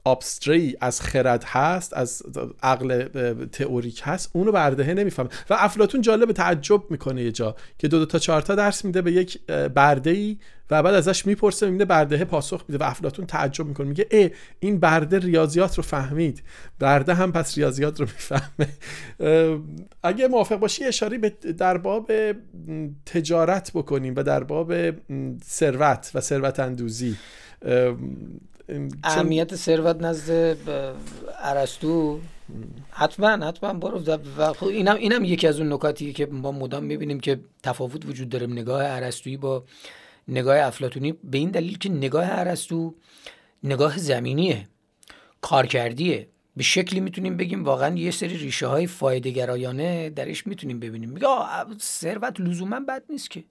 ابستری 0.05 0.77
از 0.81 1.01
خرد 1.01 1.43
هست 1.43 1.93
از 1.93 2.23
عقل 2.63 3.03
تئوریک 3.51 4.01
هست 4.03 4.29
اونو 4.33 4.51
بردهه 4.51 4.93
نمی‌فهمه. 4.93 5.29
و 5.49 5.55
افلاتون 5.59 6.01
جالب 6.01 6.31
تعجب 6.31 6.81
می‌کنه 6.89 7.23
یه 7.23 7.31
جا 7.31 7.55
که 7.77 7.87
دو, 7.87 7.99
دو 7.99 8.05
تا 8.05 8.19
چهار 8.19 8.41
تا 8.41 8.55
درس 8.55 8.85
میده 8.85 9.01
به 9.01 9.11
یک 9.11 9.45
برده 9.47 10.09
ای 10.09 10.37
و 10.71 10.83
بعد 10.83 10.95
ازش 10.95 11.25
می‌پرسه 11.25 11.69
میده 11.69 11.85
برده 11.85 12.25
پاسخ 12.25 12.63
میده 12.67 12.85
و 12.85 12.87
افلاتون 12.87 13.25
تعجب 13.25 13.65
می‌کنه. 13.65 13.87
میگه 13.87 14.07
ای 14.11 14.31
این 14.59 14.79
برده 14.79 15.19
ریاضیات 15.19 15.77
رو 15.77 15.83
فهمید. 15.83 16.43
برده 16.79 17.13
هم 17.13 17.31
پس 17.31 17.57
ریاضیات 17.57 17.99
رو 17.99 18.05
می‌فهمه. 18.05 18.67
اگه 20.03 20.27
موافق 20.27 20.55
باشی 20.55 20.83
اشاره 20.85 21.17
به 21.17 21.29
در 21.29 21.77
باب 21.77 22.11
تجارت 23.05 23.71
بکنیم 23.73 24.13
و 24.15 24.23
در 24.23 24.43
باب 24.43 24.73
ثروت 25.43 26.11
و 26.13 26.21
ثروت 26.21 26.59
اندوزی 26.59 27.15
اهمیت 29.03 29.55
ثروت 29.55 30.01
نزد 30.01 30.57
ارسطو؟ 31.39 32.19
حتما 32.89 33.47
حتما. 33.47 33.73
برو 33.73 34.03
و 34.37 34.53
خب 34.53 34.65
اینم 34.67 34.95
اینم 34.95 35.23
یکی 35.23 35.47
از 35.47 35.59
اون 35.59 35.73
نکاتیه 35.73 36.13
که 36.13 36.25
ما 36.25 36.51
مدام 36.51 36.83
می‌بینیم 36.83 37.19
که 37.19 37.39
تفاوت 37.63 38.05
وجود 38.05 38.29
داره. 38.29 38.47
نگاه 38.47 38.83
ارسطویی 38.85 39.37
با 39.37 39.63
نگاه 40.27 40.57
افلاطونی 40.57 41.11
به 41.11 41.37
این 41.37 41.51
دلیل 41.51 41.77
که 41.77 41.89
نگاه 41.89 42.25
ارسطو 42.29 42.95
نگاه 43.63 43.97
زمینیه 43.97 44.67
کارکردیه. 45.41 46.27
به 46.57 46.63
شکلی 46.63 46.99
می‌تونیم 46.99 47.37
بگیم 47.37 47.63
واقعا 47.63 47.95
یه 47.95 48.11
سری 48.11 48.37
ریشه 48.37 48.67
های 48.67 48.87
فایده 48.87 49.29
گرایانه 49.29 50.09
درش 50.09 50.47
می‌تونیم 50.47 50.79
ببینیم. 50.79 51.09
میگه 51.09 51.27
ثروت 51.81 52.39
لزوما 52.39 52.79
بد 52.79 53.03
نیست 53.09 53.31
که. 53.31 53.43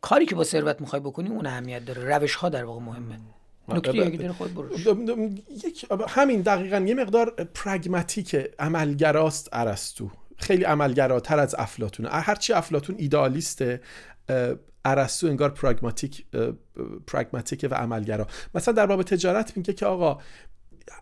کاری 0.00 0.26
که 0.26 0.34
با 0.34 0.44
ثروت 0.44 0.80
می‌خوای 0.80 1.00
بکنی 1.00 1.28
اون 1.28 1.46
اهمیت 1.46 1.84
داره. 1.84 2.16
روش 2.16 2.34
ها 2.34 2.48
در 2.48 2.64
واقع 2.64 2.80
مهمه. 2.80 3.18
نکته 3.68 4.34
همین 6.08 6.40
دقیقا 6.40 6.78
یه 6.78 6.94
مقدار 6.94 7.30
پرگماتیک 7.54 8.36
عملگراست 8.58 9.48
ارسطو. 9.52 10.10
خیلی 10.36 10.64
عملگراتر 10.64 11.38
از 11.38 11.54
افلاتون 11.58 12.06
هرچی 12.06 12.52
افلاتون 12.52 12.96
ایدالیسته 12.98 13.80
ارسطو 14.84 15.26
انگار 15.26 15.50
پراگماتیک 15.50 16.24
پراگماتیک 17.06 17.68
و 17.70 17.74
عملگرا. 17.74 18.26
مثلا 18.54 18.74
در 18.74 18.86
باب 18.86 19.02
تجارت 19.02 19.56
میگه 19.56 19.72
که 19.72 19.86
آقا 19.86 20.18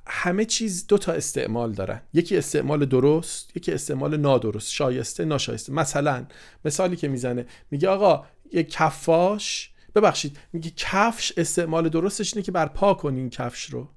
همه 0.07 0.45
چیز 0.45 0.87
دو 0.87 0.99
تا 0.99 1.13
استعمال 1.13 1.73
دارن. 1.73 2.01
یکی 2.13 2.37
استعمال 2.37 2.85
درست 2.85 3.57
یکی 3.57 3.73
استعمال 3.73 4.17
نادرست 4.17 4.71
شایسته 4.71 5.25
ناشایسته. 5.25 5.73
مثلا 5.73 6.27
مثالی 6.65 6.97
که 6.97 7.09
می‌زنه 7.09 7.47
میگه 7.71 7.89
آقا 7.89 8.27
یک 8.53 8.71
کفاش 8.71 9.71
ببخشید 9.95 10.39
میگه 10.53 10.73
کفش 10.77 11.33
استعمال 11.37 11.89
درستش 11.89 12.35
اینه 12.35 12.45
که 12.45 12.53
بر 12.53 12.67
پا 12.67 12.95
کنی 12.95 13.19
این 13.19 13.31
کفش 13.31 13.65
رو. 13.65 13.89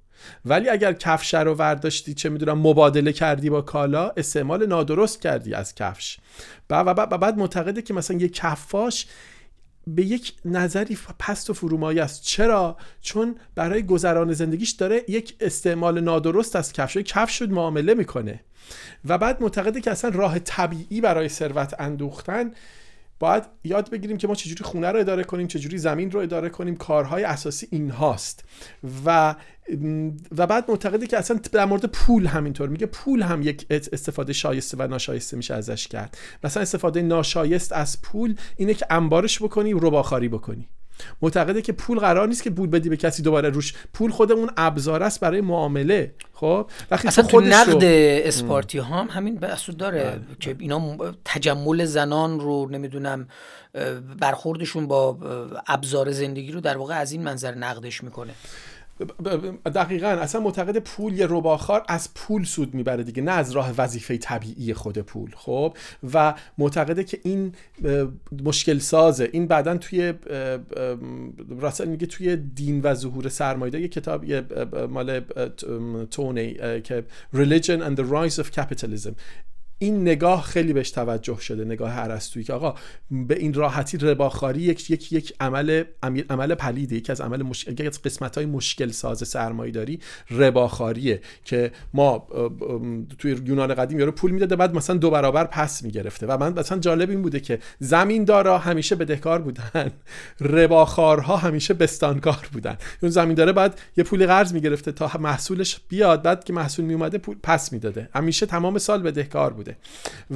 ولی 0.46 0.70
اگر 0.70 0.94
کفش 0.94 1.34
رو 1.34 1.54
ورداشتی 1.54 2.14
چه 2.14 2.30
می‌دونم 2.30 2.60
مبادله 2.60 3.14
کردی 3.14 3.50
با 3.50 3.62
کالا 3.62 4.12
استعمال 4.18 4.66
نادرست 4.66 5.22
کردی 5.22 5.54
از 5.54 5.76
کفش. 5.76 6.18
و 6.70 6.94
بعد 6.94 7.38
معتقده 7.38 7.82
که 7.82 7.94
مثلا 7.94 8.18
یه 8.18 8.30
کفاش 8.30 9.08
به 9.96 10.06
یک 10.06 10.34
نظری 10.46 10.98
پست 11.20 11.50
و 11.50 11.54
فرومایه 11.54 12.04
است. 12.04 12.24
چرا؟ 12.24 12.78
چون 13.02 13.36
برای 13.56 13.84
گذران 13.84 14.34
زندگیش 14.34 14.72
داره 14.72 15.04
یک 15.08 15.36
استعمال 15.40 16.02
نادرست 16.02 16.56
از 16.56 16.74
کفش. 16.74 16.98
کفش 16.98 17.42
معامله 17.42 17.94
می‌کنه. 17.94 18.40
و 19.06 19.18
بعد 19.18 19.42
معتقده 19.42 19.82
که 19.82 19.92
اصلا 19.92 20.12
راه 20.14 20.40
طبیعی 20.40 21.02
برای 21.02 21.30
ثروت 21.30 21.76
اندوختن 21.80 22.52
باید 23.20 23.44
یاد 23.64 23.90
بگیریم 23.90 24.18
که 24.18 24.28
ما 24.28 24.36
چجوری 24.36 24.64
خونه 24.64 24.92
رو 24.92 25.00
اداره 25.00 25.24
کنیم 25.24 25.48
چجوری 25.48 25.78
زمین 25.78 26.12
رو 26.12 26.20
اداره 26.20 26.50
کنیم 26.50 26.76
کارهای 26.76 27.24
اساسی 27.24 27.68
این 27.72 27.90
هاست 27.90 28.44
و 29.06 29.36
و 30.38 30.48
بعد 30.48 30.72
معتقده 30.72 31.08
که 31.08 31.18
اصلا 31.18 31.40
در 31.52 31.66
مورد 31.66 31.86
پول 31.86 32.26
همینطور 32.26 32.70
میگه. 32.70 32.86
پول 32.86 33.22
هم 33.22 33.42
یک 33.42 33.66
استفاده 33.70 34.34
شایسته 34.34 34.78
و 34.80 34.88
ناشایسته 34.88 35.38
میشه 35.38 35.54
ازش 35.54 35.88
کرد. 35.88 36.18
مثلا 36.44 36.64
استفاده 36.64 37.02
ناشایست 37.02 37.74
از 37.74 38.02
پول 38.02 38.36
اینه 38.56 38.74
که 38.74 38.86
انبارش 38.90 39.42
بکنی 39.42 39.74
رباخاری 39.74 40.30
بکنی. 40.30 40.70
معتقده 41.22 41.62
که 41.62 41.74
پول 41.74 42.00
قرار 42.00 42.28
نیست 42.28 42.44
که 42.44 42.50
پول 42.50 42.70
بدی 42.70 42.90
به 42.90 42.98
کسی 42.98 43.24
دوباره 43.24 43.50
روش. 43.50 43.74
پول 43.94 44.12
خود 44.12 44.32
اون 44.32 44.50
ابزار 44.58 45.04
است 45.04 45.20
برای 45.20 45.42
معامله. 45.42 46.14
خب؟ 46.34 46.70
وقتی 46.92 47.08
اصلا 47.08 47.26
تو 47.26 47.42
نقد 47.42 47.84
اسپارتی 47.84 48.78
ها 48.78 49.02
هم 49.02 49.08
همین 49.08 49.36
بحث 49.36 49.70
داره 49.70 50.04
بله، 50.04 50.22
که 50.40 50.54
بله. 50.54 50.62
اینا 50.62 50.98
تجمل 51.26 51.86
زنان 51.86 52.40
رو 52.40 52.70
نمی‌دونم 52.70 53.28
برخوردشون 54.20 54.88
با 54.88 55.18
ابزار 55.68 56.12
زندگی 56.12 56.52
رو 56.52 56.62
در 56.62 56.78
واقع 56.78 57.00
از 57.00 57.12
این 57.12 57.24
منظر 57.24 57.56
نقدش 57.56 58.04
می‌کنه. 58.04 58.34
دقیقا 59.66 60.08
اصلا 60.08 60.42
معتقد 60.42 60.78
پول 60.78 61.14
یه 61.14 61.28
رباخار 61.30 61.86
از 61.88 62.14
پول 62.14 62.44
سود 62.44 62.74
می‌بره 62.74 63.04
دیگه 63.04 63.22
نه 63.22 63.32
از 63.32 63.52
راه 63.52 63.74
وظیفه 63.78 64.18
طبیعی 64.18 64.74
خود 64.74 64.98
پول 64.98 65.32
خب؟ 65.36 65.78
و 66.14 66.34
معتقده 66.58 67.04
که 67.04 67.20
این 67.24 67.52
مشکل 68.44 68.80
سازه 68.80 69.30
این 69.34 69.48
بعدا 69.48 69.78
توی 69.78 70.14
راسل 71.60 71.88
میگه 71.88 72.08
توی 72.08 72.36
دین 72.38 72.82
و 72.84 72.94
ظهور 72.94 73.30
سرمایه 73.30 73.80
یه 73.80 73.88
کتاب 73.88 74.24
یه 74.24 74.46
مال 74.90 75.20
تونی 76.12 76.54
که 76.82 77.04
Religion 77.36 77.82
and 77.82 77.96
the 78.00 78.04
Rise 78.04 78.44
of 78.44 78.52
Capitalism. 78.52 79.14
این 79.80 80.02
نگاه 80.02 80.42
خیلی 80.44 80.74
بهش 80.74 80.92
توجه 80.92 81.40
شده 81.40 81.66
نگاه 81.66 82.00
ارسطویی 82.00 82.46
که 82.46 82.54
آقا 82.54 82.76
به 83.12 83.40
این 83.40 83.54
راحتی 83.54 83.98
رباخاری 83.98 84.62
یک 84.62 84.92
یک 84.92 85.14
یک 85.14 85.34
عمل 85.40 85.84
عمل 86.30 86.56
پلیده 86.56 86.96
یکی 86.96 87.12
از 87.12 87.22
عمل 87.22 87.44
مش... 87.44 87.68
یکی 87.68 87.88
از 87.88 88.02
قسمت 88.02 88.38
های 88.38 88.46
مشکل 88.46 88.92
ساز 88.92 89.28
سرمایه 89.28 89.72
داری 89.72 90.00
رباخاریه 90.32 91.22
که 91.46 91.72
ما 91.94 92.28
توی 93.18 93.42
یونان 93.46 93.74
قدیم 93.74 94.00
یارو 94.00 94.12
پول 94.12 94.32
می‌داده 94.32 94.56
بعد 94.56 94.76
مثلا 94.76 94.98
دو 94.98 95.10
برابر 95.10 95.44
پس 95.44 95.84
می‌گرفته 95.84 96.28
و 96.28 96.38
من 96.38 96.60
مثلا 96.60 96.78
جالب 96.80 97.10
این 97.10 97.22
بوده 97.22 97.40
که 97.40 97.60
زمیندارا 97.80 98.58
همیشه 98.58 98.96
بدهکار 98.96 99.42
بودن 99.42 99.92
رباخارها 100.42 101.38
همیشه 101.38 101.74
بستانکار 101.74 102.50
بودن. 102.54 102.78
اون 103.02 103.12
زمینداره 103.12 103.52
بعد 103.52 103.80
یه 103.98 104.04
پولی 104.04 104.26
قرض 104.26 104.54
می‌گرفته 104.54 104.92
تا 104.92 105.12
محصولش 105.20 105.80
بیاد 105.90 106.24
بعد 106.24 106.44
که 106.44 106.54
محصول 106.54 106.86
میومده 106.86 107.18
پول 107.18 107.36
پس 107.44 107.74
می‌داده. 107.74 108.10
همیشه 108.16 108.46
تمام 108.46 108.78
سال 108.78 109.02
بدهکار 109.02 109.54
بوده. 109.54 109.69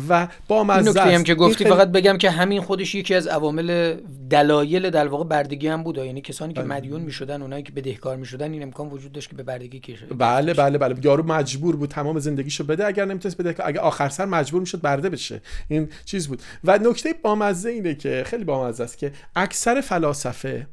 و 0.09 0.27
با 0.47 0.63
مزه 0.63 1.01
هم 1.01 1.23
که 1.23 1.35
گفتی 1.35 1.65
فقط 1.65 1.91
بگم 1.91 2.17
که 2.17 2.29
همین 2.29 2.61
خودش 2.61 2.95
یکی 2.95 3.15
از 3.15 3.27
عوامل 3.27 3.95
دلایل 4.29 4.89
در 4.89 5.07
واقع 5.07 5.23
بردگی 5.23 5.67
هم 5.67 5.83
بوده. 5.83 6.05
یعنی 6.05 6.21
کسانی 6.21 6.53
که 6.53 6.61
بله. 6.61 6.69
مدیون 6.69 7.01
می‌شدن 7.01 7.41
اونایی 7.41 7.63
که 7.63 7.71
بدهکار 7.71 8.17
می‌شدن 8.17 8.53
این 8.53 8.63
امکان 8.63 8.89
وجود 8.89 9.11
داشت 9.11 9.29
که 9.29 9.35
به 9.35 9.43
بردگی 9.43 9.79
کشه 9.79 10.05
بله 10.05 10.53
بله 10.53 10.77
بله. 10.77 10.95
یارو 11.03 11.23
مجبور 11.23 11.75
بود 11.75 11.89
تمام 11.89 12.19
زندگیشو 12.19 12.63
بده 12.63 12.85
اگر 12.85 13.05
نمی‌تونست 13.05 13.37
بده 13.37 13.67
اگر 13.67 13.79
آخر 13.79 14.09
سر 14.09 14.25
مجبور 14.25 14.59
می‌شد 14.59 14.81
برده 14.81 15.09
بشه. 15.09 15.41
این 15.67 15.89
چیز 16.05 16.27
بود. 16.27 16.41
و 16.63 16.77
نکته 16.77 17.13
بامزه 17.23 17.69
اینه 17.69 17.95
که 17.95 18.23
خیلی 18.25 18.43
بامزه 18.43 18.83
است 18.83 18.97
که 18.97 19.11
اکثر 19.35 19.81
فلاسفه 19.81 20.67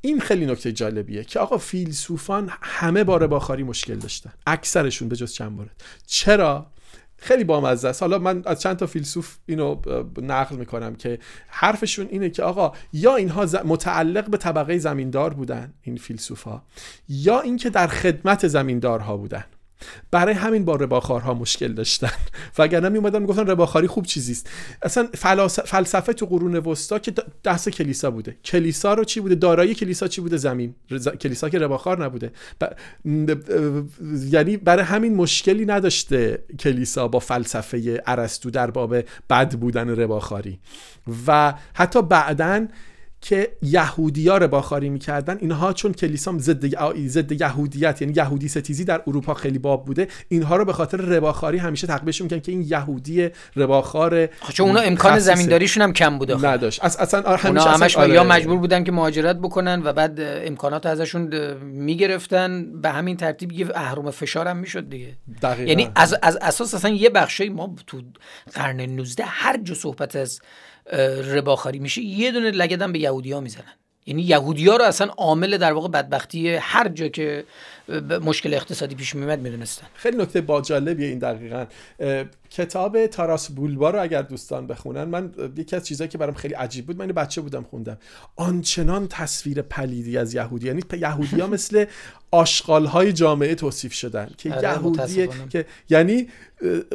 این 0.00 0.20
خیلی 0.20 0.46
نکته 0.46 0.72
جالبیه 0.72 1.24
که 1.24 1.38
آقا 1.38 1.58
فیلسوفان 1.58 2.50
همه 2.62 3.04
بار 3.04 3.26
باخاری 3.26 3.62
مشکل 3.62 3.94
داشتن. 3.94 4.32
اکثرشون 4.46 5.08
به 5.08 5.16
جز 5.16 5.32
چند 5.32 5.52
مورد 5.52 5.70
چرا؟ 6.06 6.66
خیلی 7.18 7.44
بامزه 7.44 7.88
است. 7.88 8.02
حالا 8.02 8.18
من 8.18 8.42
از 8.46 8.60
چند 8.60 8.76
تا 8.76 8.86
فیلسوف 8.86 9.36
اینو 9.46 9.76
نقل 10.22 10.56
می‌کنم 10.56 10.94
که 10.94 11.18
حرفشون 11.48 12.06
اینه 12.10 12.30
که 12.30 12.42
آقا 12.42 12.72
یا 12.92 13.16
اینها 13.16 13.46
متعلق 13.64 14.30
به 14.30 14.36
طبقه 14.36 14.78
زمیندار 14.78 15.34
بودن 15.34 15.74
این 15.82 15.96
فیلسوف 15.96 16.42
ها 16.42 16.62
یا 17.08 17.40
اینکه 17.40 17.70
در 17.70 17.86
خدمت 17.86 18.48
زمیندارها 18.48 19.16
بودن. 19.16 19.44
برای 20.10 20.34
همین 20.34 20.64
با 20.64 20.76
رباخارها 20.76 21.34
مشکل 21.34 21.72
داشتن. 21.72 22.10
وگرنه 22.58 22.88
می 22.88 22.98
اومدن 22.98 23.18
می‌گفتن 23.18 23.46
رباخاری 23.46 23.86
خوب 23.86 24.06
چیزیست. 24.06 24.50
اصلا 24.82 25.08
فلسفه 25.64 26.12
تو 26.12 26.26
قرون 26.26 26.56
وسطا 26.56 26.98
که 26.98 27.12
دست 27.44 27.68
کلیسا 27.68 28.10
بوده. 28.10 28.36
کلیسا 28.44 28.94
رو 28.94 29.04
چی 29.04 29.20
بوده؟ 29.20 29.34
دارایی 29.34 29.74
کلیسا 29.74 30.08
چی 30.08 30.20
بوده؟ 30.20 30.36
زمین. 30.36 30.74
کلیسا 31.20 31.48
که 31.48 31.58
رباخار 31.58 32.04
نبوده. 32.04 32.32
یعنی 34.30 34.56
برای 34.56 34.84
همین 34.84 35.14
مشکلی 35.14 35.66
نداشته 35.66 36.44
کلیسا 36.58 37.08
با 37.08 37.18
فلسفه 37.18 38.02
ارسطو 38.06 38.50
در 38.50 38.70
باب 38.70 38.96
بد 39.30 39.54
بودن 39.54 39.88
رباخاری. 39.88 40.58
و 41.26 41.54
حتی 41.74 42.02
بعدن 42.02 42.68
که 43.20 43.56
یهودیا 43.62 44.38
رو 44.38 44.48
باخاری 44.48 44.88
می‌کردن 44.88 45.38
اینها 45.40 45.72
چون 45.72 45.92
کلیسا 45.92 46.38
ضد 46.38 46.66
ضد 47.06 47.32
یهودیت 47.32 48.02
یعنی 48.02 48.14
یهودی 48.16 48.48
ستیزی 48.48 48.84
در 48.84 49.02
اروپا 49.06 49.34
خیلی 49.34 49.58
باب 49.58 49.84
بوده 49.84 50.08
اینها 50.28 50.56
رو 50.56 50.64
به 50.64 50.72
خاطر 50.72 50.96
رباخاری 50.98 51.58
همیشه 51.58 51.86
تقبیهش 51.86 52.20
می‌کنن 52.20 52.40
که 52.40 52.52
این 52.52 52.62
یهودی 52.68 53.28
رباخار 53.56 54.26
چون 54.26 54.68
اونا 54.68 54.80
امکان 54.80 55.18
زمینداریشون 55.18 55.82
هم 55.82 55.92
کم 55.92 56.18
بوده 56.18 56.36
خب. 56.36 56.46
نداشت 56.46 56.84
اصلا 56.84 57.36
همیشه 57.36 57.68
همش 57.68 57.96
آره. 57.96 58.14
یا 58.14 58.24
مجبور 58.24 58.58
بودن 58.58 58.84
که 58.84 58.92
مهاجرت 58.92 59.36
بکنن 59.36 59.82
و 59.84 59.92
بعد 59.92 60.20
امکانات 60.20 60.86
ازشون 60.86 61.54
می‌گرفتن 61.62 62.80
به 62.80 62.90
همین 62.90 63.16
ترتیب 63.16 63.52
یه 63.52 63.68
اهرم 63.74 64.10
فشار 64.10 64.48
هم 64.48 64.56
می‌شد 64.56 64.88
دیگه 64.88 65.16
دقیقا. 65.42 65.70
یعنی 65.70 65.90
از, 65.94 66.14
از 66.22 66.38
اساس 66.42 66.74
اصلا 66.74 66.90
یه 66.90 67.10
بخشی 67.10 67.48
ما 67.48 67.74
تو 67.86 68.02
قرن 68.54 68.80
19 68.80 69.24
هر 69.26 69.56
جو 69.56 69.74
صحبت 69.74 70.16
از 70.16 70.40
رباخاری 71.34 71.78
میشه 71.78 72.02
یه 72.02 72.32
دونه 72.32 72.50
لگدم 72.50 72.92
به 72.92 72.98
یهودیا 72.98 73.40
می‌زنن. 73.40 73.72
یعنی 74.06 74.22
یهودیا 74.22 74.76
رو 74.76 74.84
اصلا 74.84 75.06
عامل 75.06 75.58
در 75.58 75.72
واقع 75.72 75.88
بدبختی 75.88 76.54
هر 76.54 76.88
جا 76.88 77.08
که 77.08 77.44
مشکل 78.22 78.54
اقتصادی 78.54 78.94
پیش 78.94 79.14
میمد 79.14 79.40
می‌دونستن. 79.40 79.86
خیلی 79.94 80.16
نکته 80.16 80.40
با 80.40 80.60
جالبیه 80.60 81.08
این 81.08 81.18
دقیقا. 81.18 81.66
کتاب 82.50 83.06
تاراس 83.06 83.50
بولبا 83.50 83.90
رو 83.90 84.02
اگر 84.02 84.22
دوستان 84.22 84.66
بخونن 84.66 85.04
من 85.04 85.32
یکی 85.56 85.76
از 85.76 85.86
چیزایی 85.86 86.08
که 86.08 86.18
برام 86.18 86.34
خیلی 86.34 86.54
عجیب 86.54 86.86
بود 86.86 86.98
من 86.98 87.06
بچه 87.06 87.40
بودم 87.40 87.62
خوندم. 87.62 87.98
آنچنان 88.36 89.08
تصویر 89.08 89.62
پلیدی 89.62 90.18
از 90.18 90.34
یهودی 90.34 90.66
یعنی 90.66 90.82
یهودی 91.00 91.40
ها 91.40 91.46
مثل 91.56 91.84
آشغال 92.30 92.86
های 92.86 93.12
جامعه 93.12 93.54
توصیف 93.54 93.92
شدن 93.92 94.30
که 94.38 94.54
آره، 94.54 94.62
یهودی 94.62 95.28
که 95.48 95.66
یعنی 95.88 96.28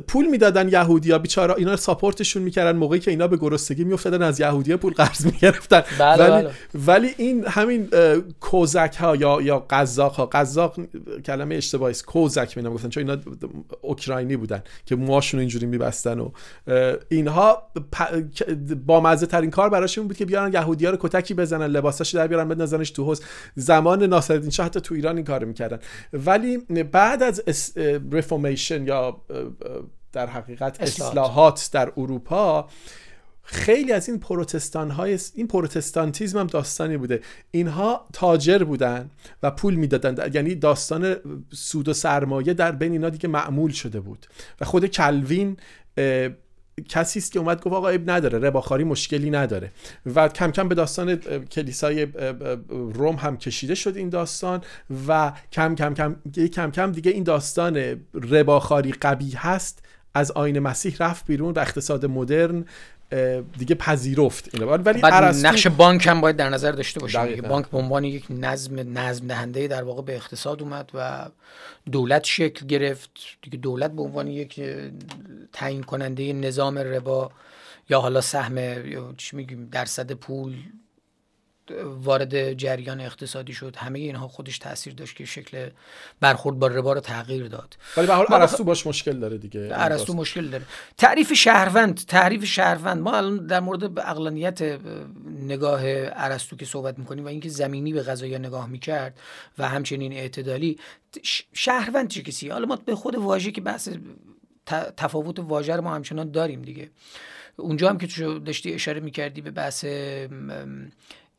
پول 0.07 0.27
می‌دادن 0.27 0.69
یهودیا 0.69 1.19
بیچاره 1.19 1.53
اینا 1.57 1.75
ساپورتشون 1.75 2.43
می‌کردن 2.43 2.77
موقعی 2.77 2.99
که 2.99 3.11
اینا 3.11 3.27
به 3.27 3.37
گرسنگی 3.37 3.83
میافتادن 3.83 4.21
از 4.21 4.39
یهودیا 4.39 4.77
پول 4.77 4.93
قرض 4.93 5.25
می‌گرفتن. 5.25 5.83
بله 5.99 6.23
ولی 6.23 6.43
بله. 6.43 6.51
ولی 6.85 7.13
این 7.17 7.45
همین 7.47 7.89
کوزک 8.39 8.95
ها 8.99 9.15
یا 9.15 9.41
یا 9.41 9.65
قزاق 9.69 10.13
ها 10.13 10.25
قزاق 10.25 10.79
کلمه 11.25 11.55
اشتباهی 11.55 11.91
است. 11.91 12.05
کوزک 12.05 12.57
می 12.57 12.63
گفتن 12.63 12.89
چون 12.89 13.09
اینا 13.09 13.21
اوکراینی 13.81 14.37
بودن 14.37 14.63
که 14.85 14.95
موهاشون 14.95 15.39
اینجوری 15.39 15.65
میبستن 15.65 16.19
و 16.19 16.31
اینها 17.09 17.71
با 18.85 19.01
مزه 19.01 19.25
ترین 19.25 19.49
کار 19.49 19.69
براشون 19.69 20.07
بود 20.07 20.17
که 20.17 20.25
بیارن 20.25 20.53
یهودیا 20.53 20.89
رو 20.89 20.97
کتکی 20.99 21.33
بزنن 21.33 21.65
لباساشو 21.65 22.17
در 22.17 22.27
بیارن 22.27 22.47
بندازنش 22.47 22.91
تو 22.91 23.05
حوض. 23.05 23.21
زمان 23.55 24.03
ناصرالدین 24.03 24.49
شاه 24.49 24.65
حتی 24.65 24.81
تو 24.81 24.95
ایران 24.95 25.15
این 25.15 25.25
کارو 25.25 25.47
می‌کردن. 25.47 25.79
ولی 26.13 26.57
بعد 26.91 27.23
از 27.23 27.43
رفورمیشن 28.11 28.87
یا 28.87 29.21
در 30.13 30.27
حقیقت 30.27 30.81
اصلاحات 30.81 31.69
در 31.73 31.91
اروپا 31.97 32.69
خیلی 33.51 33.91
از 33.91 34.09
این 34.09 34.19
پروتستان 34.19 34.91
های 34.91 35.19
این 35.35 35.47
پروتستانتیزم 35.47 36.39
هم 36.39 36.47
داستانی 36.47 36.97
بوده. 36.97 37.21
اینها 37.51 38.07
تاجر 38.13 38.63
بودن 38.63 39.09
و 39.43 39.51
پول 39.51 39.75
می‌دادن 39.75 40.33
یعنی 40.33 40.55
داستان 40.55 41.15
سود 41.53 41.87
و 41.89 41.93
سرمایه 41.93 42.53
در 42.53 42.71
بین 42.71 42.91
اینا 42.91 43.09
دیگه 43.09 43.29
معمول 43.29 43.71
شده 43.71 43.99
بود. 43.99 44.25
و 44.61 44.65
خود 44.65 44.85
کلوین 44.85 45.57
کسی 46.89 47.19
است 47.19 47.31
که 47.31 47.39
اومد 47.39 47.61
گفت 47.61 47.75
آقا 47.75 47.89
عیب 47.89 48.11
نداره 48.11 48.39
رباخاری 48.39 48.83
مشکلی 48.83 49.29
نداره. 49.29 49.71
و 50.15 50.27
کم 50.27 50.51
کم 50.51 50.67
به 50.67 50.75
داستان 50.75 51.15
کلیسای 51.45 52.07
روم 52.69 53.15
هم 53.15 53.37
کشیده 53.37 53.75
شد 53.75 53.97
این 53.97 54.09
داستان 54.09 54.61
و 55.07 55.33
کم 55.51 55.75
کم 55.75 55.93
کم 55.93 56.15
کم 56.53 56.71
کم 56.71 56.91
دیگه 56.91 57.11
این 57.11 57.23
داستان 57.23 57.99
رباخاری 58.13 58.91
قبیح 58.91 59.47
هست 59.47 59.83
از 60.13 60.31
آین 60.31 60.59
مسیح 60.59 60.95
رفت 60.99 61.25
بیرون 61.25 61.53
و 61.53 61.59
اقتصاد 61.59 62.05
مدرن 62.05 62.65
دیگه 63.57 63.75
پذیرفت 63.75 64.49
اینو. 64.53 64.67
ولی 64.67 65.01
نقش 65.41 65.67
بانک 65.67 66.07
هم 66.07 66.21
باید 66.21 66.35
در 66.35 66.49
نظر 66.49 66.71
داشته 66.71 66.99
باشیم 66.99 67.41
بانک 67.41 67.67
به 67.67 67.77
عنوان 67.77 68.03
یک 68.03 68.25
نظم 68.29 68.97
نظم 68.97 69.27
دهنده 69.27 69.67
در 69.67 69.83
واقع 69.83 70.01
به 70.01 70.15
اقتصاد 70.15 70.61
اومد 70.61 70.91
و 70.93 71.29
دولت 71.91 72.23
شکل 72.23 72.65
گرفت. 72.65 73.09
دیگه 73.41 73.57
دولت 73.57 73.91
به 73.91 74.01
عنوان 74.01 74.27
یک 74.27 74.61
تعیین 75.53 75.83
کننده 75.83 76.33
نظام 76.33 76.77
ربا 76.77 77.31
یا 77.89 78.01
حالا 78.01 78.21
سهم 78.21 78.57
یا 78.87 79.13
چی 79.17 79.35
میگیم 79.35 79.69
درصد 79.71 80.11
پول 80.11 80.55
وارد 81.83 82.53
جریان 82.53 83.01
اقتصادی 83.01 83.53
شد. 83.53 83.75
همه 83.75 83.99
اینها 83.99 84.27
خودش 84.27 84.59
تاثیر 84.59 84.93
داشت 84.93 85.15
که 85.15 85.25
شکل 85.25 85.69
برخورد 86.19 86.59
با 86.59 86.67
ربا 86.67 86.93
رو 86.93 86.99
تغییر 86.99 87.47
داد. 87.47 87.77
ولی 87.97 88.07
به 88.07 88.13
حال 88.13 88.25
ارسطو 88.29 88.63
باش 88.63 88.87
مشکل 88.87 89.19
داره 89.19 89.37
دیگه. 89.37 89.69
ارسطو 89.71 90.13
مشکل 90.13 90.47
داره. 90.47 90.63
تعریف 90.97 91.33
شهروند 91.33 92.05
تعریف 92.05 92.45
شهروند. 92.45 93.01
ما 93.01 93.17
الان 93.17 93.45
در 93.47 93.59
مورد 93.59 93.99
اقلانیت 93.99 94.79
نگاه 95.25 95.81
ارسطو 95.85 96.55
که 96.55 96.65
صحبت 96.65 96.99
می‌کنیم 96.99 97.25
و 97.25 97.27
اینکه 97.27 97.49
زمینی 97.49 97.93
به 97.93 98.01
قضايا 98.01 98.37
نگاه 98.37 98.67
می‌کرد 98.67 99.19
و 99.57 99.69
همچنین 99.69 100.13
اعتدالی 100.13 100.79
شهروند 101.53 102.07
چه 102.07 102.21
کسی؟ 102.21 102.49
حالا 102.49 102.65
ما 102.65 102.75
به 102.75 102.95
خود 102.95 103.15
واژه 103.15 103.51
که 103.51 103.61
بحث 103.61 103.89
تفاوت 104.97 105.39
واژه 105.39 105.75
رو 105.75 105.81
ما 105.81 105.95
همچنان 105.95 106.31
داریم 106.31 106.61
دیگه. 106.61 106.89
اونجا 107.57 107.89
هم 107.89 107.97
که 107.97 108.07
تو 108.07 108.39
داشتی 108.39 108.73
اشاره 108.73 108.99
می‌کردی 108.99 109.41
به 109.41 109.51
بحث 109.51 109.85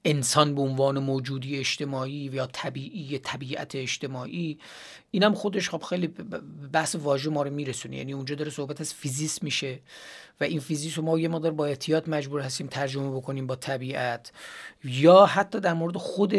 انسان 0.04 0.54
به 0.54 0.62
عنوان 0.62 0.98
موجودی 0.98 1.58
اجتماعی 1.58 2.30
یا 2.32 2.46
طبیعی 2.46 3.18
طبیعت 3.18 3.74
اجتماعی 3.74 4.58
اینم 5.10 5.34
خودش 5.34 5.70
خب 5.70 5.82
خیلی 5.82 6.06
بحث 6.72 6.94
واژه 6.94 7.30
ما 7.30 7.42
رو 7.42 7.50
میرسونه. 7.50 7.96
یعنی 7.96 8.12
اونجا 8.12 8.34
داره 8.34 8.50
صحبت 8.50 8.80
از 8.80 8.94
فیزیس 8.94 9.42
میشه 9.42 9.80
و 10.40 10.44
این 10.44 10.60
فیزیس 10.60 10.98
رو 10.98 11.04
ما 11.04 11.18
یه 11.18 11.28
مقدار 11.28 11.52
با 11.52 11.66
احتیاط 11.66 12.08
مجبور 12.08 12.40
هستیم 12.40 12.66
ترجمه 12.66 13.16
بکنیم 13.16 13.46
با 13.46 13.56
طبیعت. 13.56 14.32
یا 14.84 15.26
حتی 15.26 15.60
در 15.60 15.72
مورد 15.72 15.96
خود 15.96 16.34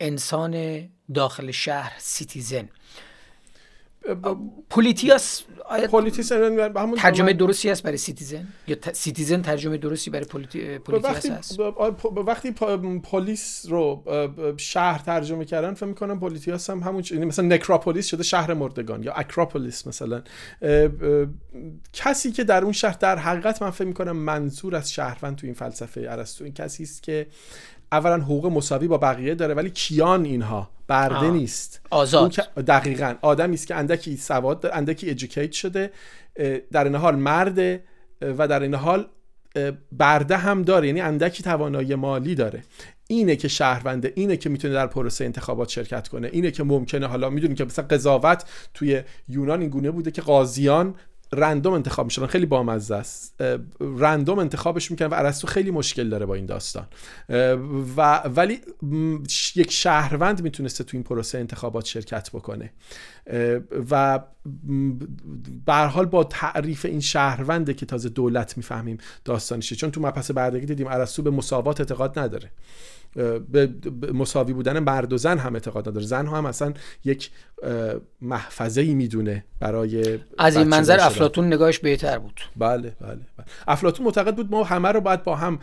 انسان 0.00 0.84
داخل 1.14 1.50
شهر 1.50 1.92
citizen. 1.98 2.68
پولیتیاس 4.70 5.42
پولیتیس 5.90 6.32
همون 6.32 6.94
ترجمه 6.96 7.32
درستی 7.32 7.70
است 7.70 7.82
برای 7.82 7.96
citizen؟ 7.96 8.46
یا 8.66 8.76
citizen 8.92 9.42
ترجمه 9.42 9.76
درستی 9.76 10.10
برای 10.10 10.24
پولیتی... 10.24 10.78
پولیتیاس 10.78 11.30
هست؟ 11.30 11.60
وقتی 12.26 12.50
پلیس 13.02 13.66
رو 13.68 14.04
شهر 14.56 14.98
ترجمه 14.98 15.44
کردن 15.44 15.74
فکر 15.74 15.86
می‌کنم 15.86 16.20
پولیتیاس 16.20 16.70
هم 16.70 16.78
همون 16.78 17.04
یعنی 17.10 17.24
مثلا 17.24 17.44
نکروپولیس 17.44 18.06
شده 18.06 18.22
شهر 18.22 18.54
مردگان 18.54 19.02
یا 19.02 19.12
اکروپولیس 19.12 19.86
مثلا. 19.86 20.22
کسی 21.92 22.32
که 22.32 22.44
در 22.44 22.62
اون 22.62 22.72
شهر 22.72 22.96
در 23.00 23.18
حقیقت 23.18 23.62
من 23.62 23.70
فکر 23.70 23.86
می‌کنم 23.86 24.16
منظور 24.16 24.76
از 24.76 24.92
شهروند 24.92 25.36
تو 25.36 25.46
این 25.46 25.54
فلسفه 25.54 26.06
ارسطو 26.10 26.44
این 26.44 26.54
کسی 26.54 26.82
است 26.82 27.02
که 27.02 27.26
اولا 27.92 28.16
حقوق 28.16 28.46
مساوی 28.46 28.88
با 28.88 28.98
بقیه 28.98 29.34
داره 29.34 29.54
ولی 29.54 29.70
کیان 29.70 30.24
اینها؟ 30.24 30.70
برده 30.88 31.30
نیست. 31.30 31.80
آزاد. 31.90 32.34
دقیقا. 32.66 33.14
آدمی 33.22 33.54
است 33.54 33.66
که 33.66 33.74
اندکی 33.74 34.16
سواد 34.16 34.66
اندکی 34.72 35.10
ادوکییت 35.10 35.52
شده 35.52 35.90
در 36.72 36.84
این 36.84 36.94
حال 36.94 37.16
مرده 37.16 37.84
و 38.22 38.48
در 38.48 38.62
این 38.62 38.74
حال 38.74 39.06
برده 39.92 40.36
هم 40.36 40.62
داره. 40.62 40.86
یعنی 40.86 41.00
اندکی 41.00 41.42
توانایی 41.42 41.94
مالی 41.94 42.34
داره. 42.34 42.62
اینه 43.06 43.36
که 43.36 43.48
شهرونده 43.48 44.12
اینه 44.16 44.36
که 44.36 44.48
می‌تونه 44.48 44.74
در 44.74 44.86
پروسه 44.86 45.24
انتخابات 45.24 45.68
شرکت 45.68 46.08
کنه. 46.08 46.28
اینه 46.32 46.50
که 46.50 46.64
ممکنه 46.64 47.06
حالا 47.06 47.30
می‌دونیم 47.30 47.56
که 47.56 47.64
مثلا 47.64 47.84
قضاوت 47.86 48.44
توی 48.74 49.02
یونان 49.28 49.60
این 49.60 49.70
گونه 49.70 49.90
بوده 49.90 50.10
که 50.10 50.22
قاضیان 50.22 50.94
رندوم 51.32 51.72
انتخاب 51.72 52.06
میشن 52.06 52.26
خیلی 52.26 52.46
بامزه 52.46 52.94
است. 52.94 53.42
رندوم 53.80 54.38
انتخابش 54.38 54.90
می‌کنن 54.90 55.08
و 55.08 55.14
ارسطو 55.14 55.46
خیلی 55.46 55.70
مشکل 55.70 56.08
داره 56.08 56.26
با 56.26 56.34
این 56.34 56.46
داستان. 56.46 56.86
و 57.96 58.18
ولی 58.18 58.60
یک 59.54 59.72
شهروند 59.72 60.42
می‌تونسته 60.42 60.84
تو 60.84 60.96
این 60.96 61.04
پروسه 61.04 61.38
انتخابات 61.38 61.84
شرکت 61.84 62.30
بکنه. 62.30 62.72
و 63.90 64.20
به 65.66 65.74
حال 65.74 66.06
با 66.06 66.24
تعریف 66.24 66.84
این 66.84 67.00
شهرونده 67.00 67.74
که 67.74 67.86
تازه 67.86 68.08
دولت 68.08 68.56
می‌فهمیم 68.56 68.98
داستانشه 69.24 69.76
چون 69.76 69.90
تو 69.90 70.00
مبحث 70.00 70.30
بردگی 70.30 70.66
دیدیم 70.66 70.86
ارسطو 70.86 71.22
به 71.22 71.30
مساوات 71.30 71.80
اعتقاد 71.80 72.18
نداره. 72.18 72.50
به 73.50 73.72
مساوی 74.12 74.52
بودن 74.52 74.78
مرد 74.78 75.12
و 75.12 75.18
زن 75.18 75.38
هم 75.38 75.54
اعتقاد 75.54 75.88
نداره. 75.88 76.06
زن 76.06 76.26
هم 76.26 76.46
اصلا 76.46 76.72
یک 77.04 77.30
محفظه 78.20 78.80
ای 78.80 78.94
می‌دونه 78.94 79.44
برای 79.60 80.18
از 80.38 80.56
این 80.56 80.68
منظر 80.68 81.00
افلاتون 81.00 81.46
نگاهش 81.46 81.78
بهتر 81.78 82.18
بود. 82.18 82.40
بله 82.56 82.96
بله, 83.00 83.10
بله. 83.10 83.46
افلاتون 83.68 84.06
معتقد 84.06 84.36
بود 84.36 84.50
ما 84.50 84.64
همه 84.64 84.88
رو 84.88 85.00
باید 85.00 85.22
با 85.22 85.36
هم 85.36 85.58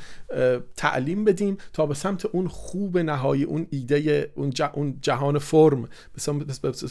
تعلیم 0.75 1.25
بدیم 1.25 1.57
تا 1.73 1.85
به 1.85 1.93
سمت 1.93 2.25
اون 2.25 2.47
خوب 2.47 2.97
نهایی 2.97 3.43
اون 3.43 3.67
ایده 3.69 4.31
اون, 4.35 4.53
اون 4.73 4.97
جهان 5.01 5.39
فرم 5.39 5.81
به 5.81 6.41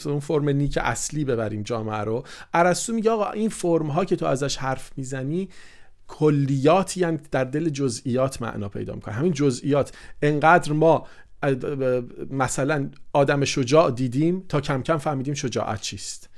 اون 0.05 0.19
فرم 0.19 0.45
نیک 0.65 0.79
اصلی 0.81 1.25
ببریم 1.25 1.63
جامعه 1.63 1.97
رو. 1.97 2.23
ارسطو 2.53 2.93
میگه 2.93 3.11
آقا 3.11 3.31
این 3.31 3.49
فرم 3.49 3.87
ها 3.87 4.05
که 4.05 4.15
تو 4.15 4.25
ازش 4.25 4.57
حرف 4.57 4.91
می‌زنی 4.97 5.49
کلیاتی 6.07 7.03
هم 7.03 7.19
در 7.31 7.43
دل 7.43 7.69
جزئیات 7.69 8.41
معنا 8.41 8.69
پیدا 8.69 8.95
می‌کنه. 8.95 9.13
همین 9.13 9.31
جزئیات. 9.31 9.97
انقدر 10.21 10.73
ما 10.73 11.07
مثلا 12.29 12.89
آدم 13.13 13.45
شجاع 13.45 13.91
دیدیم 13.91 14.45
تا 14.49 14.61
کم 14.61 14.81
کم 14.81 14.97
فهمیدیم 14.97 15.33
شجاعت 15.33 15.81
چیست. 15.81 16.29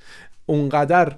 اونقدر 0.45 1.15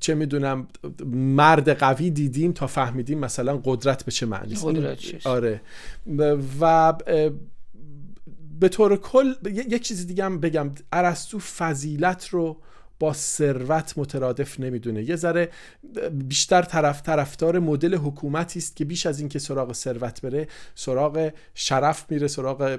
چه 0.00 0.14
می‌دونم 0.14 0.68
مرد 1.14 1.68
قوی 1.68 2.10
دیدیم 2.10 2.52
تا 2.52 2.66
فهمیدیم 2.66 3.18
مثلا 3.18 3.60
قدرت 3.64 4.04
به 4.04 4.12
چه 4.12 4.26
معنی 4.26 4.56
آره. 5.24 5.60
و 6.60 6.92
به 8.62 8.68
طور 8.68 8.96
کل 8.96 9.34
یک 9.44 9.82
چیز 9.82 10.06
دیگه 10.06 10.24
هم 10.24 10.40
بگم. 10.40 10.70
ارسطو 10.92 11.38
فضیلت 11.38 12.28
رو 12.28 12.60
با 12.98 13.12
ثروت 13.12 13.94
مترادف 13.96 14.60
نمی‌دونه. 14.60 15.02
یه 15.02 15.16
ذره 15.16 15.50
بیشتر 16.12 16.62
طرف 16.62 17.02
طرفدار 17.02 17.58
مدل 17.58 17.94
حکومتی 17.94 18.58
است 18.58 18.76
که 18.76 18.84
بیش 18.84 19.06
از 19.06 19.20
اینکه 19.20 19.38
سراغ 19.38 19.72
ثروت 19.72 20.20
بره 20.20 20.48
سراغ 20.74 21.32
شرف 21.54 22.06
میره 22.10 22.28
سراغ 22.28 22.78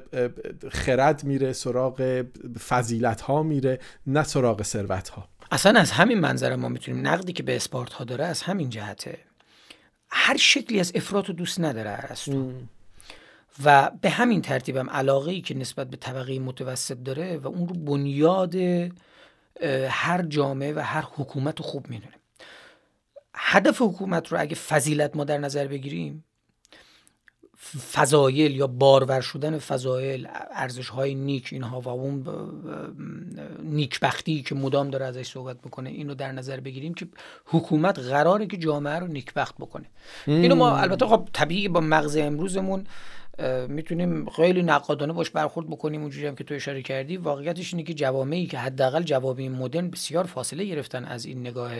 خرد 0.70 1.24
میره 1.24 1.54
سراغ 1.54 2.26
فضیلت 2.68 3.22
ها 3.22 3.44
میره 3.44 3.80
نه 4.08 4.24
سراغ 4.24 4.64
ثروت 4.64 5.10
ها 5.10 5.28
اصلا 5.52 5.80
از 5.80 5.92
همین 5.92 6.20
منظر 6.20 6.56
ما 6.56 6.70
می‌تونیم 6.70 7.08
نقدی 7.08 7.34
که 7.34 7.44
به 7.44 7.56
اسپارت 7.56 7.94
ها 7.94 8.04
داره 8.04 8.26
از 8.26 8.42
همین 8.42 8.70
جهته. 8.70 9.18
هر 10.10 10.38
شکلی 10.38 10.80
از 10.80 10.92
افراط 10.96 11.30
و 11.30 11.34
دوست 11.34 11.60
نداره 11.60 11.90
ارسطو. 11.90 12.52
و 13.64 13.92
به 14.02 14.10
همین 14.10 14.42
ترتیبم 14.42 14.90
علاقه 14.90 15.32
ای 15.32 15.42
که 15.42 15.58
نسبت 15.58 15.90
به 15.90 15.98
طبقه 15.98 16.40
متوسط 16.40 16.98
داره 16.98 17.38
و 17.38 17.48
اون 17.48 17.68
رو 17.68 17.76
بنیاد 17.76 18.56
هر 19.90 20.22
جامعه 20.22 20.74
و 20.74 20.80
هر 20.80 21.04
حکومت 21.16 21.60
رو 21.60 21.66
خوب 21.66 21.90
می‌دونه. 21.90 22.14
هدف 23.36 23.82
حکومت 23.82 24.28
رو 24.28 24.42
اگه 24.42 24.56
فضیلت 24.56 25.16
ما 25.16 25.24
در 25.24 25.38
نظر 25.38 25.68
بگیریم 25.68 26.24
فضایل 27.94 28.56
یا 28.56 28.68
بارور 28.68 29.22
شدن 29.22 29.58
فضایل 29.58 30.28
ارزش 30.52 30.90
های 30.90 31.16
نیک 31.16 31.50
اینها 31.52 31.82
و 31.82 31.90
اون 31.90 32.28
نیکبختی 33.64 34.42
که 34.42 34.56
مدام 34.56 34.90
داره 34.90 35.06
ازش 35.06 35.28
صحبت 35.28 35.62
بکنه 35.62 35.90
اینو 35.90 36.16
در 36.16 36.32
نظر 36.32 36.60
بگیریم 36.60 36.94
که 36.94 37.08
حکومت 37.46 38.00
قراره 38.00 38.48
که 38.48 38.58
جامعه 38.58 39.00
رو 39.00 39.08
نیکبخت 39.08 39.56
بکنه. 39.56 39.86
اینو 40.26 40.56
ما 40.56 40.78
البته 40.78 41.06
خب 41.06 41.30
طبیعی 41.34 41.68
با 41.68 41.80
مغز 41.80 42.18
امروزمون 42.18 42.84
می‌تونیم 43.68 44.30
خیلی 44.30 44.64
نقادانه 44.64 45.14
باش 45.14 45.30
برخورد 45.30 45.68
بکنیم 45.68 46.02
اونجوری 46.02 46.28
هم 46.28 46.36
که 46.36 46.44
تو 46.44 46.54
اشاره 46.54 46.82
کردی. 46.82 47.18
واقعیتش 47.18 47.74
اینه 47.74 47.84
که 47.84 47.94
جوامعی 47.94 48.48
که 48.48 48.58
حداقل 48.58 49.04
جوامع 49.04 49.48
مدرن 49.48 49.90
بسیار 49.90 50.24
فاصله 50.24 50.66
گرفتن 50.66 51.06
از 51.06 51.26
این 51.26 51.40
نگاه 51.40 51.72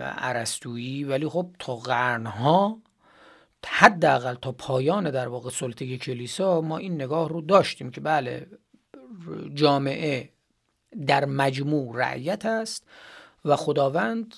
ارسطویی. 0.00 1.04
ولی 1.04 1.28
خب 1.28 1.50
تا 1.58 1.76
قرنها 1.76 2.82
حداقل 3.66 4.34
تا 4.34 4.52
پایان 4.52 5.10
در 5.10 5.28
واقع 5.28 5.50
سلطه 5.50 5.98
کلیسا 5.98 6.60
ما 6.60 6.78
این 6.78 6.94
نگاه 6.94 7.28
رو 7.28 7.40
داشتیم 7.40 7.90
که 7.90 8.00
بله 8.00 8.46
جامعه 9.54 10.28
در 11.06 11.24
مجموع 11.24 11.96
رعیت 11.96 12.46
است 12.46 12.86
و 13.44 13.56
خداوند 13.56 14.34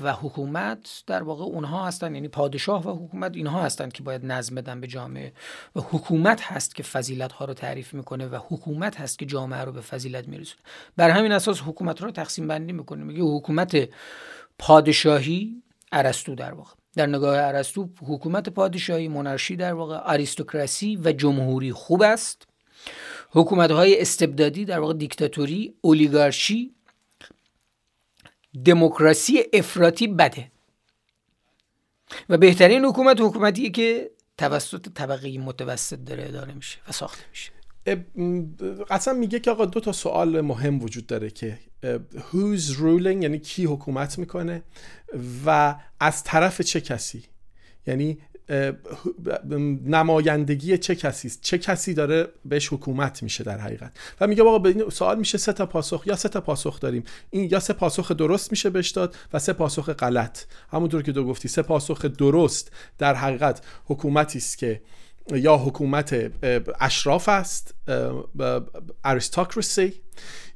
و 0.00 0.12
حکومت 0.12 1.02
در 1.06 1.22
واقع 1.22 1.44
اونها 1.44 1.86
هستن 1.86 2.14
یعنی 2.14 2.28
پادشاه 2.28 2.86
و 2.86 3.06
حکومت 3.06 3.36
اینها 3.36 3.62
هستند 3.62 3.92
که 3.92 4.02
باید 4.02 4.26
نظم 4.26 4.54
بدن 4.54 4.80
به 4.80 4.86
جامعه. 4.86 5.32
و 5.76 5.80
حکومت 5.80 6.42
هست 6.42 6.74
که 6.74 6.82
فضیلت 6.82 7.32
ها 7.32 7.44
رو 7.44 7.54
تعریف 7.54 7.94
می‌کنه 7.94 8.26
و 8.26 8.38
حکومت 8.48 9.00
هست 9.00 9.18
که 9.18 9.26
جامعه 9.26 9.60
رو 9.60 9.72
به 9.72 9.80
فضیلت 9.80 10.28
میرسونه. 10.28 10.62
بر 10.96 11.10
همین 11.10 11.32
اساس 11.32 11.60
حکومت 11.60 12.02
رو 12.02 12.10
تقسیم 12.10 12.48
بندی 12.48 12.72
می‌کنه. 12.72 13.04
میگه 13.04 13.22
حکومت 13.22 13.88
پادشاهی 14.58 15.62
ارسطو 15.92 16.34
در 16.34 16.54
واقع. 16.54 16.74
در 16.96 17.06
نگاه 17.06 17.38
ارسطو 17.38 17.88
حکومت 18.06 18.48
پادشاهی 18.48 19.08
مونارشی 19.08 19.56
در 19.56 19.72
واقع 19.72 19.96
آریستوکراسی 19.96 20.96
و 20.96 21.12
جمهوری 21.12 21.72
خوب 21.72 22.02
است. 22.02 22.48
حکومت 23.30 23.70
های 23.70 24.00
استبدادی 24.00 24.64
در 24.64 24.80
واقع 24.80 24.94
دیکتاتوری 24.94 25.74
اولیگارشی 25.80 26.75
دموکراسی 28.64 29.44
افراطی 29.52 30.06
بده. 30.06 30.50
و 32.28 32.38
بهترین 32.38 32.84
حکومت 32.84 33.20
حکومتیه 33.20 33.70
که 33.70 34.10
توسط 34.38 34.88
طبقه 34.88 35.38
متوسط 35.38 35.98
داره 35.98 36.24
اداره 36.24 36.54
میشه 36.54 36.78
و 36.88 36.92
ساخته 36.92 37.24
میشه. 37.30 37.52
اصلا 38.90 39.14
میگه 39.14 39.40
که 39.40 39.50
آقا 39.50 39.64
دو 39.64 39.80
تا 39.80 39.92
سوال 39.92 40.40
مهم 40.40 40.82
وجود 40.82 41.06
داره 41.06 41.30
که 41.30 41.58
who's 42.14 42.76
ruling 42.76 43.22
یعنی 43.22 43.38
کی 43.38 43.64
حکومت 43.64 44.18
می‌کنه 44.18 44.62
و 45.46 45.76
از 46.00 46.24
طرف 46.24 46.60
چه 46.60 46.80
کسی؟ 46.80 47.24
یعنی 47.86 48.18
نمایندگی 49.86 50.78
چه 50.78 50.94
کسی 50.94 51.28
است؟ 51.28 51.40
چه 51.42 51.58
کسی 51.58 51.94
داره 51.94 52.28
بهش 52.44 52.72
حکومت 52.72 53.22
میشه 53.22 53.44
در 53.44 53.58
حقیقت؟ 53.58 53.92
و 54.20 54.26
میگه 54.26 54.42
آقا 54.42 54.58
به 54.58 54.68
این 54.68 54.90
سوال 54.90 55.18
میشه 55.18 55.38
سه 55.38 55.52
تا 55.52 55.66
پاسخ 55.66 56.02
یا 56.06 56.16
سه 56.16 56.28
تا 56.28 56.40
پاسخ 56.40 56.80
داریم. 56.80 57.04
این 57.30 57.48
یا 57.50 57.60
سه 57.60 57.72
پاسخ 57.72 58.12
درست 58.12 58.50
میشه 58.50 58.70
بهش 58.70 58.90
داد 58.90 59.16
و 59.32 59.38
سه 59.38 59.52
پاسخ 59.52 59.90
غلط. 59.90 60.38
همونطور 60.72 61.02
که 61.02 61.12
دو 61.12 61.24
گفتی 61.24 61.48
سه 61.48 61.62
پاسخ 61.62 62.04
درست 62.04 62.70
در 62.98 63.14
حقیقت 63.14 63.60
حکومتی 63.84 64.38
است 64.38 64.58
که 64.58 64.82
یا 65.34 65.56
حکومت 65.56 66.32
اشراف 66.80 67.28
است 67.28 67.74
اریستوکراسی 69.04 69.92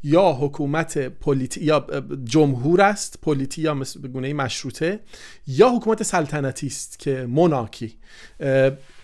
یا 0.02 0.32
حکومت 0.32 0.98
پولیتی 0.98 1.64
یا 1.64 1.86
جمهور 2.24 2.82
است 2.82 3.18
پولیتی 3.22 3.62
یا 3.62 3.74
به 3.74 4.08
گونه 4.08 4.32
مشروطه 4.32 5.00
یا 5.46 5.68
حکومت 5.68 6.02
سلطنتی 6.02 6.66
است 6.66 6.98
که 6.98 7.26
موناکی 7.28 7.98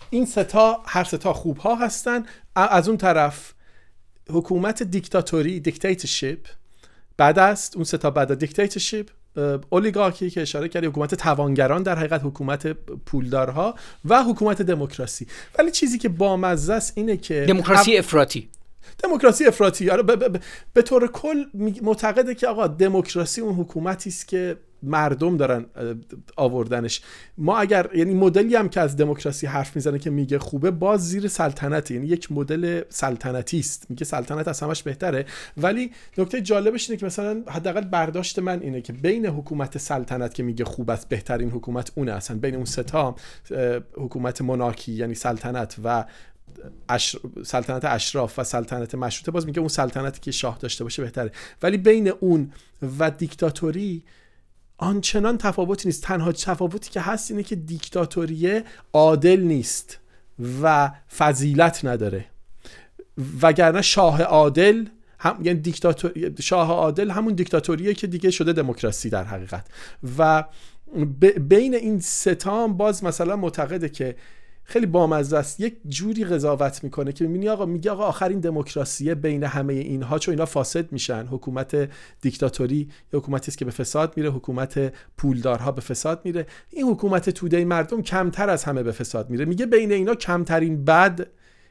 این 0.09 0.25
ستا 0.25 0.83
هر 0.85 1.03
ستا 1.03 1.33
خوب 1.33 1.57
ها 1.57 1.75
هستن. 1.75 2.25
از 2.55 2.87
اون 2.87 2.97
طرف 2.97 3.53
حکومت 4.29 4.83
دیکتاتوری 4.83 5.59
دیکتاتورشیپ 5.59 6.39
بعد 7.17 7.39
است 7.39 7.75
اون 7.75 7.85
ستا 7.85 8.11
بعد 8.11 8.39
دیکتاتورشیپ 8.39 9.09
اولیگارکی 9.69 10.29
که 10.29 10.41
اشاره 10.41 10.67
کردی 10.67 10.87
حکومت 10.87 11.15
توانگران 11.15 11.83
در 11.83 11.95
حقیقت 11.99 12.21
حکومت 12.23 12.67
پولدارها 13.05 13.75
و 14.05 14.23
حکومت 14.23 14.61
دموکراسی. 14.61 15.27
ولی 15.59 15.71
چیزی 15.71 15.97
که 15.97 16.09
بامزه 16.09 16.73
است 16.73 16.93
اینه 16.95 17.17
که 17.17 17.45
دموکراسی 17.47 17.97
افراطی. 17.97 18.49
دموکراسی 19.03 19.45
افراطی. 19.45 19.89
آره 19.89 20.03
به 20.73 20.81
طور 20.81 21.07
کل 21.07 21.45
معتقده 21.81 22.35
که 22.35 22.47
آقا 22.47 22.67
دموکراسی 22.67 23.41
اون 23.41 23.55
حکومتی 23.55 24.09
است 24.09 24.27
که 24.27 24.57
مردم 24.83 25.37
دارن 25.37 25.65
آوردنش. 26.35 27.01
ما 27.37 27.57
اگر 27.57 27.89
یعنی 27.95 28.13
مدلی 28.13 28.55
هم 28.55 28.69
که 28.69 28.81
از 28.81 28.97
دموکراسی 28.97 29.47
حرف 29.47 29.75
می‌زنه 29.75 29.99
که 29.99 30.09
میگه 30.09 30.39
خوبه 30.39 30.71
باز 30.71 31.09
زیر 31.09 31.27
سلطنت 31.27 31.91
یعنی 31.91 32.05
یک 32.05 32.31
مدل 32.31 32.81
سلطنتی 32.89 33.59
است. 33.59 33.85
میگه 33.89 34.05
سلطنت 34.05 34.47
از 34.47 34.59
همش 34.59 34.83
بهتره. 34.83 35.25
ولی 35.57 35.91
نکته 36.17 36.41
جالبش 36.41 36.89
اینه 36.89 36.99
که 36.99 37.05
مثلا 37.05 37.43
حداقل 37.47 37.81
برداشت 37.81 38.39
من 38.39 38.61
اینه 38.61 38.81
که 38.81 38.93
بین 38.93 39.25
حکومت 39.25 39.77
سلطنت 39.77 40.33
که 40.33 40.43
میگه 40.43 40.65
خوب 40.65 40.89
است 40.89 41.09
بهترین 41.09 41.51
حکومت 41.51 41.91
اونه 41.95 42.11
اصلا. 42.11 42.37
بین 42.37 42.55
اون 42.55 42.65
ستا 42.65 43.15
حکومت 43.93 44.41
مناکی 44.41 44.91
یعنی 44.91 45.15
سلطنت 45.15 45.75
و 45.83 46.05
سلطنت 47.43 47.85
اشراف 47.85 48.39
و 48.39 48.43
سلطنت 48.43 48.95
مشروطه 48.95 49.31
باز 49.31 49.45
میگه 49.45 49.59
اون 49.59 49.67
سلطنتی 49.67 50.19
که 50.19 50.31
شاه 50.31 50.57
داشته 50.57 50.83
باشه 50.83 51.01
بهتره. 51.03 51.31
ولی 51.61 51.77
بین 51.77 52.07
اون 52.07 52.51
و 52.99 53.11
دیکتاتوری 53.11 54.03
آنچنان 54.77 55.37
تفاوتی 55.37 55.87
نیست. 55.87 56.03
تنها 56.03 56.31
تفاوتی 56.31 56.89
که 56.89 57.01
هست 57.01 57.31
اینه 57.31 57.43
که 57.43 57.55
دیکتاتوری 57.55 58.61
عادل 58.93 59.39
نیست 59.41 59.99
و 60.61 60.91
فضیلت 61.17 61.85
نداره. 61.85 62.25
وگرنه 63.41 63.81
شاه 63.81 64.21
عادل 64.21 64.85
هم 65.19 65.39
یعنی 65.43 65.59
دیکتاتور 65.59 66.11
شاه 66.39 66.69
عادل 66.71 67.11
همون 67.11 67.33
دیکتاتوریه 67.33 67.93
که 67.93 68.07
دیگه 68.07 68.31
شده 68.31 68.53
دموکراسی 68.53 69.09
در 69.09 69.23
حقیقت. 69.23 69.65
و 70.17 70.43
بین 71.39 71.75
این 71.75 71.99
ستام 71.99 72.77
باز 72.77 73.03
مثلا 73.03 73.35
معتقده 73.35 73.89
که 73.89 74.15
خیلی 74.69 74.85
بامزه 74.85 75.37
است 75.37 75.59
یک 75.59 75.77
جوری 75.85 76.25
قضاوت 76.25 76.83
می‌کنه 76.83 77.11
که 77.11 77.27
می‌بینی 77.27 77.49
آقا 77.49 77.65
میگه 77.65 77.91
آقا 77.91 78.03
آخرین 78.03 78.39
دموکراسی 78.39 79.15
بین 79.15 79.43
همه 79.43 79.73
اینها 79.73 80.19
چون 80.19 80.31
اینا 80.33 80.45
فاسد 80.45 80.91
میشن. 80.91 81.27
حکومت 81.31 81.89
دیکتاتوری 82.21 82.89
یا 83.13 83.19
حکومتی 83.19 83.47
است 83.47 83.57
که 83.57 83.65
به 83.65 83.71
فساد 83.71 84.13
میره 84.17 84.29
حکومت 84.29 84.93
پولدارها 85.17 85.71
به 85.71 85.81
فساد 85.81 86.21
میره. 86.23 86.45
این 86.69 86.85
حکومت 86.85 87.29
توده 87.29 87.65
مردم 87.65 88.01
کمتر 88.01 88.49
از 88.49 88.63
همه 88.63 88.83
به 88.83 88.91
فساد 88.91 89.29
میره. 89.29 89.45
میگه 89.45 89.65
بین 89.65 89.91
اینا 89.91 90.15
کمترین 90.15 90.85
بد 90.85 91.27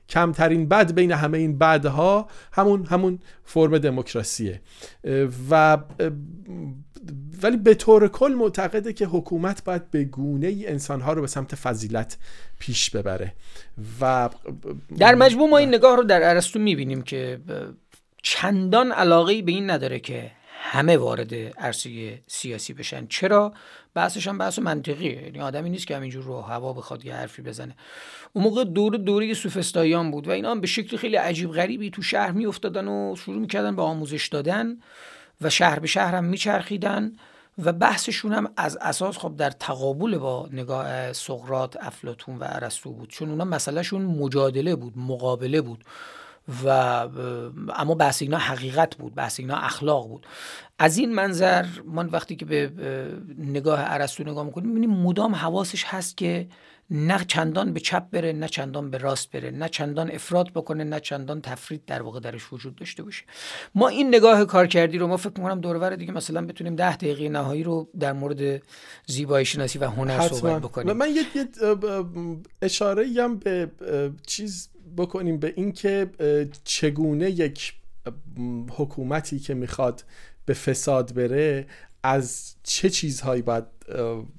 کمترین 0.08 0.68
بد 0.68 0.92
بین 0.92 1.12
همه 1.12 1.38
این 1.38 1.58
بدها 1.58 2.28
همون 2.52 2.86
همون 2.86 3.18
فرم 3.44 3.78
دموکراسیه. 3.78 4.60
و 5.50 5.78
ولی 7.42 7.56
به 7.56 7.74
طور 7.74 8.08
کل 8.08 8.34
معتقده 8.38 8.92
که 8.92 9.06
حکومت 9.06 9.64
باید 9.64 9.90
به 9.90 10.04
گونه 10.04 10.46
ای 10.46 10.66
انسانها 10.66 11.12
رو 11.12 11.20
به 11.20 11.26
سمت 11.26 11.54
فضیلت 11.54 12.16
پیش 12.58 12.90
ببره. 12.90 13.32
و 14.00 14.30
در 14.98 15.14
مجموع 15.14 15.50
ما 15.50 15.58
این 15.58 15.68
نگاه 15.68 15.96
رو 15.96 16.02
در 16.02 16.30
ارسطو 16.30 16.58
می‌بینیم 16.58 17.02
که 17.02 17.40
چندان 18.22 18.92
علاقه 18.92 19.42
به 19.42 19.52
این 19.52 19.70
نداره 19.70 20.00
که 20.00 20.30
همه 20.58 20.96
وارد 20.96 21.34
عرصه 21.34 22.22
سیاسی 22.26 22.72
بشن. 22.72 23.06
چرا؟ 23.06 23.52
بحثش 23.94 24.28
هم 24.28 24.38
بحث 24.38 24.58
منطقیه. 24.58 25.22
یعنی 25.22 25.40
آدمی 25.40 25.70
نیست 25.70 25.86
که 25.86 25.96
همینجور 25.96 26.24
رو 26.24 26.40
هوا 26.40 26.72
بخواد 26.72 27.04
یه 27.04 27.14
حرفی 27.14 27.42
بزنه. 27.42 27.76
اون 28.36 28.44
موقع 28.44 28.64
دور 28.64 28.96
دوره 28.96 29.34
سوفستاییان 29.34 30.10
بود 30.10 30.28
و 30.28 30.30
اینا 30.30 30.50
هم 30.50 30.60
به 30.60 30.66
شکل 30.66 30.96
خیلی 30.96 31.16
عجیب 31.16 31.52
غریبی 31.52 31.90
تو 31.90 32.02
شهر 32.02 32.30
میافتادن 32.30 32.88
و 32.88 33.16
شروع 33.16 33.38
می‌کردن 33.38 33.76
به 33.76 33.82
آموزش 33.82 34.28
دادن 34.28 34.76
و 35.40 35.50
شهر 35.50 35.78
به 35.78 35.86
شهر 35.86 36.14
هم 36.14 36.24
میچرخیدن 36.24 37.12
و 37.64 37.72
بحثشون 37.72 38.32
هم 38.32 38.50
از 38.56 38.78
اساس 38.80 39.18
خب 39.18 39.36
در 39.36 39.50
تقابل 39.50 40.18
با 40.18 40.48
نگاه 40.52 41.12
سقرات 41.12 41.76
افلاتون 41.80 42.38
و 42.38 42.44
ارسطو 42.48 42.92
بود. 42.92 43.08
چون 43.08 43.30
اونا 43.30 43.44
مسئلهشون 43.44 44.02
مجادله 44.02 44.74
بود 44.74 44.98
مقابله 44.98 45.60
بود 45.60 45.84
و 46.64 46.68
اما 47.76 47.94
بحث 47.94 48.22
اینا 48.22 48.38
حقیقت 48.38 48.96
بود 48.96 49.14
بحث 49.14 49.40
اینا 49.40 49.56
اخلاق 49.56 50.08
بود. 50.08 50.26
از 50.78 50.98
این 50.98 51.14
منظر 51.14 51.66
من 51.84 52.06
وقتی 52.06 52.36
که 52.36 52.44
به 52.44 52.70
نگاه 53.38 53.80
ارسطو 53.82 54.22
نگاه 54.22 54.44
می‌کنیم 54.44 54.68
می‌بینیم 54.68 54.90
مدام 54.90 55.34
حواسش 55.34 55.84
هست 55.84 56.16
که 56.16 56.46
نه 56.90 57.24
چندان 57.28 57.72
به 57.72 57.80
چپ 57.80 58.10
بره 58.10 58.32
نه 58.32 58.48
چندان 58.48 58.90
به 58.90 58.98
راست 58.98 59.30
بره 59.30 59.50
نه 59.50 59.68
چندان 59.68 60.10
افراد 60.10 60.52
بکنه 60.52 60.84
نه 60.84 61.00
چندان 61.00 61.40
تفرید 61.40 61.84
در 61.84 62.02
واقع 62.02 62.20
درش 62.20 62.52
وجود 62.52 62.76
داشته 62.76 63.02
باشه. 63.02 63.24
ما 63.74 63.88
این 63.88 64.08
نگاه 64.08 64.44
کار 64.44 64.66
کردی 64.66 64.98
رو 64.98 65.06
ما 65.06 65.16
فکر 65.16 65.32
می‌کنم 65.36 65.60
دور 65.60 65.96
دیگه 65.96 66.12
مثلا 66.12 66.46
بتونیم 66.46 66.76
ده 66.76 66.96
دقیقه 66.96 67.28
نهایی 67.28 67.62
رو 67.62 67.88
در 67.98 68.12
مورد 68.12 68.62
زیبایی 69.06 69.46
شناسی 69.46 69.78
و 69.78 69.84
هنر 69.84 70.28
صحبت 70.28 70.62
بکنیم. 70.62 70.96
من 70.96 71.10
یه 71.10 71.48
اشاره 72.62 73.06
هم 73.16 73.38
به 73.38 73.70
چیز 74.26 74.68
بکنیم 74.96 75.38
به 75.38 75.52
اینکه 75.56 76.10
چگونه 76.64 77.30
یک 77.30 77.74
حکومتی 78.70 79.38
که 79.38 79.54
می‌خواد 79.54 80.04
به 80.44 80.54
فساد 80.54 81.14
بره 81.14 81.66
از 82.02 82.54
چه 82.62 82.90
چیزهایی 82.90 83.42
باید 83.42 83.64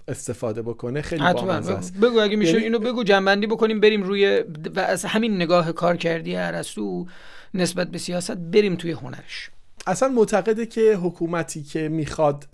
استفاده 0.07 0.61
بکنه 0.61 1.01
خیلی 1.01 1.33
بامزه 1.33 1.73
است. 1.73 1.97
بگو 1.97 2.19
اگه 2.19 2.35
میشه 2.35 2.51
یعنی 2.51 2.63
اینو 2.63 2.79
بگو 2.79 3.03
جنبندی 3.03 3.47
بکنیم 3.47 3.79
بریم 3.79 4.03
روی 4.03 4.43
و 4.75 4.79
از 4.79 5.05
همین 5.05 5.35
نگاه 5.35 5.71
کار 5.71 5.97
کردی 5.97 6.35
ارسطو 6.35 7.05
نسبت 7.53 7.91
به 7.91 7.97
سیاست 7.97 8.37
بریم 8.37 8.75
توی 8.75 8.91
هنرش. 8.91 9.49
اصلا 9.87 10.09
معتقده 10.09 10.65
که 10.65 10.95
حکومتی 10.95 11.63
که 11.63 11.89
می‌خواد 11.89 12.47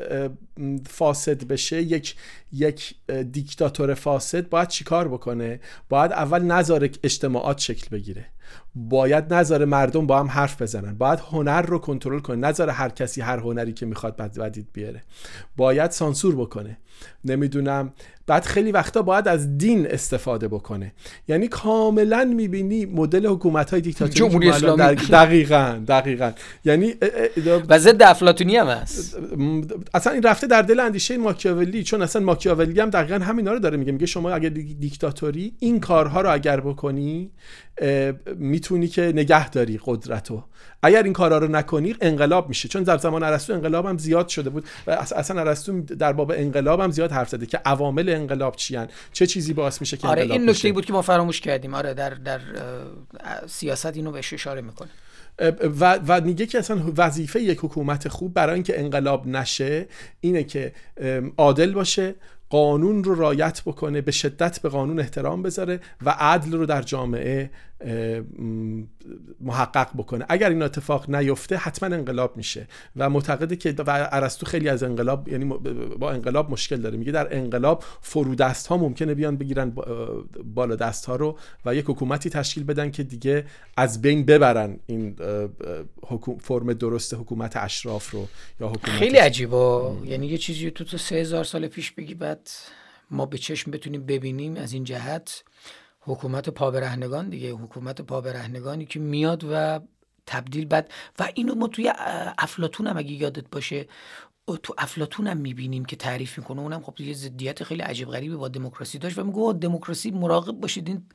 فاسد 0.90 1.48
بشه 1.48 1.82
یک 1.82 2.16
یک 2.52 2.96
دیکتاتور 3.32 3.94
فاسد 3.94 4.50
باید 4.50 4.68
چیکار 4.68 5.08
بکنه؟ 5.08 5.60
باید 5.90 6.12
اول 6.12 6.42
نظر 6.42 6.90
اجتماعات 7.04 7.60
شکل 7.60 7.88
بگیره. 7.98 8.26
باید 8.76 9.34
نظر 9.34 9.66
مردم 9.66 10.08
با 10.08 10.20
هم 10.20 10.28
حرف 10.28 10.62
بزنن. 10.62 10.96
باید 10.98 11.20
هنر 11.20 11.62
رو 11.62 11.80
کنترل 11.80 12.20
کنه. 12.20 12.36
نظر 12.48 12.70
هر 12.70 12.90
کسی 12.90 13.22
هر 13.22 13.38
هنری 13.38 13.74
که 13.74 13.86
می‌خواد 13.86 14.16
بدید 14.18 14.68
بیاره. 14.74 15.04
باید 15.58 15.92
سانسور 15.92 16.36
بکنه. 16.36 16.78
نمی‌دونم. 17.26 17.94
بعد 18.28 18.46
خیلی 18.46 18.72
وقتا 18.72 19.02
باید 19.02 19.28
از 19.28 19.58
دین 19.58 19.88
استفاده 19.88 20.48
بکنه. 20.48 20.94
یعنی 21.28 21.48
کاملا 21.48 22.26
می‌بینی 22.36 22.86
مدل 22.86 23.28
حکومت 23.28 23.72
های 23.72 23.82
دیکتاتوری 23.82 24.16
جمهوری 24.16 24.50
اسلامی. 24.50 24.96
دقیقا 24.96 25.84
دقیقا. 25.88 26.32
یعنی 26.66 26.94
و 27.70 27.80
ضد 27.80 28.04
افلاطونی 28.04 28.58
هم 28.58 28.68
هست. 28.68 29.18
اصلا 29.94 30.14
این 30.14 30.24
رفته 30.24 30.48
در 30.48 30.62
دل 30.62 30.80
اندیشه 30.80 31.18
ماکیاولی 31.18 31.84
چون 31.84 32.02
اصلا 32.02 32.22
ماکیاولی 32.22 32.80
هم 32.80 32.90
دقیقا 32.90 33.26
همینا 33.26 33.52
رو 33.52 33.60
داره 33.60 33.78
میگه. 33.78 33.92
میگه 33.92 34.06
شما 34.06 34.32
اگر 34.32 34.50
دیکتاتوری 34.50 35.54
این 35.60 35.80
کارها 35.80 36.22
رو 36.22 36.34
اگر 36.34 36.60
بکنی 36.60 37.32
می‌تونی 38.36 38.88
که 38.88 39.02
نگه 39.02 39.50
داری 39.50 39.80
قدرتو. 39.86 40.44
اگر 40.84 41.04
این 41.04 41.14
کارا 41.14 41.38
رو 41.38 41.48
نکنی 41.48 41.96
انقلاب 42.02 42.50
میشه. 42.50 42.68
چون 42.70 42.84
در 42.84 42.98
زمان 42.98 43.24
ارسطو 43.24 43.54
انقلاب 43.54 43.86
هم 43.86 43.98
زیاد 43.98 44.28
شده 44.28 44.50
بود. 44.50 44.66
و 44.88 44.92
اصلا 44.92 45.42
ارسطو 45.42 45.82
در 45.82 46.14
باب 46.14 46.32
انقلاب 46.32 46.80
هم 46.80 46.92
زیاد 46.92 47.12
حرف 47.12 47.30
زده 47.30 47.46
که 47.46 47.58
عوامل 47.66 48.10
انقلاب 48.10 48.56
چیان؟ 48.56 48.88
چه 49.14 49.28
چیزی 49.28 49.54
باعث 49.54 49.82
میشه 49.82 49.98
که 49.98 50.08
آره 50.08 50.22
انقلاب 50.22 50.40
این 50.40 50.50
نکته 50.50 50.72
بود 50.72 50.86
که 50.86 50.94
ما 50.94 51.02
فراموش 51.02 51.42
کردیم. 51.42 51.74
آره 51.74 51.94
در 51.94 52.10
در 52.10 52.40
سیاست 53.48 53.96
اینو 53.96 54.12
بهش 54.12 54.34
اشاره 54.34 54.62
می‌کنه. 54.62 54.90
و, 55.80 56.00
و 56.08 56.22
میگه 56.22 56.46
که 56.46 56.60
اصلا 56.60 56.82
وظیفه 56.98 57.42
یک 57.42 57.60
حکومت 57.60 58.08
خوب 58.08 58.34
برای 58.34 58.54
اینکه 58.54 58.80
انقلاب 58.80 59.28
نشه 59.28 59.88
اینه 60.20 60.44
که 60.44 60.74
عادل 61.38 61.72
باشه 61.72 62.16
قانون 62.54 63.04
رو 63.04 63.16
رایت 63.16 63.62
بکنه 63.66 64.02
به 64.02 64.12
شدت 64.12 64.60
به 64.60 64.70
قانون 64.70 65.00
احترام 65.00 65.44
بذاره 65.44 65.80
و 66.06 66.10
عدل 66.10 66.52
رو 66.52 66.66
در 66.66 66.82
جامعه 66.82 67.50
محقق 69.40 69.88
بکنه. 69.98 70.26
اگر 70.30 70.50
این 70.50 70.62
اتفاق 70.62 71.10
نیفته 71.10 71.56
حتما 71.56 71.96
انقلاب 71.96 72.38
میشه. 72.38 72.68
و 72.96 73.10
معتقده 73.10 73.56
که 73.56 73.76
و 73.78 74.10
ارسطو 74.12 74.46
خیلی 74.46 74.70
از 74.70 74.84
انقلاب 74.84 75.28
یعنی 75.28 75.46
با 76.00 76.12
انقلاب 76.12 76.52
مشکل 76.52 76.78
داره. 76.78 76.98
میگه 76.98 77.12
در 77.12 77.38
انقلاب 77.38 77.84
فرودست 78.02 78.68
ها 78.68 78.78
ممکنه 78.78 79.14
بیان 79.14 79.38
بگیرن 79.38 79.70
بالا 80.56 80.76
دست 80.76 81.06
ها 81.06 81.16
رو 81.16 81.38
و 81.66 81.76
یک 81.76 81.86
حکومتی 81.88 82.30
تشکیل 82.30 82.64
بدن 82.64 82.92
که 82.92 83.04
دیگه 83.04 83.46
از 83.78 84.02
بین 84.02 84.26
ببرن 84.26 84.80
این 84.86 85.16
فرم 86.40 86.74
درست 86.74 87.14
حکومت 87.14 87.58
اشراف 87.58 88.12
رو 88.12 88.28
یا 88.60 88.68
حکومت 88.68 88.90
خیلی 88.90 89.18
عجیبه. 89.18 89.92
یعنی 90.06 90.28
یه 90.28 90.38
چیزی 90.38 90.72
تو 90.72 90.84
تو 90.84 90.98
سه 90.98 91.16
هزار 91.16 91.44
سال 91.44 91.68
پیش 91.68 91.92
بگی 91.92 92.14
بعد 92.14 92.50
ما 93.12 93.26
به 93.26 93.38
چشم 93.38 93.72
بتونیم 93.72 94.06
ببینیم 94.06 94.56
از 94.56 94.74
این 94.74 94.84
جهت. 94.84 95.44
حکومت 96.06 96.50
پابرهنگان 96.50 97.30
دیگه 97.30 97.52
حکومت 97.52 98.02
پابرهنگانی 98.02 98.86
که 98.86 99.00
میاد 99.00 99.44
و 99.52 99.80
تبدیل 100.26 100.66
بد 100.66 100.92
و 101.20 101.30
اینو 101.36 101.56
ما 101.56 101.68
توی 101.68 101.94
افلاتون 102.38 102.88
هم 102.88 102.98
اگه 102.98 103.12
یادت 103.12 103.50
باشه 103.52 103.88
تو 104.64 104.76
افلاتون 104.78 105.28
هم 105.28 105.38
می‌بینیم 105.38 105.86
که 105.86 105.96
تعریف 105.96 106.38
می‌کنه. 106.38 106.62
اونم 106.62 106.82
خب 106.82 107.02
یه 107.02 107.14
ضدیت 107.14 107.64
خیلی 107.64 107.82
عجیب 107.82 108.08
غریبی 108.10 108.36
با 108.36 108.48
دموکراسی 108.48 108.98
داشت 108.98 109.20
و 109.20 109.24
میگه 109.24 109.54
دموکراسی 109.54 110.12
مراقب 110.12 110.52
باشید 110.52 110.88
این 110.88 111.06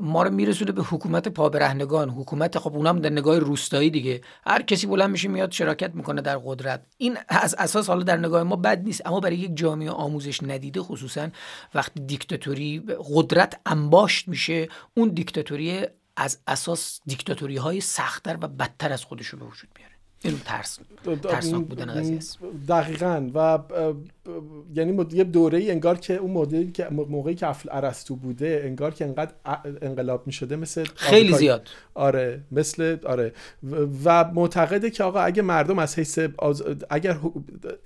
ما 0.00 0.22
رو 0.22 0.30
میرسونه 0.30 0.72
به 0.72 0.82
حکومت 0.82 1.28
پابرهنگان. 1.28 2.10
حکومت 2.10 2.58
خب 2.58 2.76
اونم 2.76 2.98
در 2.98 3.10
نگاه 3.10 3.38
روستایی 3.38 3.90
دیگه. 3.90 4.20
هر 4.46 4.62
کسی 4.62 4.86
بلند 4.86 5.10
میشه 5.10 5.28
میاد 5.28 5.50
شراکت 5.50 5.94
می‌کنه 5.94 6.20
در 6.20 6.38
قدرت. 6.44 6.82
این 6.98 7.18
از 7.28 7.54
اساس 7.58 7.88
حالا 7.88 8.02
در 8.02 8.16
نگاه 8.16 8.42
ما 8.42 8.56
بد 8.56 8.82
نیست 8.84 9.06
اما 9.06 9.20
برای 9.20 9.36
یک 9.36 9.56
جامعه 9.56 9.90
آموزش 9.90 10.42
ندیده 10.42 10.82
خصوصا 10.82 11.28
وقتی 11.74 12.00
دیکتاتوری 12.00 12.82
قدرت 13.14 13.60
انباشت 13.66 14.28
میشه 14.28 14.68
اون 14.94 15.08
دیکتاتوری 15.08 15.86
از 16.16 16.38
اساس 16.46 17.00
دیکتاتوری 17.06 17.56
های 17.56 17.80
سختتر 17.80 18.38
و 18.40 18.48
بدتر 18.48 18.92
از 18.92 19.04
خودش 19.04 19.26
رو 19.26 19.38
به 19.38 19.44
وجود 19.44 19.70
میاره. 19.78 19.93
این 20.24 20.40
ترس 20.44 20.78
ترسناک 21.22 21.64
بودن 21.64 22.00
قضیه 22.00 22.16
است 22.16 22.38
دقیقا. 22.68 23.30
و 23.34 23.58
یعنی 24.74 25.06
یه 25.12 25.24
دوره 25.24 25.58
ای 25.58 25.70
انگار 25.70 25.98
که 25.98 26.16
اون 26.16 26.30
مدلی 26.30 26.72
که 26.72 26.88
موقعی 26.90 27.34
که 27.34 27.46
افل 27.46 28.14
بوده 28.22 28.62
انگار 28.64 28.94
که 28.94 29.04
انقدر 29.04 29.32
انقلاب 29.82 30.26
می 30.26 30.32
شده 30.32 30.56
مثل 30.56 30.84
خیلی 30.94 31.32
زیاد. 31.32 31.68
آره 31.94 32.40
مثل 32.52 32.96
آره. 33.06 33.32
و 34.04 34.24
معتقده 34.24 34.90
که 34.90 35.04
آقا 35.04 35.20
اگه 35.20 35.42
مردم 35.42 35.78
از 35.78 35.98
حیث 35.98 36.18
اگر 36.90 37.18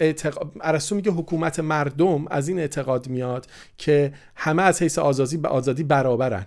اعتق... 0.00 0.38
ارسطو 0.60 0.94
میگه 0.94 1.10
حکومت 1.10 1.60
مردم 1.60 2.26
از 2.28 2.48
این 2.48 2.58
اعتقاد 2.58 3.08
میاد 3.08 3.46
که 3.78 4.12
همه 4.34 4.62
از 4.62 4.82
حیث 4.82 4.98
آزادی 4.98 5.36
به 5.36 5.48
آزادی 5.48 5.82
برابرن. 5.82 6.46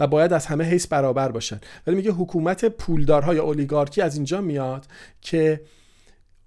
و 0.00 0.06
باید 0.06 0.32
از 0.32 0.46
همه 0.46 0.64
حیث 0.64 0.86
برابر 0.86 1.28
باشن. 1.32 1.60
ولی 1.86 1.96
میگه 1.96 2.10
حکومت 2.10 2.64
پولدارها 2.64 3.34
یا 3.34 3.44
اولیگارکی 3.44 4.02
از 4.02 4.14
اینجا 4.14 4.40
میاد 4.40 4.86
که 5.20 5.60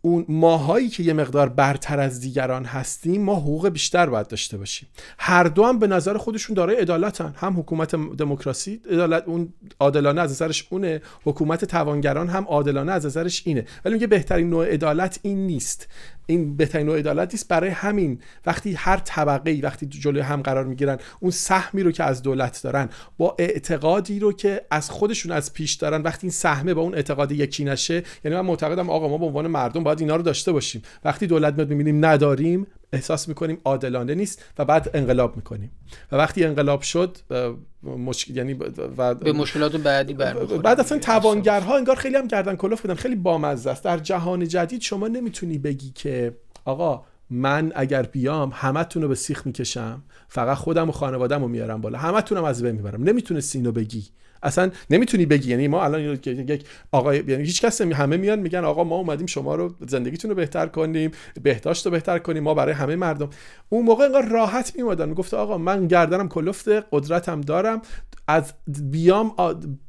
اون 0.01 0.25
ماهایی 0.29 0.89
که 0.89 1.03
یه 1.03 1.13
مقدار 1.13 1.49
برتر 1.49 1.99
از 1.99 2.19
دیگران 2.19 2.65
هستیم 2.65 3.23
ما 3.23 3.35
حقوق 3.35 3.69
بیشتر 3.69 4.09
باید 4.09 4.27
داشته 4.27 4.57
باشیم. 4.57 4.89
هر 5.17 5.43
دو 5.43 5.65
هم 5.65 5.79
به 5.79 5.87
نظر 5.87 6.17
خودشون 6.17 6.53
دارای 6.53 6.75
عدالتن. 6.75 7.33
هم 7.37 7.59
حکومت 7.59 7.95
دموکراسی 7.95 8.81
عدالت 8.91 9.23
اون 9.27 9.53
عادلانه 9.79 10.21
از 10.21 10.31
نظرش 10.31 10.67
اونه. 10.69 11.01
حکومت 11.23 11.65
توانگران 11.65 12.27
هم 12.27 12.45
عادلانه 12.45 12.91
از 12.91 13.05
نظرش 13.05 13.41
اینه. 13.45 13.65
ولی 13.85 13.93
میگه 13.93 14.07
بهترین 14.07 14.49
نوع 14.49 14.73
عدالت 14.73 15.19
این 15.21 15.47
نیست. 15.47 15.87
این 16.31 16.57
بهترین 16.57 16.85
نوع 16.85 16.99
عدالت 16.99 17.33
است 17.33 17.47
برای 17.47 17.69
همین 17.69 18.19
وقتی 18.45 18.73
هر 18.73 18.97
طبقه 18.97 19.51
ای 19.51 19.61
وقتی 19.61 19.85
جلوی 19.85 20.21
هم 20.21 20.41
قرار 20.41 20.65
می‌گیرن 20.65 20.97
اون 21.19 21.31
سهمی 21.31 21.83
رو 21.83 21.91
که 21.91 22.03
از 22.03 22.21
دولت 22.21 22.63
دارن 22.63 22.89
با 23.17 23.35
اعتقادی 23.39 24.19
رو 24.19 24.33
که 24.33 24.61
از 24.71 24.89
خودشون 24.89 25.31
از 25.31 25.53
پیش 25.53 25.73
دارن 25.73 26.01
وقتی 26.01 26.27
این 26.27 26.31
سهمه 26.31 26.73
با 26.73 26.81
اون 26.81 26.95
اعتقاد 26.95 27.31
یکی 27.31 27.63
نشه 27.63 28.03
یعنی 28.25 28.37
من 28.37 28.45
معتقدم 28.45 28.89
آقا 28.89 29.07
ما 29.07 29.17
به 29.17 29.25
عنوان 29.25 29.47
مردم 29.47 29.83
باید 29.83 29.99
اینا 29.99 30.15
رو 30.15 30.21
داشته 30.21 30.51
باشیم. 30.51 30.81
وقتی 31.05 31.27
دولت 31.27 31.53
میاد 31.53 31.69
می‌بینیم 31.69 32.05
نداریم 32.05 32.67
احساس 32.93 33.27
می‌کنیم 33.27 33.57
عادلانه 33.65 34.15
نیست 34.15 34.45
و 34.57 34.65
بعد 34.65 34.89
انقلاب 34.93 35.35
می‌کنیم. 35.35 35.71
و 36.11 36.15
وقتی 36.15 36.43
انقلاب 36.43 36.81
شد 36.81 37.17
مشکل 37.83 38.37
یعنی 38.37 38.53
و 38.97 39.13
به 39.13 39.31
مشکلات 39.33 39.75
بعدی 39.75 40.13
بعد 40.13 40.79
اصلا 40.79 40.99
توانگرها 40.99 41.77
انگار 41.77 41.95
خیلی 41.95 42.15
هم 42.15 42.27
گردن 42.27 42.55
کلوف 42.55 42.81
بودن. 42.81 42.93
خیلی 42.93 43.15
بامزه 43.15 43.69
است. 43.69 43.83
در 43.83 43.97
جهان 43.97 44.47
جدید 44.47 44.81
شما 44.81 45.07
نمی‌تونی 45.07 45.57
بگی 45.57 45.91
که 45.95 46.37
آقا 46.65 47.05
من 47.29 47.71
اگر 47.75 48.01
بیام 48.01 48.51
همتون 48.53 49.01
رو 49.01 49.07
به 49.07 49.15
سیخ 49.15 49.45
می‌کشم 49.45 50.03
فقط 50.27 50.57
خودم 50.57 50.89
و 50.89 50.91
خانوادم 50.91 51.41
رو 51.41 51.47
میارم 51.47 51.81
بالا. 51.81 51.97
همتونم 51.97 52.43
از 52.43 52.63
بین 52.63 52.75
می‌برم. 52.75 53.03
نمی‌تونستی 53.03 53.57
اینو 53.57 53.71
بگی. 53.71 54.05
اصلا 54.43 54.71
نمی‌تونی 54.89 55.25
بگی. 55.25 55.49
یعنی 55.49 55.67
ما 55.67 55.83
الان 55.83 56.01
یک 56.01 56.65
آقا 56.91 57.15
یعنی 57.15 57.43
هیچ 57.43 57.61
کس 57.61 57.81
همه 57.81 58.17
میان 58.17 58.39
میگن 58.39 58.63
آقا 58.63 58.83
ما 58.83 58.95
اومدیم 58.95 59.27
شما 59.27 59.55
رو 59.55 59.75
زندگیتون 59.87 60.31
رو 60.31 60.35
بهتر 60.35 60.67
کنیم 60.67 61.11
بهداشت 61.43 61.85
رو 61.85 61.91
بهتر 61.91 62.19
کنیم 62.19 62.43
ما 62.43 62.53
برای 62.53 62.73
همه 62.73 62.95
مردم. 62.95 63.29
اون 63.69 63.85
موقع 63.85 64.05
انگار 64.05 64.25
راحت 64.25 64.75
میومدن 64.75 65.09
می‌گفت 65.09 65.33
آقا 65.33 65.57
من 65.57 65.87
گردنم 65.87 66.29
کلفت 66.29 66.67
قدرتم 66.91 67.41
دارم. 67.41 67.81
از 68.27 68.53
بیام 68.91 69.35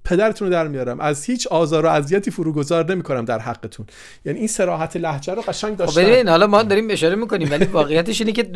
پدرتون 0.05 0.49
رو 0.49 0.53
در 0.53 0.69
میارم. 0.69 1.01
از 1.01 1.25
هیچ 1.25 1.47
آزار 1.47 1.87
و 1.87 1.89
اذیتی 1.89 2.31
فروگذار 2.31 2.93
نمی‌کنم 2.93 3.25
در 3.25 3.39
حقتون. 3.39 3.87
یعنی 4.25 4.39
این 4.39 4.49
سراحت 4.49 4.97
لهجه 4.97 5.35
رو 5.35 5.43
قشنگ 5.43 5.73
خب 5.73 5.79
داشتن. 5.79 6.03
ببین 6.03 6.29
حالا 6.29 6.47
ما 6.47 6.63
داریم 6.63 6.91
اشاره 6.91 7.15
می‌کنیم 7.15 7.51
ولی 7.51 7.65
واقعیتش 7.65 8.21
اینه 8.21 8.33
که 8.33 8.51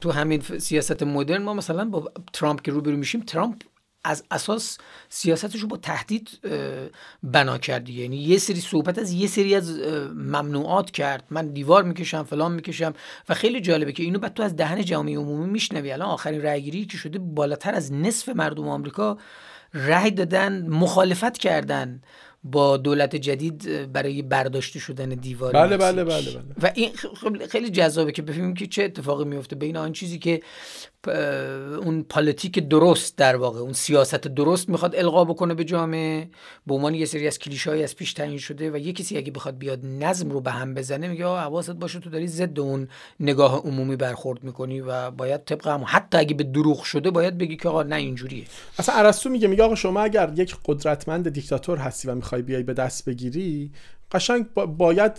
تو 0.00 0.10
همین 0.10 0.42
سیاست 0.58 1.02
مدرن 1.02 1.42
ما 1.42 1.54
مثلا 1.54 1.84
با 1.84 2.12
ترامپ 2.32 2.62
که 2.62 2.72
روبرو 2.72 2.96
میشیم 2.96 3.20
ترامپ 3.20 3.56
از 4.04 4.24
اساس 4.30 4.78
سیاستش 5.08 5.60
رو 5.60 5.68
با 5.68 5.76
تهدید 5.76 6.40
بنا 7.22 7.58
کردی. 7.58 7.92
یعنی 8.02 8.16
یه 8.16 8.38
سری 8.38 8.60
صحبت 8.60 8.98
از 8.98 9.12
یه 9.12 9.26
سری 9.26 9.54
از 9.54 9.78
ممنوعات 10.14 10.90
کرد. 10.90 11.24
من 11.30 11.48
دیوار 11.48 11.82
می‌کشم 11.84 12.22
فلان 12.22 12.52
می‌کشم. 12.52 12.92
و 13.28 13.34
خیلی 13.34 13.60
جالبه 13.60 13.92
که 13.92 14.02
اینو 14.02 14.18
بعد 14.18 14.34
تو 14.34 14.42
از 14.42 14.56
دهن 14.56 14.84
جامعه 14.84 15.18
عمومی 15.18 15.50
میشنوی. 15.50 15.92
الان 15.92 16.08
آخرین 16.08 16.42
رأیگیری 16.42 16.84
که 16.84 16.96
شده 16.96 17.18
بالاتر 17.18 17.74
از 17.74 17.92
نصف 17.92 18.28
مردم 18.28 18.68
آمریکا 18.68 19.18
رأی 19.74 20.10
دادن 20.10 20.68
مخالفت 20.68 21.38
کردن. 21.38 22.02
با 22.44 22.76
دولت 22.76 23.16
جدید 23.16 23.92
برای 23.92 24.22
برداشته 24.22 24.78
شدن 24.78 25.08
دیوار 25.08 25.52
بله 25.52 25.76
بله 25.76 26.04
بله 26.04 26.30
بله. 26.30 26.42
و 26.62 26.72
این 26.74 26.90
خیلی 27.50 27.70
جذابه 27.70 28.12
که 28.12 28.22
بفهمیم 28.22 28.54
که 28.54 28.66
چه 28.66 28.84
اتفاقی 28.84 29.24
میفته. 29.24 29.56
بین 29.56 29.76
آن 29.76 29.92
چیزی 29.92 30.18
که 30.18 30.40
اون 31.82 32.02
پالیتیک 32.02 32.58
درست 32.58 33.16
در 33.16 33.36
واقع 33.36 33.60
اون 33.60 33.72
سیاست 33.72 34.14
درست 34.14 34.68
می‌خواد 34.68 34.96
القا 34.96 35.24
بکنه 35.24 35.54
به 35.54 35.64
جامعه 35.64 36.28
به 36.66 36.74
عنوان 36.74 36.94
یه 36.94 37.04
سری 37.04 37.26
از 37.26 37.38
کلیشه‌ای 37.38 37.82
از 37.82 37.96
پیش 37.96 38.12
تعیین 38.12 38.38
شده 38.38 38.70
و 38.70 38.76
یه 38.76 38.92
کسی 38.92 39.16
اگه 39.16 39.32
بخواد 39.32 39.58
بیاد 39.58 39.80
نظم 39.84 40.30
رو 40.30 40.40
به 40.40 40.50
هم 40.50 40.74
بزنه 40.74 41.08
میگه 41.08 41.24
حواست 41.24 41.70
باشه 41.70 42.00
تو 42.00 42.10
داری 42.10 42.28
ضد 42.28 42.60
اون 42.60 42.88
نگاه 43.20 43.58
عمومی 43.58 43.96
برخورد 43.96 44.44
می‌کنی 44.44 44.80
و 44.80 45.10
باید 45.10 45.44
طبق 45.44 45.68
هم 45.68 45.84
حتی 45.86 46.18
اگه 46.18 46.34
به 46.34 46.44
دروغ 46.44 46.82
شده 46.82 47.10
باید 47.10 47.38
بگی 47.38 47.56
که 47.56 47.68
آقا 47.68 47.82
نه 47.82 47.96
اینجوریه. 47.96 48.44
اصلا 48.78 48.94
ارسطو 48.94 49.30
میگه 49.30 49.48
میگه 49.48 49.62
آقا 49.62 49.74
شما 49.74 50.00
اگر 50.00 50.32
یک 50.36 50.56
قدرتمند 50.64 51.28
دیکتاتور 51.28 51.78
هستی 51.78 52.08
و 52.08 52.10
می‌خوای 52.32 52.42
بیای 52.42 52.62
به 52.62 52.74
دست 52.74 53.04
بگیری 53.04 53.72
قشنگ 54.12 54.46
باید 54.54 55.12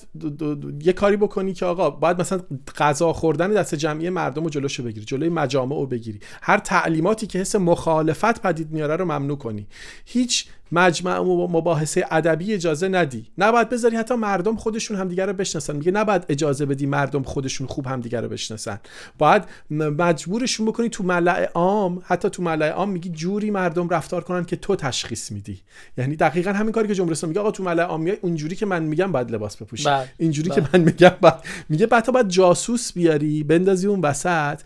یه 0.82 0.94
کاری 0.94 1.18
بکنی 1.18 1.54
که 1.54 1.66
آقا 1.66 1.90
باید 1.90 2.22
مثلا 2.22 2.42
غذا 2.78 3.14
خوردن 3.14 3.52
دست 3.52 3.76
جمعی 3.76 4.10
مردم 4.10 4.44
رو 4.44 4.50
جلوشو 4.50 4.84
بگیری 4.84 5.06
جلوی 5.06 5.30
مجامع 5.30 5.76
رو 5.76 5.88
بگیری. 5.88 6.20
هر 6.42 6.58
تعلیماتی 6.58 7.28
که 7.28 7.40
حس 7.40 7.56
مخالفت 7.56 8.42
پدید 8.42 8.72
میاره 8.72 8.96
رو 8.96 9.06
ممنوع 9.06 9.38
کنی. 9.38 9.68
هیچ 10.06 10.46
مجمع 10.74 11.20
و 11.20 11.48
مباحثه 11.48 12.06
ادبی 12.12 12.54
اجازه 12.54 12.88
ندی. 12.88 13.26
نباید 13.38 13.70
بذاری 13.70 13.98
حتی 13.98 14.16
مردم 14.16 14.56
خودشون 14.56 14.98
همدیگه 14.98 15.26
رو 15.26 15.34
بشناسن. 15.34 15.76
میگه 15.76 15.92
نباید 15.92 16.26
اجازه 16.30 16.66
بدی 16.66 16.86
مردم 16.86 17.24
خودشون 17.24 17.68
خوب 17.68 17.88
همدیگه 17.88 18.22
رو 18.22 18.30
بشناسن. 18.30 18.80
باید 19.18 19.44
مجبورشون 19.70 20.66
بکنی 20.66 20.90
تو 20.90 21.04
ملع 21.04 21.50
عام 21.54 22.02
حتی 22.06 22.30
تو 22.30 22.44
ملع 22.44 22.70
عام 22.70 22.90
میگی 22.90 23.10
جوری 23.10 23.52
مردم 23.52 23.90
رفتار 23.90 24.24
کنن 24.24 24.46
که 24.46 24.56
تو 24.56 24.76
تشخیص 24.76 25.32
میدی. 25.32 25.62
یعنی 25.98 26.16
دقیقا 26.16 26.52
همین 26.52 26.72
کاری 26.72 26.88
که 26.88 26.96
جمهوری 26.96 27.28
میگه 27.28 27.40
آقا 27.40 27.52
تو 27.52 27.64
ملع 27.64 27.84
عام 27.84 28.02
میای 28.02 28.18
اونجوری 28.22 28.56
که 28.56 28.66
من 28.66 28.84
میگم 28.84 29.12
باید 29.12 29.32
لباس 29.32 29.58
بپوشی. 29.58 29.84
بله. 29.84 30.10
اینجوری 30.18 30.50
که 30.50 30.62
بله. 30.62 30.70
من 30.74 30.82
میگم 30.82 31.12
بعد 31.22 31.44
میگه 31.70 31.88
بعد 31.88 32.12
باید 32.12 32.28
جاسوس 32.28 32.94
بیاری 32.94 33.44
بندازی 33.44 33.88
اون 33.88 34.02
وسط. 34.02 34.60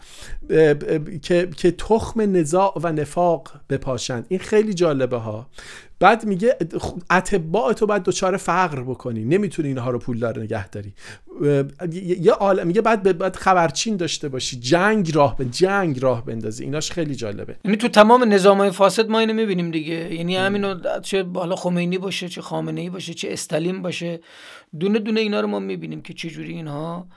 که 1.21 1.49
که 1.57 1.71
تخم 1.71 2.37
نزاع 2.37 2.79
و 2.83 2.91
نفاق 2.91 3.51
بپاشند 3.69 4.25
این 4.29 4.39
خیلی 4.39 4.73
جالبه 4.73 5.17
ها. 5.17 5.49
بعد 5.99 6.25
میگه 6.25 6.57
اتباع 7.11 7.73
تو 7.73 7.85
باید 7.85 8.03
دچار 8.03 8.37
فقر 8.37 8.83
بکنی. 8.83 9.25
نمی‌تونی 9.25 9.67
اینها 9.67 9.89
رو 9.89 9.99
پولدار 9.99 10.39
نگه 10.39 10.69
داری. 10.69 10.93
یه 12.19 12.31
عالم 12.31 12.67
میگه 12.67 12.81
بعد 12.81 13.17
بعد 13.17 13.35
خبرچین 13.35 13.97
داشته 13.97 14.29
باشی. 14.29 14.59
جنگ 14.59 15.15
راه 15.15 15.37
به 15.37 15.45
جنگ 15.45 16.01
راه 16.01 16.25
بندازی. 16.25 16.63
ایناش 16.63 16.91
خیلی 16.91 17.15
جالبه. 17.15 17.55
یعنی 17.65 17.77
تو 17.77 17.87
تمام 17.87 18.33
نظامهای 18.33 18.71
فاسد 18.71 19.09
ما 19.09 19.19
اینو 19.19 19.33
می‌بینیم 19.33 19.71
دیگه. 19.71 20.13
یعنی 20.15 20.35
همینو 20.35 20.75
چه 21.01 21.23
بالا 21.23 21.55
خمینی 21.55 21.97
باشه 21.97 22.29
چه 22.29 22.41
خامنه 22.41 22.81
ای 22.81 22.89
باشه 22.89 23.13
چه 23.13 23.27
استالین 23.31 23.81
باشه. 23.81 24.19
دونه 24.79 24.99
دونه 24.99 25.19
اینا 25.19 25.41
رو 25.41 25.47
ما 25.47 25.59
می‌بینیم 25.59 26.01
که 26.01 26.13
چه 26.13 26.29
جوری 26.29 26.53
اینها 26.53 27.07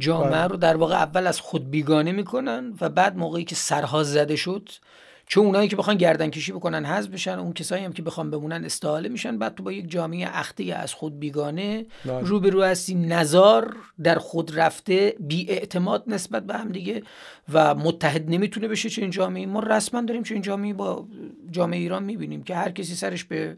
جامعه 0.00 0.30
بله. 0.30 0.46
رو 0.46 0.56
در 0.56 0.76
واقع 0.76 0.94
اول 0.94 1.26
از 1.26 1.40
خود 1.40 1.70
بیگانه 1.70 2.12
می‌کنن 2.12 2.74
و 2.80 2.88
بعد 2.88 3.16
موقعی 3.16 3.44
که 3.44 3.54
سرها 3.54 4.02
زده 4.02 4.36
شد 4.36 4.68
چون 5.30 5.46
اونایی 5.46 5.68
که 5.68 5.76
بخوان 5.76 5.96
گردن 5.96 6.30
کشی 6.30 6.52
بکنن 6.52 6.84
حذف 6.84 7.08
بشن 7.10 7.38
اون 7.38 7.52
کسایی 7.52 7.84
هم 7.84 7.92
که 7.92 8.02
بخوان 8.02 8.30
بمونن 8.30 8.64
استحاله 8.64 9.08
میشن 9.08 9.38
بعد 9.38 9.54
تو 9.54 9.62
با 9.62 9.72
یک 9.72 9.90
جامعه 9.90 10.28
اخته 10.32 10.74
از 10.74 10.94
خود 10.94 11.20
بیگانه 11.20 11.86
بله. 12.04 12.20
رو 12.20 12.40
به 12.40 12.50
رو 12.50 12.62
هستی 12.62 12.94
نزار 12.94 13.76
در 14.02 14.18
خود 14.18 14.58
رفته 14.58 15.16
بی 15.20 15.50
اعتماد 15.50 16.04
نسبت 16.06 16.46
به 16.46 16.54
هم 16.54 16.68
دیگه 16.68 17.02
و 17.52 17.74
متحد 17.74 18.30
نمی‌تونه 18.30 18.68
بشه 18.68 18.90
چه 18.90 19.02
این 19.02 19.10
جامعه 19.10 19.46
ما 19.46 19.60
رسما 19.60 20.02
داریم 20.02 20.22
چه 20.22 20.34
این 20.34 20.42
جامعه 20.42 20.74
با 20.74 21.06
جامعه 21.50 21.78
ایران 21.78 22.02
می‌بینیم 22.02 22.42
که 22.42 22.54
هر 22.54 22.70
کسی 22.70 22.94
سرش 22.94 23.24
به 23.24 23.56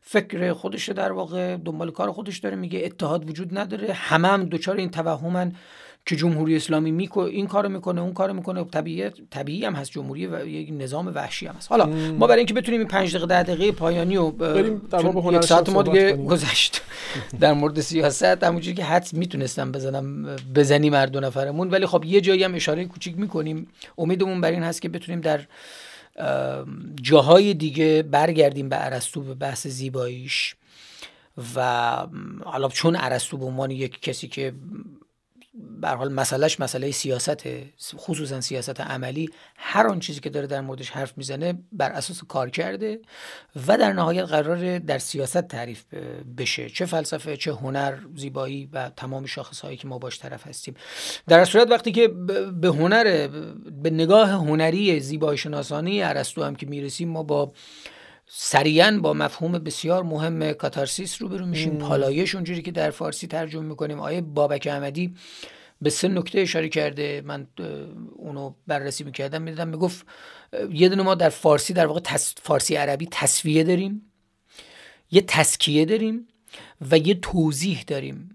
فکر 0.00 0.52
خودش 0.52 0.88
در 0.88 1.12
واقع 1.12 1.56
دنبال 1.56 1.90
کار 1.90 2.12
خودش 2.12 2.38
داره 2.38 2.56
میگه 2.56 2.82
اتحاد 2.84 3.30
وجود 3.30 3.58
نداره 3.58 3.92
همه 3.92 4.28
هم 4.28 4.44
دوچار 4.44 4.76
این 4.76 4.90
توهمن 4.90 5.52
که 6.06 6.16
جمهوری 6.16 6.56
اسلامی 6.56 6.90
میکو 6.90 7.20
این 7.20 7.46
کارو 7.46 7.68
می‌کنه 7.68 8.00
اون 8.00 8.12
کارو 8.12 8.34
می‌کنه. 8.34 8.64
طبیعی 8.64 9.10
طبیعی 9.30 9.64
هم 9.64 9.74
هست 9.74 9.90
جمهوری 9.90 10.26
و 10.26 10.46
یک 10.46 10.68
نظام 10.72 11.06
وحشی 11.14 11.46
هم 11.46 11.54
هست. 11.54 11.70
حالا 11.70 11.86
ما 11.86 12.26
برای 12.26 12.38
اینکه 12.38 12.54
بتونیم 12.54 12.80
این 12.80 12.88
5 12.88 13.10
دقیقه 13.10 13.26
10 13.26 13.42
دقیقه 13.42 13.72
پایانی 13.72 14.16
و 14.16 14.30
در 14.30 15.40
ساعت 15.40 15.68
ما 15.68 15.82
دیگه 15.82 16.12
گذشت. 16.12 16.82
در 17.40 17.52
مورد 17.52 17.80
سیاست 17.80 18.44
همونجوری 18.44 18.76
که 18.76 18.84
حد 18.84 19.08
می‌تونستم 19.12 19.72
بزنم 19.72 20.36
بزنیم 20.54 20.94
هر 20.94 21.06
دو 21.06 21.20
نفرمون. 21.20 21.70
ولی 21.70 21.86
خب 21.86 22.04
یه 22.04 22.20
جایی 22.20 22.44
هم 22.44 22.54
اشاره 22.54 22.84
کوچیک 22.84 23.18
می‌کنیم. 23.18 23.66
امیدمون 23.98 24.40
بر 24.40 24.50
این 24.50 24.62
هست 24.62 24.82
که 24.82 24.88
بتونیم 24.88 25.20
در 25.20 25.40
جاهای 27.02 27.54
دیگه 27.54 28.02
برگردیم 28.02 28.68
به 28.68 28.84
ارسطو 28.86 29.20
به 29.20 29.34
بحث 29.34 29.66
زیباییش. 29.66 30.54
و 31.56 31.96
حالا 32.44 32.68
چون 32.68 32.96
ارسطو 32.96 33.36
به 33.36 33.44
عنوان 33.44 33.70
یک 33.70 34.00
کسی 34.00 34.28
که 34.28 34.52
به 35.80 35.88
حال 35.88 36.12
مسئلهش 36.12 36.60
مسئله 36.60 36.90
سیاست 36.90 37.48
خصوصا 37.96 38.40
سیاست 38.40 38.80
عملی. 38.80 39.28
هر 39.56 39.86
آن 39.86 40.00
چیزی 40.00 40.20
که 40.20 40.30
داره 40.30 40.46
در 40.46 40.60
موردش 40.60 40.90
حرف 40.90 41.18
می‌زنه 41.18 41.58
بر 41.72 41.92
اساس 41.92 42.24
کار 42.28 42.50
کرده 42.50 42.98
و 43.66 43.78
در 43.78 43.92
نهایت 43.92 44.24
قرار 44.24 44.78
در 44.78 44.98
سیاست 44.98 45.48
تعریف 45.48 45.84
بشه. 46.38 46.68
چه 46.70 46.86
فلسفه 46.86 47.36
چه 47.36 47.52
هنر 47.52 47.98
زیبایی 48.16 48.68
و 48.72 48.90
تمام 48.96 49.26
شاخص 49.26 49.60
هایی 49.60 49.76
که 49.76 49.88
ما 49.88 49.98
باش 49.98 50.18
طرف 50.18 50.46
هستیم. 50.46 50.74
در 51.28 51.44
صورت 51.44 51.70
وقتی 51.70 51.92
که 51.92 52.08
به 52.60 52.68
هنر 52.68 53.28
به 53.82 53.90
نگاه 53.90 54.30
هنری 54.30 55.00
زیبایی 55.00 55.38
شناسانی 55.38 56.02
ارسطو 56.02 56.44
هم 56.44 56.56
که 56.56 56.66
می‌رسیم 56.66 57.08
ما 57.08 57.22
با 57.22 57.52
سریعا 58.36 58.98
با 59.02 59.12
مفهوم 59.12 59.52
بسیار 59.52 60.02
مهم 60.02 60.52
کاتارسیس 60.52 61.22
رو 61.22 61.28
برو 61.28 61.46
میشیم 61.46 61.78
پالایش 61.78 62.34
اونجوری 62.34 62.62
که 62.62 62.70
در 62.70 62.90
فارسی 62.90 63.26
ترجمه 63.26 63.62
می‌کنیم. 63.62 64.00
آیه 64.00 64.20
بابک 64.20 64.68
احمدی 64.70 65.14
به 65.82 65.90
سه 65.90 66.08
نکته 66.08 66.40
اشاره 66.40 66.68
کرده. 66.68 67.22
من 67.24 67.46
اونو 68.16 68.54
بررسی 68.66 69.04
می‌کردم 69.04 69.42
می‌دیدم. 69.42 69.68
می‌گفت 69.68 70.06
یه 70.72 70.88
دونه 70.88 71.02
ما 71.02 71.14
در 71.14 71.28
فارسی 71.28 71.72
در 71.72 71.86
واقع 71.86 72.00
فارسی 72.42 72.74
عربی 72.74 73.08
تصویه 73.10 73.64
داریم 73.64 74.12
یه 75.10 75.22
تسکیه 75.22 75.84
داریم 75.84 76.28
و 76.90 76.98
یه 76.98 77.14
توضیح 77.14 77.84
داریم. 77.86 78.33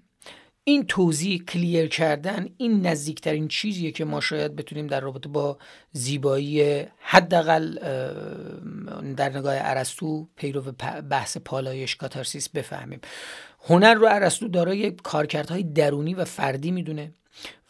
این 0.70 0.86
توضیح 0.86 1.43
کلیر 1.43 1.88
کردن 1.88 2.49
این 2.57 2.88
نزدیکترین 2.88 3.47
چیزیه 3.47 3.91
که 3.91 4.05
ما 4.05 4.22
شاید 4.22 4.55
بتونیم 4.55 4.88
در 4.88 4.99
رابطه 4.99 5.30
با 5.30 5.57
زیبایی 5.91 6.84
حداقل 6.99 7.76
در 9.17 9.38
نگاه 9.38 9.53
ارسطو 9.57 10.28
پیرو 10.36 10.61
بحث 11.09 11.38
پالایش 11.38 11.95
کاتارسیس 11.95 12.49
بفهمیم. 12.49 12.99
هنر 13.67 13.93
رو 13.93 14.07
ارسطو 14.09 14.47
دارای 14.47 14.91
کارکردهای 14.91 15.63
درونی 15.63 16.13
و 16.13 16.26
فردی 16.26 16.72
می‌دونه 16.72 17.13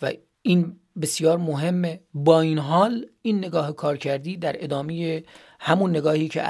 و 0.02 0.12
این 0.42 0.80
بسیار 1.02 1.38
مهمه. 1.38 2.00
با 2.14 2.42
این 2.42 2.58
حال 2.58 3.06
این 3.22 3.38
نگاه 3.38 3.76
کارکردی 3.76 4.38
در 4.38 4.56
ادامه 4.64 5.24
همون 5.60 5.90
نگاهی 5.90 6.28
که 6.28 6.42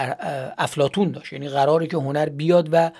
افلاطون 0.57 1.11
داشت 1.11 1.33
یعنی 1.33 1.49
قراره 1.49 1.87
که 1.87 1.97
هنر 1.97 2.29
بیاد 2.29 2.69
و 2.71 2.91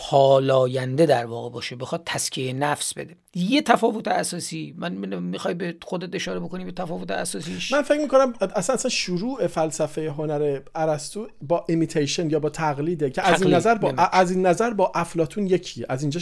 پالاینده 0.00 1.06
در 1.06 1.26
واقع 1.26 1.50
باشه 1.50 1.76
بخواد 1.76 2.02
تزکیه 2.06 2.52
نفس 2.52 2.94
بده. 2.94 3.16
یه 3.34 3.62
تفاوت 3.62 4.08
اساسی 4.08 4.74
من 4.78 4.92
می‌خوای 5.20 5.54
به 5.54 5.76
خودت 5.82 6.14
اشاره 6.14 6.40
بکنی 6.40 6.64
به 6.64 6.72
تفاوت 6.72 7.10
اساسیش؟ 7.10 7.72
من 7.72 7.82
فکر 7.82 8.00
می‌کنم 8.00 8.34
اصلا, 8.40 8.74
اصلا 8.74 8.90
شروع 8.90 9.46
فلسفه 9.46 10.10
هنر 10.10 10.60
ارسطو 10.74 11.28
با 11.42 11.64
imitation 11.68 12.30
یا 12.30 12.40
با 12.40 12.50
تقلیده 12.50 13.10
که 13.10 13.22
از 13.22 13.42
این 13.42 13.54
نظر 13.54 13.74
با 13.74 13.90
از 13.90 14.30
این 14.30 14.46
نظر 14.46 14.70
با 14.70 14.92
افلاطون 14.94 15.46
یکی 15.46 15.84
از 15.88 16.02
اینجا 16.02 16.20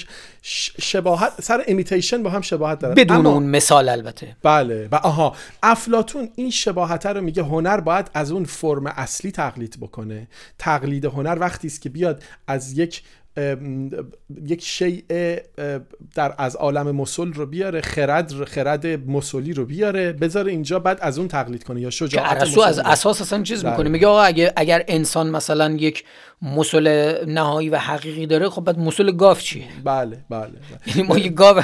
شباهت 0.81 1.43
سر 1.43 1.65
ایمیتیشن 1.67 2.23
با 2.23 2.31
هم 2.31 2.41
شباهت 2.41 2.79
داره 2.79 2.95
بدون 2.95 3.17
اما... 3.17 3.33
اون 3.33 3.47
مثال 3.47 3.89
البته. 3.89 4.37
بله 4.43 4.89
و 4.93 4.95
آها. 4.95 5.37
افلاتون 5.63 6.29
این 6.35 6.51
شباهت 6.51 7.07
رو 7.07 7.21
میگه 7.21 7.43
هنر 7.43 7.81
باید 7.81 8.11
از 8.15 8.33
اون 8.33 8.45
فرم 8.45 8.87
اصلی 8.87 9.31
تقلید 9.31 9.77
بکنه. 9.81 10.29
تقلید 10.59 11.05
هنر 11.05 11.37
وقتی 11.41 11.67
است 11.67 11.83
که 11.83 11.89
بیاد 11.89 12.23
از 12.47 12.79
یک 12.79 13.03
یک 14.47 14.65
شیء 14.65 15.03
در 16.15 16.35
از 16.39 16.57
عالم 16.57 16.91
مسل 16.91 17.33
رو 17.33 17.47
بیاره 17.47 17.81
خرد 17.81 18.45
خرد 18.45 18.87
مسلی 18.87 19.53
رو 19.53 19.67
بیاره 19.67 20.13
بذاره 20.13 20.51
اینجا 20.53 20.79
بعد 20.79 20.99
از 21.01 21.19
اون 21.19 21.29
تقلید 21.29 21.65
کنه 21.65 21.81
یا 21.81 21.91
شجاعت 21.91 22.43
از 22.43 22.79
اساس 22.79 23.21
اصلا 23.21 23.43
چیز 23.43 23.63
بله. 23.63 23.71
می‌کنه 23.71 23.89
میگه 23.89 24.07
آقا 24.07 24.23
اگر, 24.23 24.53
اگر 24.57 24.85
انسان 24.89 25.31
مثلا 25.31 25.71
یک 25.71 26.05
مسل 26.43 27.15
نهایی 27.27 27.69
و 27.69 27.77
حقیقی 27.77 28.27
داره 28.27 28.49
خب 28.49 28.65
بعد 28.65 28.79
مسل 28.79 29.13
گاف 29.13 29.43
چیه 29.43 29.65
بله 29.85 30.25
بله, 30.31 30.41
بله. 30.41 30.51
یعنی 30.87 31.03
ما 31.09 31.19
یک 31.19 31.35
گاو 31.35 31.63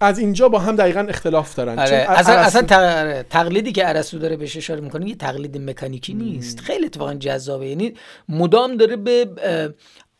از 0.00 0.18
اینجا 0.18 0.48
با 0.48 0.58
هم 0.58 0.76
دقیقا 0.76 1.00
اختلاف 1.00 1.54
دارن 1.54 1.78
آره. 1.78 2.06
اصلا, 2.08 2.34
اصلا 2.34 2.62
آره. 3.00 3.26
تقلیدی 3.30 3.72
که 3.72 3.88
ارسطو 3.88 4.18
داره 4.18 4.36
بهش 4.36 4.56
اشاره 4.56 4.80
می‌کنه 4.80 5.08
یه 5.08 5.14
تقلید 5.14 5.70
مکانیکی 5.70 6.14
نیست 6.14 6.60
خیلی 6.60 6.86
اتفاقا 6.86 7.14
جذابه 7.14 7.68
یعنی 7.68 7.94
مدام 8.28 8.76
داره 8.76 8.96
به 8.96 9.28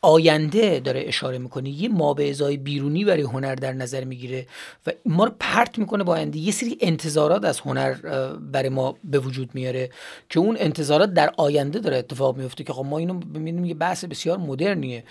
آینده 0.03 0.81
داره 0.81 1.03
اشاره 1.07 1.39
می‌کنه. 1.39 1.71
یه 1.71 1.89
ما 1.89 2.15
بیرونی 2.15 3.05
برای 3.05 3.23
هنر 3.23 3.55
در 3.55 3.73
نظر 3.73 4.05
می‌گیره 4.05 4.47
و 4.87 4.91
ما 5.07 5.25
رو 5.25 5.33
پرت 5.41 5.79
می‌کنه 5.79 6.05
با 6.05 6.13
آینده. 6.13 6.39
یه 6.39 6.53
سری 6.53 6.79
انتظارات 6.81 7.45
از 7.45 7.61
هنر 7.61 7.93
برای 8.37 8.69
ما 8.69 8.97
به 9.05 9.19
وجود 9.19 9.51
میاره 9.55 9.91
که 10.29 10.41
اون 10.41 10.57
انتظارات 10.61 11.15
در 11.15 11.33
آینده 11.37 11.79
داره 11.79 11.97
اتفاق 11.97 12.37
میفته 12.37 12.65
که 12.65 12.73
خب 12.73 12.85
ما 12.85 12.99
اینو 12.99 13.15
ببینیم 13.15 13.65
یه 13.65 13.75
بحث 13.75 14.05
بسیار 14.05 14.39
مدرنیه. 14.39 15.05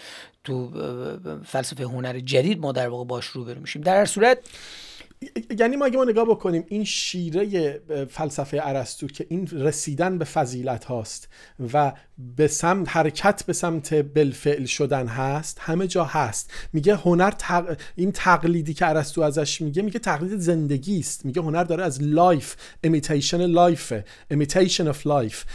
تو 0.44 0.72
فلسفه 1.46 1.84
هنر 1.84 2.20
جدید 2.20 2.60
ما 2.60 2.72
در 2.72 2.88
واقع 2.88 3.06
باش 3.06 3.26
رو 3.26 3.46
میشیم. 3.62 3.82
در 3.82 4.00
هر 4.00 4.06
صورت 4.06 4.38
یعنی 5.60 5.76
ما 5.76 5.86
اگه 5.86 5.98
ما 5.98 6.04
نگاه 6.04 6.26
بکنیم 6.26 6.64
این 6.68 6.84
شیره 6.84 7.82
فلسفه 8.10 8.60
ارسطو 8.64 9.08
که 9.08 9.26
این 9.30 9.48
رسیدن 9.52 10.18
به 10.18 10.26
فضیلت 10.26 10.86
هاست 10.86 11.28
و 11.74 11.94
به 12.36 12.48
سمت 12.48 12.90
حرکت 12.90 13.44
به 13.44 13.54
سمت 13.54 13.94
بالفعل 13.94 14.66
شدن 14.66 15.08
هست 15.08 15.58
همه 15.62 15.88
جا 15.88 16.04
هست. 16.04 16.52
میگه 16.74 16.96
هنر 16.96 17.34
این 17.96 18.12
تقلیدی 18.12 18.74
که 18.74 18.88
ارسطو 18.88 19.22
ازش 19.22 19.62
میگه 19.62 19.82
میگه 19.82 20.00
تقلید 20.00 20.40
زندگی 20.40 21.00
است. 21.00 21.26
میگه 21.26 21.42
هنر 21.42 21.64
داره 21.64 21.84
از 21.84 22.04
life 22.04 22.56
imitation 22.84 23.46
life 23.46 23.94
imitation 24.32 24.88
of 24.88 25.08
life 25.08 25.46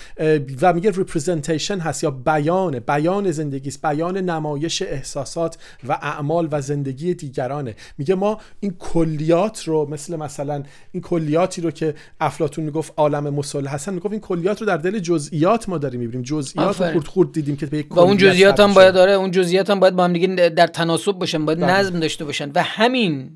و 0.63 0.73
میگه 0.73 0.91
representation 0.91 1.79
هست 1.79 2.05
یا 2.05 2.11
بیان 2.11 2.79
بیان 2.79 3.31
زندگی 3.31 3.69
است 3.69 3.83
بیان 3.83 4.17
نمایش 4.17 4.83
احساسات 4.83 5.59
و 5.89 5.93
اعمال 5.93 6.49
و 6.51 6.61
زندگی 6.61 7.15
دیگرانه. 7.15 7.77
میگه 7.99 8.15
ما 8.15 8.41
این 8.61 8.75
کلیات 8.79 9.54
رو 9.61 9.89
مثل 9.91 10.17
مثلا 10.17 10.63
این 10.93 11.03
کلیاتی 11.03 11.63
رو 11.63 11.71
که 11.71 11.95
افلاطون 12.21 12.65
می‌گفت 12.65 12.93
عالم 12.97 13.35
مثل 13.35 13.67
هستن 13.67 13.95
می‌گفت 13.95 14.13
این 14.13 14.21
کلیات 14.21 14.61
رو 14.61 14.67
در 14.67 14.77
دل 14.77 14.99
جزئیات 14.99 15.69
ما 15.69 15.79
داریم 15.79 16.01
می‌بینیم. 16.01 16.23
جزئیات 16.23 16.81
رو 16.81 16.93
خورد 16.93 17.07
خورد 17.07 17.33
دیدیم 17.33 17.57
که 17.57 17.67
به 17.67 17.79
یک 17.79 17.97
و 17.97 18.01
اون 18.01 18.17
جزئیات 18.17 18.61
هم 18.61 18.75
باید 18.75 18.95
داره 18.95 19.13
اون 19.13 19.31
جزئیات 19.31 19.71
هم 19.71 19.81
باید 19.81 19.97
با 19.97 20.05
هم 20.05 20.13
دیگه 20.13 20.27
در 20.49 20.67
تناسب 20.67 21.13
باشن 21.13 21.45
باید 21.45 21.61
بله. 21.61 21.73
نظم 21.73 22.01
داشته 22.01 22.25
باشن. 22.25 22.51
و 22.55 22.63
همین 22.63 23.31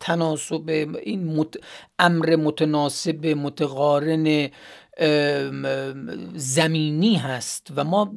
تناسب 0.00 0.94
این 1.02 1.36
مت... 1.36 1.54
امر 1.98 2.36
متناسب 2.36 3.26
متقارن 3.26 4.48
زمینی 6.34 7.16
هست 7.16 7.72
و 7.76 7.84
ما 7.84 8.14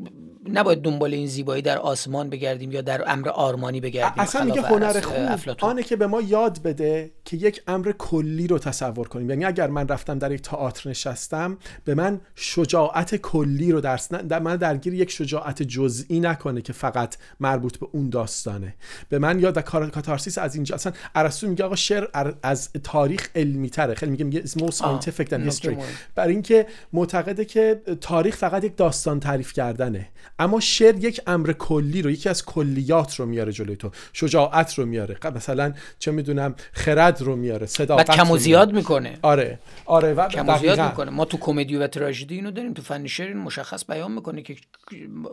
نباید 0.49 0.81
دنبال 0.81 1.13
این 1.13 1.27
زیبایی 1.27 1.61
در 1.61 1.77
آسمان 1.77 2.29
بگردیم 2.29 2.71
یا 2.71 2.81
در 2.81 3.11
امر 3.11 3.29
آرمانی 3.29 3.81
بگردیم. 3.81 4.23
اصلا 4.23 4.43
میگه 4.43 4.61
هنر 4.61 5.01
خوب 5.01 5.55
آنه 5.61 5.83
که 5.83 5.95
به 5.95 6.07
ما 6.07 6.21
یاد 6.21 6.61
بده 6.63 7.11
که 7.25 7.37
یک 7.37 7.61
امر 7.67 7.91
کلی 7.91 8.47
رو 8.47 8.59
تصور 8.59 9.07
کنیم. 9.07 9.29
یعنی 9.29 9.45
اگر 9.45 9.67
من 9.67 9.87
رفتم 9.87 10.19
در 10.19 10.31
یک 10.31 10.41
تئاتر 10.41 10.89
نشستم 10.89 11.57
به 11.85 11.95
من 11.95 12.21
شجاعت 12.35 13.15
کلی 13.15 13.71
رو 13.71 13.81
درس 13.81 14.13
در 14.13 14.39
من 14.39 14.55
درگیر 14.55 14.93
یک 14.93 15.11
شجاعت 15.11 15.63
جزئی 15.63 16.19
نکنه 16.19 16.61
که 16.61 16.73
فقط 16.73 17.15
مربوط 17.39 17.77
به 17.77 17.87
اون 17.91 18.09
داستانه. 18.09 18.75
به 19.09 19.19
من 19.19 19.39
یاد 19.39 19.59
کار 19.59 19.89
کاتارسیس 19.89 20.37
از 20.37 20.55
اینجا 20.55 20.75
اصلا 20.75 20.93
ارسطو 21.15 21.47
میگه 21.47 21.65
آقا 21.65 21.75
شعر 21.75 22.07
از 22.43 22.69
تاریخ 22.83 23.29
علمی 23.35 23.69
تره 23.69 23.93
خیلی 23.95 24.11
میگه 24.11 24.25
میگه 24.25 24.43
more 24.43 24.71
scientific 24.71 25.27
than 25.29 25.51
history. 25.51 25.75
برای 26.15 26.33
اینکه 26.33 26.62
معتقده 26.93 27.45
که 27.45 27.81
تاریخ 28.01 28.37
فقط 28.37 28.63
یک 28.63 28.77
داستان 28.77 29.19
تعریف 29.19 29.53
کردنه. 29.53 30.07
اما 30.39 30.59
شعر 30.59 30.95
یک 30.95 31.21
امر 31.27 31.51
کلی 31.51 32.01
رو 32.01 32.11
یکی 32.11 32.29
از 32.29 32.45
کلیات 32.45 33.15
رو 33.15 33.25
میاره 33.25 33.51
جلوی 33.51 33.75
تو. 33.75 33.91
شجاعت 34.13 34.73
رو 34.73 34.85
میاره. 34.85 35.17
مثلا 35.35 35.73
چه 35.99 36.11
می‌دونم 36.11 36.55
خرد 36.71 37.21
رو 37.21 37.35
میاره. 37.35 37.65
صداقت 37.65 38.11
کم 38.11 38.31
و 38.31 38.37
زیاد 38.37 38.73
می‌کنه. 38.73 39.19
آره. 39.21 39.59
آره 39.85 40.13
و 40.13 40.27
کم 40.27 40.49
و 40.49 40.59
زیاد 40.59 40.81
می‌کنه. 40.81 41.11
ما 41.11 41.25
تو 41.25 41.37
کمدی 41.37 41.75
و 41.75 41.87
تراژدی 41.87 42.35
اینو 42.35 42.51
داریم 42.51 42.73
تو 42.73 42.81
فن 42.81 43.07
شعر 43.07 43.33
مشخص 43.33 43.85
بیان 43.89 44.11
می‌کنه 44.11 44.41
که 44.41 44.55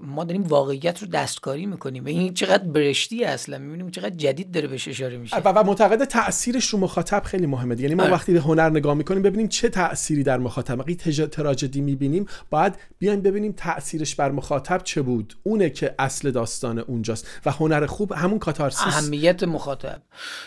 ما 0.03 0.25
داریم 0.25 0.43
واقعیت 0.43 1.03
رو 1.03 1.09
دستکاری 1.09 1.67
می‌کنیم. 1.67 2.05
و 2.05 2.09
این 2.09 2.35
چقدر 2.35 2.65
برشتی 2.65 3.25
اصلا 3.25 3.59
می‌بینیم 3.59 3.91
چقدر 3.91 4.17
جدید 4.17 4.51
داره 4.51 4.69
بهش 4.69 4.89
اشاره 4.89 5.17
میشه. 5.17 5.37
و, 5.37 5.49
و 5.49 5.63
معتقد 5.63 6.05
تاثیرش 6.05 6.69
رو 6.69 6.79
مخاطب 6.79 7.23
خیلی 7.23 7.47
مهمه 7.47 7.81
یعنی 7.81 7.95
ما 7.95 8.03
آره. 8.03 8.13
وقتی 8.13 8.33
به 8.33 8.41
هنر 8.41 8.71
نگاه 8.71 8.95
می‌کنیم 8.95 9.23
ببینیم 9.23 9.49
چه 9.49 9.69
تأثیری 9.69 10.23
در 10.23 10.39
مخاطب. 10.39 10.79
وقتی 10.79 10.95
تراژدی 11.27 11.81
می‌بینیم 11.81 12.27
باید 12.51 12.75
بیایم 12.99 13.21
ببینیم 13.21 13.53
تاثیرش 13.53 14.15
بر 14.15 14.31
مخاطب 14.31 14.81
چه 14.85 15.03
بود. 15.03 15.35
اونه 15.43 15.71
که 15.71 15.95
اصل 15.99 16.31
داستان 16.31 16.79
اونجاست 16.79 17.29
و 17.47 17.51
هنر 17.51 17.87
خوب 17.87 18.13
همون 18.13 18.39
کاتارسیس. 18.39 18.87
اهمیت 18.87 19.43
مخاطب. 19.43 20.03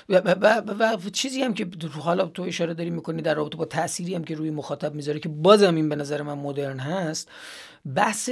و, 0.09 0.17
و, 0.17 0.61
و, 0.79 0.97
و 1.05 1.09
چیزی 1.09 1.41
هم 1.41 1.53
که 1.53 1.67
حالا 1.99 2.25
تو 2.25 2.43
اشاره 2.43 2.73
داری 2.73 2.89
می‌کنی 2.89 3.21
در 3.21 3.33
رابطه 3.33 3.57
با 3.57 3.65
تأثیری 3.65 4.15
هم 4.15 4.23
که 4.23 4.35
روی 4.35 4.49
مخاطب 4.49 4.95
می‌ذاره 4.95 5.19
که 5.19 5.29
بازم 5.29 5.75
این 5.75 5.89
به 5.89 5.95
نظر 5.95 6.21
من 6.21 6.37
مدرن 6.37 6.79
هست. 6.79 7.29
بحث 7.95 8.29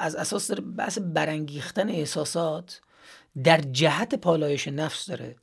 از 0.00 0.16
اساس 0.16 0.48
داره 0.48 0.60
بحث 0.60 0.98
برانگیختن 0.98 1.88
احساسات 1.88 2.80
در 3.44 3.60
جهت 3.60 4.14
پالایش 4.14 4.68
نفس 4.68 5.06
داره. 5.06 5.36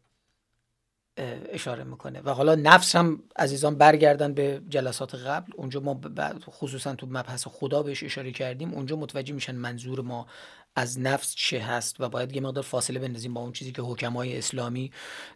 اشاره 1.18 1.84
می‌کنه. 1.84 2.22
و 2.22 2.30
حالا 2.30 2.56
نفس 2.56 2.96
هم 2.96 3.24
عزیزان 3.36 3.76
برگردن 3.76 4.34
به 4.34 4.62
جلسات 4.70 5.16
قبل. 5.16 5.52
اونجا 5.56 5.80
ما 5.80 6.02
خصوصا 6.50 6.96
تو 6.96 7.08
مبحث 7.08 7.48
خدا 7.48 7.84
بهش 7.84 8.04
اشاره 8.04 8.32
کردیم. 8.32 8.74
اونجا 8.74 8.96
متوجه 8.96 9.34
میشن 9.34 9.56
منظور 9.56 10.02
ما 10.02 10.28
از 10.76 11.00
نفس 11.00 11.36
چه 11.36 11.60
هست 11.60 12.02
و 12.02 12.10
باید 12.10 12.36
یه 12.36 12.42
مقدار 12.42 12.64
فاصله 12.64 13.00
بندازیم 13.00 13.34
با 13.34 13.42
اون 13.42 13.52
چیزی 13.52 13.72
که 13.72 13.82
حکمای 13.82 14.38
اسلامی 14.38 14.92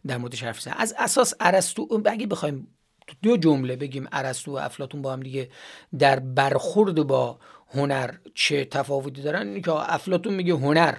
در 0.07 0.17
موردش 0.17 0.43
حرف 0.43 0.67
از 0.77 0.95
اساس 0.97 1.33
ارسطو 1.39 2.01
اگه 2.05 2.27
بخوایم 2.27 2.67
دو 3.21 3.37
جمله 3.37 3.75
بگیم 3.75 4.07
ارسطو 4.11 4.51
و 4.51 4.57
افلاتون 4.57 5.01
با 5.01 5.13
هم 5.13 5.19
دیگه 5.19 5.49
در 5.99 6.19
برخورد 6.19 7.07
با 7.07 7.39
هنر 7.69 8.15
چه 8.35 8.65
تفاوتی 8.65 9.21
دارن 9.21 9.61
که 9.61 9.71
افلاتون 9.71 10.33
میگه 10.33 10.53
هنر 10.53 10.97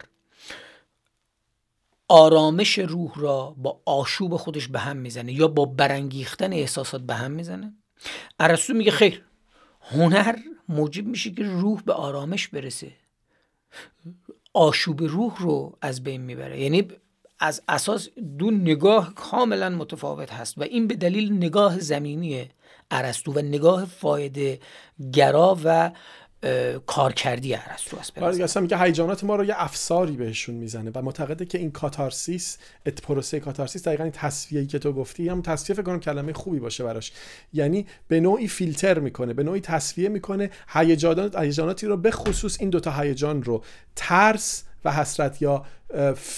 آرامش 2.09 2.79
روح 2.79 3.13
را 3.17 3.55
با 3.57 3.81
آشوب 3.85 4.37
خودش 4.37 4.69
به 4.69 4.79
هم 4.79 4.97
می‌زنه 4.97 5.33
یا 5.33 5.49
با 5.49 5.65
برانگیختن 5.65 6.53
احساسات 6.53 7.01
به 7.01 7.15
هم 7.15 7.31
می‌زنه؟ 7.31 7.75
ارسطو 8.41 8.75
میگه 8.75 8.91
خیر 8.91 9.25
هنر 9.81 10.37
موجب 10.69 11.07
میشه 11.07 11.31
که 11.31 11.43
روح 11.43 11.83
به 11.83 11.93
آرامش 11.93 12.49
برسه. 12.49 12.93
آشوب 14.55 15.03
روح 15.03 15.43
رو 15.43 15.79
از 15.81 16.03
بین 16.03 16.21
می‌بره. 16.21 16.61
یعنی 16.61 16.89
از 17.41 17.63
اساس 17.69 18.09
دو 18.39 18.51
نگاه 18.51 19.15
کاملا 19.15 19.69
متفاوت 19.69 20.33
هست 20.33 20.59
و 20.59 20.63
این 20.63 20.87
به 20.87 20.95
دلیل 20.95 21.33
نگاه 21.33 21.79
زمینی 21.79 22.49
ارسطو 22.91 23.33
و 23.33 23.39
نگاه 23.39 23.85
فایده 23.85 24.61
گرا 25.13 25.59
و 25.65 25.91
کارکردی 26.87 27.55
ارسطو 27.55 27.99
است 27.99 28.19
آره 28.19 28.45
اصلا 28.45 28.63
میگه 28.63 28.79
هیجانات 28.79 29.25
ما 29.25 29.37
رو 29.37 29.45
یه 29.45 29.55
افساری 29.57 30.17
بهشون 30.17 30.55
می‌زنه 30.55 30.91
و 30.95 31.03
معتقده 31.03 31.45
که 31.45 31.59
این 31.59 31.71
کاتارسیس 31.71 32.59
پروسه 33.03 33.41
کاتارسیس 33.41 33.89
دقیقا 33.89 34.03
این 34.03 34.13
تصفیه‌ای 34.13 34.67
که 34.67 34.79
تو 34.79 34.93
گفتی 34.93 35.29
هم 35.29 35.43
تصفیه 35.43 35.77
فکر 35.77 35.83
کنم 35.83 36.01
کلمه 36.01 36.33
خوبی 36.33 36.59
باشه 36.59 36.85
براش. 36.85 37.13
یعنی 37.53 37.87
به 38.09 38.21
نوعی 38.21 38.49
فیلتر 38.49 38.99
می‌کنه 38.99 39.35
به 39.35 39.43
نوعی 39.43 39.61
تصفیه 39.61 40.09
می‌کنه 40.09 40.51
هیجانات 40.69 41.39
هیجاناتی 41.39 41.87
رو 41.87 41.97
به 41.97 42.11
خصوص 42.11 42.57
این 42.61 42.71
دوتا 42.71 42.91
هیجان 42.91 43.43
رو 43.43 43.65
ترس 43.97 44.65
و 44.85 44.93
حسرت 44.93 45.43
یا 45.43 45.65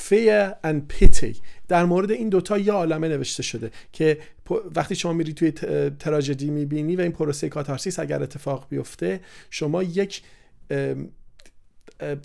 fear 0.08 0.52
and 0.64 0.94
pity. 0.94 1.36
در 1.68 1.84
مورد 1.84 2.10
این 2.10 2.28
دوتا 2.28 2.58
یه 2.58 2.72
عالمه 2.72 3.08
نوشته 3.08 3.42
شده 3.42 3.70
که 3.92 4.18
وقتی 4.76 4.94
شما 4.94 5.12
میری 5.12 5.32
توی 5.32 5.52
تراژدی 5.98 6.50
می‌بینی 6.50 6.96
و 6.96 7.00
این 7.00 7.12
پروسه 7.12 7.48
کاتارسیس 7.48 7.98
اگر 7.98 8.22
اتفاق 8.22 8.66
بیفته 8.68 9.20
شما 9.50 9.82
یک 9.82 10.22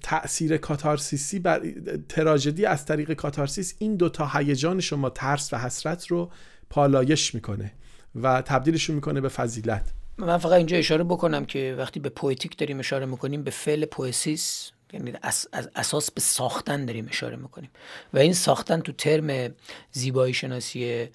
تاثیر 0.01 0.57
کاتارسیسی 0.57 1.39
بر 1.39 1.61
تراژدی 2.09 2.65
از 2.65 2.85
طریق 2.85 3.13
کاتارسیس 3.13 3.75
این 3.79 3.95
دوتا 3.95 4.27
هیجان 4.33 4.79
شما 4.79 5.09
ترس 5.09 5.53
و 5.53 5.57
حسرت 5.57 6.07
رو 6.07 6.31
پالایش 6.69 7.35
می‌کنه 7.35 7.71
و 8.15 8.41
تبدیلشون 8.41 8.95
می‌کنه 8.95 9.21
به 9.21 9.29
فضیلت. 9.29 9.91
من 10.17 10.37
فقط 10.37 10.51
اینجا 10.53 10.77
اشاره 10.77 11.03
بکنم 11.03 11.45
که 11.45 11.75
وقتی 11.77 11.99
به 11.99 12.09
poetic 12.09 12.57
داریم 12.57 12.79
اشاره 12.79 13.05
می‌کنیم 13.05 13.43
به 13.43 13.51
فعل 13.51 13.85
poiesis 13.85 14.71
یعنی 14.93 15.13
از 15.21 15.47
اساس 15.75 16.11
به 16.11 16.21
ساختن 16.21 16.85
داریم 16.85 17.07
اشاره 17.09 17.35
می‌کنیم. 17.35 17.69
و 18.13 18.17
این 18.17 18.33
ساختن 18.33 18.79
تو 18.79 18.91
ترم 18.91 19.53
زیبایی 19.91 20.33
شناسی 20.33 21.07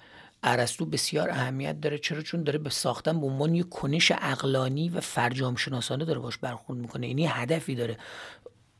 ارسطو 0.43 0.85
بسیار 0.85 1.29
اهمیت 1.29 1.81
داره. 1.81 1.97
چرا؟ 1.97 2.21
چون 2.21 2.43
داره 2.43 2.59
به 2.59 2.69
ساختن 2.69 3.19
به 3.19 3.25
عنوان 3.27 3.55
یک 3.55 3.69
کنش 3.69 4.11
اقلانی 4.21 4.89
و 4.89 4.99
فرجام 4.99 5.55
شناسانه 5.55 6.05
داره 6.05 6.19
باش 6.19 6.37
برخورد 6.37 6.79
می‌کنه. 6.79 7.07
یعنی 7.07 7.25
هدفی 7.25 7.75
داره. 7.75 7.97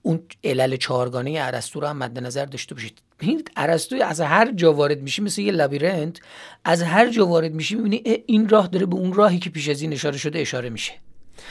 اون 0.01 0.23
علل 0.43 0.75
چهارگانه 0.75 1.35
ارسطو 1.37 1.79
رو 1.79 1.87
هم 1.87 1.97
مد 1.97 2.19
نظر 2.19 2.45
داشته 2.45 2.75
باشید. 2.75 3.01
ببینید 3.19 3.51
ارسطو 3.55 4.03
از 4.03 4.21
هر 4.21 4.51
جا 4.51 4.73
وارد 4.73 5.01
میشی 5.01 5.21
مثل 5.21 5.41
یه 5.41 5.51
لابیرنت 5.51 6.19
از 6.65 6.83
هر 6.83 7.09
جا 7.09 7.25
وارد 7.27 7.53
میشی 7.53 7.75
می‌بینی 7.75 8.23
این 8.25 8.49
راه 8.49 8.67
داره 8.67 8.85
به 8.85 8.95
اون 8.95 9.13
راهی 9.13 9.39
که 9.39 9.49
پیش 9.49 9.69
از 9.69 9.81
این 9.81 9.93
اشاره 9.93 10.17
شده 10.17 10.39
اشاره 10.39 10.69
میشه. 10.69 10.93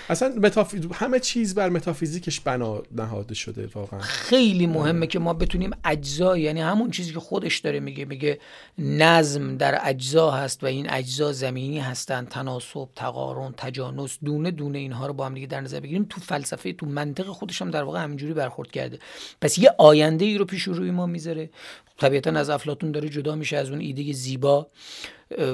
اصلا 0.08 0.28
متافیز... 0.28 0.86
همه 0.94 1.20
چیز 1.20 1.54
بر 1.54 1.68
متافیزیکش 1.68 2.40
بنا 2.40 2.82
نهاده 2.92 3.34
شده 3.34 3.68
واقعا. 3.74 4.00
خیلی 4.00 4.66
مهمه 4.66 5.06
که 5.06 5.18
ما 5.18 5.34
بتونیم 5.34 5.70
اجزا 5.84 6.36
یعنی 6.36 6.60
همون 6.60 6.90
چیزی 6.90 7.12
که 7.12 7.20
خودش 7.20 7.58
داره 7.58 7.80
میگه 7.80 8.04
میگه 8.04 8.38
نظم 8.78 9.56
در 9.56 9.78
اجزا 9.82 10.30
هست 10.30 10.64
و 10.64 10.66
این 10.66 10.90
اجزا 10.90 11.32
زمینی 11.32 11.78
هستن 11.78 12.24
تناسب 12.24 12.88
تقارن 12.96 13.54
تجانس 13.56 14.18
دونه 14.24 14.50
دونه 14.50 14.78
اینها 14.78 15.06
رو 15.06 15.12
با 15.12 15.26
هم 15.26 15.34
دیگه 15.34 15.46
در 15.46 15.60
نظر 15.60 15.80
بگیریم. 15.80 16.06
تو 16.10 16.20
فلسفه 16.20 16.72
تو 16.72 16.86
منطق 16.86 17.26
خودش 17.26 17.62
هم 17.62 17.70
در 17.70 17.82
واقع 17.82 18.02
همینجوری 18.02 18.34
برخورد 18.34 18.70
کرده. 18.70 18.98
پس 19.40 19.58
یه 19.58 19.74
آینده 19.78 20.24
ای 20.24 20.38
رو 20.38 20.44
پیش 20.44 20.62
روی 20.62 20.90
ما 20.90 21.06
می‌ذاره. 21.06 21.50
طبیعتا 21.98 22.30
از 22.30 22.50
افلاطون 22.50 22.92
داره 22.92 23.08
جدا 23.08 23.34
میشه 23.34 23.56
از 23.56 23.70
اون 23.70 23.80
ایده 23.80 24.12
زیبا 24.12 24.66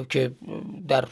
که 0.09 0.31
در 0.87 1.05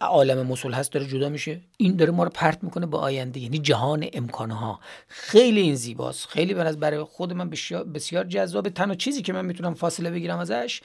عالم 0.00 0.46
مسل 0.46 0.72
هست 0.72 0.92
داره 0.92 1.06
جدا 1.06 1.28
میشه. 1.28 1.60
این 1.76 1.96
داره 1.96 2.10
ما 2.10 2.24
رو 2.24 2.30
پرت 2.30 2.64
می‌کنه 2.64 2.86
به 2.86 2.98
آینده 2.98 3.40
یعنی 3.40 3.58
جهان 3.58 4.06
امکانها. 4.12 4.80
خیلی 5.08 5.60
این 5.60 5.74
زیباست. 5.74 6.26
خیلی 6.26 6.54
از 6.54 6.80
برای 6.80 7.02
خود 7.02 7.32
من 7.32 7.50
بسیار, 7.94 8.24
جذابه 8.24 8.70
تنها 8.70 8.94
چیزی 8.94 9.22
که 9.22 9.32
من 9.32 9.44
می‌تونم 9.44 9.74
فاصله 9.74 10.10
بگیرم 10.10 10.38
ازش 10.38 10.80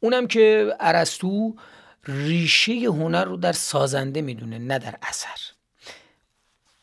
اونم 0.00 0.26
که 0.26 0.74
ارسطو 0.80 1.54
ریشه 2.06 2.72
هنر 2.72 3.24
رو 3.24 3.36
در 3.36 3.52
سازنده 3.52 4.22
می‌دونه 4.22 4.58
نه 4.58 4.78
در 4.78 4.94
اثر. 5.02 5.38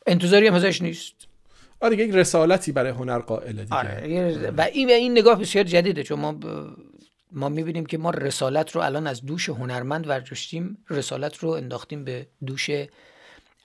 انتظاری 0.07 0.47
هم 0.47 0.53
ازش 0.53 0.81
نیست. 0.81 1.13
آره 1.81 1.97
یک 1.97 2.11
رسالتی 2.15 2.71
برای 2.71 2.91
هنر 2.91 3.19
قائله 3.19 3.63
دیگه. 3.63 3.75
آره 3.75 4.51
و 4.57 4.61
این 4.61 4.89
این 4.89 5.11
نگاه 5.11 5.39
بسیار 5.39 5.63
جدیده 5.63 6.03
چون 6.03 6.19
ما 6.19 6.39
ما 7.35 7.49
می‌بینیم 7.49 7.85
که 7.85 7.97
ما 7.97 8.09
رسالت 8.09 8.71
رو 8.71 8.81
الان 8.81 9.07
از 9.07 9.25
دوش 9.25 9.49
هنرمند 9.49 10.07
ورجشتیم 10.07 10.77
رسالت 10.89 11.37
رو 11.37 11.49
انداختیم 11.49 12.03
به 12.03 12.27
دوش 12.45 12.69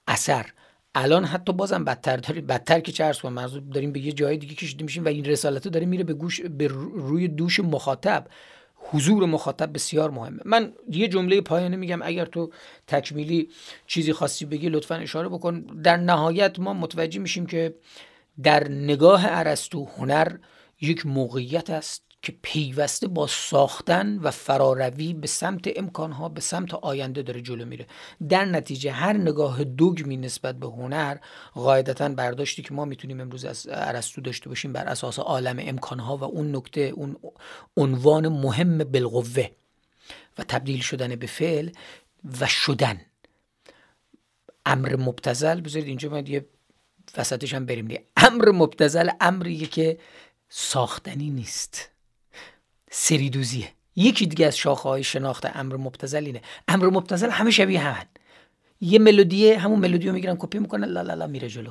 اثر. 0.08 0.46
الان 0.94 1.24
حتی 1.24 1.52
بازم 1.52 1.84
بدتر 1.84 2.16
داریم 2.16 2.46
بدتر 2.46 2.80
که 2.80 2.92
چه 2.92 3.12
و 3.24 3.30
مرزو 3.30 3.60
داریم 3.60 3.92
به 3.92 4.00
یه 4.00 4.12
جای 4.12 4.36
دیگه 4.36 4.54
کشیده 4.54 4.84
میشیم 4.84 5.04
و 5.04 5.08
این 5.08 5.24
رسالت 5.24 5.68
داره 5.68 5.86
میره 5.86 6.04
به 6.04 6.14
گوش 6.14 6.40
به 6.40 6.66
روی 6.68 7.28
دوش 7.28 7.60
مخاطب. 7.60 8.26
حضور 8.74 9.26
مخاطب 9.26 9.74
بسیار 9.74 10.10
مهمه. 10.10 10.40
من 10.44 10.72
یه 10.90 11.08
جمله 11.08 11.40
پایانه 11.40 11.76
میگم 11.76 12.02
اگر 12.02 12.24
تو 12.24 12.50
تکمیلی 12.86 13.48
چیزی 13.86 14.12
خاصی 14.12 14.44
بگی 14.44 14.68
لطفا 14.68 14.94
اشاره 14.94 15.28
بکن. 15.28 15.60
در 15.60 15.96
نهایت 15.96 16.58
ما 16.58 16.74
متوجه 16.74 17.20
میشیم 17.20 17.46
که 17.46 17.74
در 18.42 18.68
نگاه 18.68 19.22
ارسطو 19.26 19.84
هنر 19.84 20.36
یک 20.80 21.06
موقعیت 21.06 21.70
است. 21.70 22.09
که 22.22 22.34
پیوسته 22.42 23.08
با 23.08 23.26
ساختن 23.26 24.18
و 24.18 24.30
فراروی 24.30 25.12
به 25.12 25.26
سمت 25.26 25.78
امکانها 25.78 26.28
به 26.28 26.40
سمت 26.40 26.74
آینده 26.74 27.22
داره 27.22 27.40
جلو 27.42 27.64
میره. 27.64 27.86
در 28.28 28.44
نتیجه 28.44 28.92
هر 28.92 29.12
نگاه 29.12 29.64
دوگمی 29.64 30.16
نسبت 30.16 30.58
به 30.58 30.66
هنر 30.66 31.16
قاعدتا 31.54 32.08
برداشتی 32.08 32.62
که 32.62 32.74
ما 32.74 32.84
می‌تونیم 32.84 33.20
امروز 33.20 33.44
از 33.44 33.66
ارسطو 33.70 34.20
داشته 34.20 34.48
باشیم 34.48 34.72
بر 34.72 34.84
اساس 34.84 35.18
عالم 35.18 35.56
امکانها 35.60 36.16
و 36.16 36.24
اون 36.24 36.56
نکته 36.56 36.80
اون 36.80 37.16
عنوان 37.76 38.28
مهم 38.28 38.78
بالقوه 38.78 39.50
و 40.38 40.44
تبدیل 40.48 40.80
شدن 40.80 41.16
به 41.16 41.26
فعل 41.26 41.70
و 42.40 42.46
شدن. 42.46 43.00
امر 44.66 44.96
مبتزل 44.96 45.60
بذارید 45.60 45.88
اینجا 45.88 46.08
من 46.08 46.26
یه 46.26 46.46
وسطش 47.16 47.54
هم 47.54 47.66
بریم. 47.66 47.88
دیگه 47.88 48.04
امر 48.16 48.50
مبتزل 48.50 49.08
امریه 49.20 49.66
که 49.66 49.98
ساختنی 50.48 51.30
نیست. 51.30 51.89
سریدوزیه. 52.90 53.68
یکی 53.96 54.26
دیگه 54.26 54.46
از 54.46 54.56
شاخه 54.56 54.88
های 54.88 55.04
شناخت 55.04 55.56
امر 55.56 55.76
مبتزل 55.76 56.24
اینه. 56.24 56.42
امر 56.68 56.86
مبتزل 56.86 57.30
همه 57.30 57.50
شبیه 57.50 57.80
همن. 57.80 58.06
یه 58.80 58.98
ملودیه 58.98 59.58
همون 59.58 59.78
ملودی 59.78 60.06
رو 60.06 60.12
می‌گیرن 60.14 60.36
کپی 60.36 60.58
می‌کنن 60.58 60.84
لا 60.84 61.02
لا 61.02 61.14
لا 61.14 61.26
میره 61.26 61.48
جلو. 61.48 61.70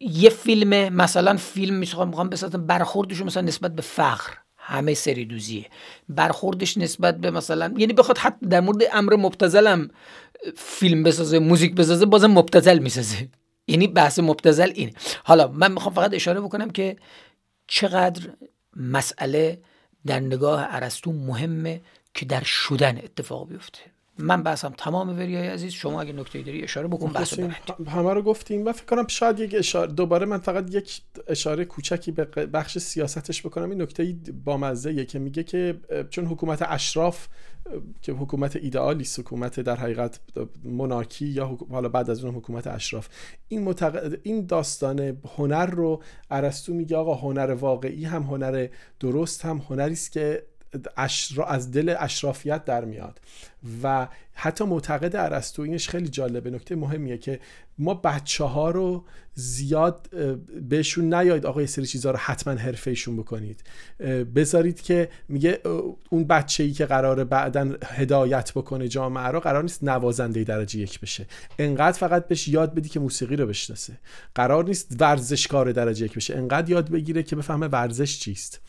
یه 0.00 0.30
فیلم 0.30 0.94
مثلا 0.94 1.36
فیلم 1.36 1.74
می‌خوام 1.74 2.08
می‌خوام 2.08 2.28
بسازم 2.28 2.66
برخوردش 2.66 3.20
مثلا 3.20 3.42
نسبت 3.42 3.74
به 3.74 3.82
فقر. 3.82 4.32
همه 4.56 4.94
سری 4.94 5.24
دوزیه 5.24 5.66
برخوردش 6.08 6.78
نسبت 6.78 7.20
به 7.20 7.30
مثلا 7.30 7.74
یعنی 7.76 7.92
بخواد 7.92 8.18
حتی 8.18 8.46
در 8.46 8.60
مورد 8.60 8.82
امر 8.92 9.16
مبتزلم 9.16 9.90
فیلم 10.56 11.02
بسازه 11.02 11.38
موزیک 11.38 11.74
بسازه 11.74 12.06
بازم 12.06 12.30
مبتزل 12.30 12.78
می‌سازه. 12.78 13.28
یعنی 13.66 13.86
بحث 13.86 14.18
مبتزل 14.18 14.72
اینه. 14.74 14.92
حالا 15.24 15.48
من 15.48 15.72
می‌خوام 15.72 15.94
فقط 15.94 16.14
اشاره 16.14 16.40
بکنم 16.40 16.70
که 16.70 16.96
چقدر 17.66 18.22
مسئله 18.76 19.60
در 20.06 20.20
نگاه 20.20 20.66
ارسطو 20.68 21.12
مهمه 21.12 21.82
که 22.14 22.26
در 22.26 22.42
شدن 22.42 22.98
اتفاق 22.98 23.48
بیفته. 23.48 23.93
من 24.18 24.42
بحثم 24.42 24.72
تمام 24.78 25.08
وریای 25.08 25.48
عزیز 25.48 25.72
شما 25.72 26.00
اگه 26.00 26.12
نکته 26.12 26.42
داری 26.42 26.62
اشاره 26.62 26.88
بکن 26.88 27.12
بحث 27.12 27.38
همه 27.88 28.12
رو 28.12 28.22
گفتیم 28.22 28.66
و 28.66 28.72
فکر 28.72 28.84
کنم 28.84 29.06
شاید 29.06 29.40
یک 29.40 29.54
اشاره 29.58 29.92
دوباره 29.92 30.26
من 30.26 30.38
فقط 30.38 30.74
یک 30.74 31.02
اشاره 31.26 31.64
کوچکی 31.64 32.12
به 32.12 32.24
بخش 32.24 32.78
سیاستش 32.78 33.42
بکنم. 33.42 33.70
این 33.70 33.82
نکته 33.82 34.16
با 34.44 34.56
مزه 34.56 35.04
که 35.04 35.18
میگه 35.18 35.42
که 35.42 35.80
چون 36.10 36.26
حکومت 36.26 36.62
اشراف 36.62 37.28
که 38.02 38.12
حکومت 38.12 38.56
ایدئالی 38.56 39.04
حکومت 39.18 39.60
در 39.60 39.76
حقیقت 39.76 40.20
مونارکی 40.64 41.26
یا 41.26 41.58
حالا 41.70 41.88
بعد 41.88 42.10
از 42.10 42.24
اون 42.24 42.34
حکومت 42.34 42.66
اشراف. 42.66 43.08
این 43.48 43.62
متق... 43.62 44.16
این 44.22 44.46
داستان 44.46 45.18
هنر 45.36 45.66
رو 45.66 46.02
ارسطو 46.30 46.74
میگه 46.74 46.96
آقا 46.96 47.14
هنر 47.14 47.50
واقعی 47.50 48.04
هم 48.04 48.22
هنر 48.22 48.68
درست 49.00 49.44
هم 49.44 49.58
هنری 49.68 49.92
است 49.92 50.12
که 50.12 50.46
از 51.46 51.70
دل 51.70 51.94
اشرافیت 51.98 52.64
در 52.64 52.84
میاد. 52.84 53.20
و 53.82 54.08
حتی 54.34 54.64
معتقد 54.64 55.16
ارسطو 55.16 55.62
اینش 55.62 55.88
خیلی 55.88 56.08
جالبه. 56.08 56.50
نکته 56.50 56.76
مهمیه 56.76 57.18
که 57.18 57.40
ما 57.78 57.94
بچه 57.94 58.44
ها 58.44 58.70
رو 58.70 59.04
زیاد 59.34 60.10
بهشون 60.68 61.14
نیاید 61.14 61.46
آقا 61.46 61.60
یه 61.60 61.66
سری 61.66 61.86
چیزها 61.86 62.10
رو 62.10 62.18
حتما 62.18 62.54
حرفه 62.54 62.90
ایشون 62.90 63.16
بکنید 63.16 63.64
بذارید 64.34 64.80
که 64.80 65.08
میگه 65.28 65.60
اون 66.10 66.24
بچه 66.24 66.62
ای 66.62 66.72
که 66.72 66.86
قراره 66.86 67.24
بعدا 67.24 67.76
هدایت 67.84 68.52
بکنه 68.52 68.88
جامعه 68.88 69.26
رو 69.26 69.40
قرار 69.40 69.62
نیست 69.62 69.84
نوازنده 69.84 70.44
درجه 70.44 70.78
یک 70.78 71.00
بشه. 71.00 71.26
انقدر 71.58 71.98
فقط 71.98 72.28
بهش 72.28 72.48
یاد 72.48 72.74
بدی 72.74 72.88
که 72.88 73.00
موسیقی 73.00 73.36
رو 73.36 73.46
بشناسه. 73.46 73.98
قرار 74.34 74.64
نیست 74.64 74.96
ورزشکار 75.00 75.72
درجه 75.72 76.04
یک 76.04 76.14
بشه. 76.14 76.36
انقدر 76.36 76.70
یاد 76.70 76.90
بگیره 76.90 77.22
که 77.22 77.36
بفهمه 77.36 77.66
ورزش 77.66 78.18
چیست. 78.18 78.60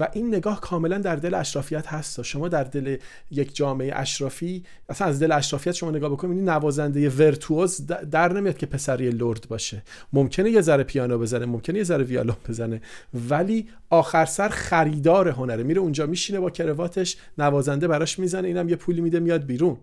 و 0.00 0.08
این 0.12 0.34
نگاه 0.34 0.60
کاملا 0.60 0.98
در 0.98 1.16
دل 1.16 1.34
اشرافیت 1.34 1.86
هست. 1.86 2.22
شما 2.22 2.48
در 2.48 2.64
دل 2.64 2.96
یک 3.30 3.56
جامعه 3.56 3.92
اشرافی 3.94 4.64
اصلا 4.88 5.08
از 5.08 5.20
دل 5.20 5.32
اشرافیت 5.32 5.74
شما 5.74 5.90
نگاه 5.90 6.10
بکنید 6.10 6.50
نوازنده 6.50 7.10
ورتوز 7.10 7.86
در 7.86 8.32
نمیاد 8.32 8.56
که 8.56 8.66
پسری 8.66 9.10
لرد 9.10 9.46
باشه. 9.48 9.82
ممکنه 10.12 10.50
یه 10.50 10.60
ذره 10.60 10.82
پیانو 10.82 11.18
بزنه 11.18 11.46
ممکنه 11.46 11.78
یه 11.78 11.84
ذره 11.84 12.04
ویالون 12.04 12.36
بزنه 12.48 12.80
ولی 13.28 13.68
آخر 13.90 14.24
سر 14.24 14.48
خریدار 14.48 15.28
هنره. 15.28 15.62
میره 15.62 15.80
اونجا 15.80 16.06
میشینه 16.06 16.40
با 16.40 16.50
کرواتش 16.50 17.16
نوازنده 17.38 17.88
براش 17.88 18.18
می‌زنه 18.18 18.48
اینم 18.48 18.68
یه 18.68 18.76
پولی 18.76 19.00
میده 19.00 19.20
میاد 19.20 19.46
بیرون. 19.46 19.76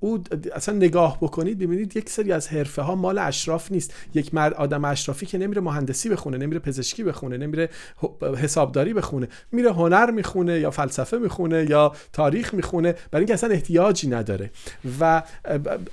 او 0.00 0.24
اصلا 0.54 0.74
نگاه 0.74 1.18
بکنید 1.20 1.58
ببینید 1.58 1.96
یک 1.96 2.10
سری 2.10 2.32
از 2.32 2.48
حرفه 2.48 2.82
ها 2.82 2.94
مال 2.94 3.18
اشراف 3.18 3.72
نیست. 3.72 3.94
یک 4.14 4.34
مرد 4.34 4.54
آدم 4.54 4.84
اشرافی 4.84 5.26
که 5.26 5.38
نمیره 5.38 5.60
مهندسی 5.60 6.08
بخونه 6.08 6.36
نمیره 6.36 6.60
پزشکی 6.60 7.04
بخونه 7.04 7.36
نمیره 7.36 7.68
حسابداری 8.36 8.94
بخونه 8.94 9.28
میره 9.52 9.72
هنر 9.72 10.10
می‌خونه 10.10 10.60
یا 10.60 10.70
فلسفه 10.70 11.18
می‌خونه 11.18 11.66
یا 11.70 11.92
تاریخ 12.12 12.54
می‌خونه 12.54 12.92
برای 12.92 13.20
اینکه 13.20 13.34
اصلا 13.34 13.50
احتیاجی 13.50 14.08
نداره. 14.08 14.50
و 15.00 15.22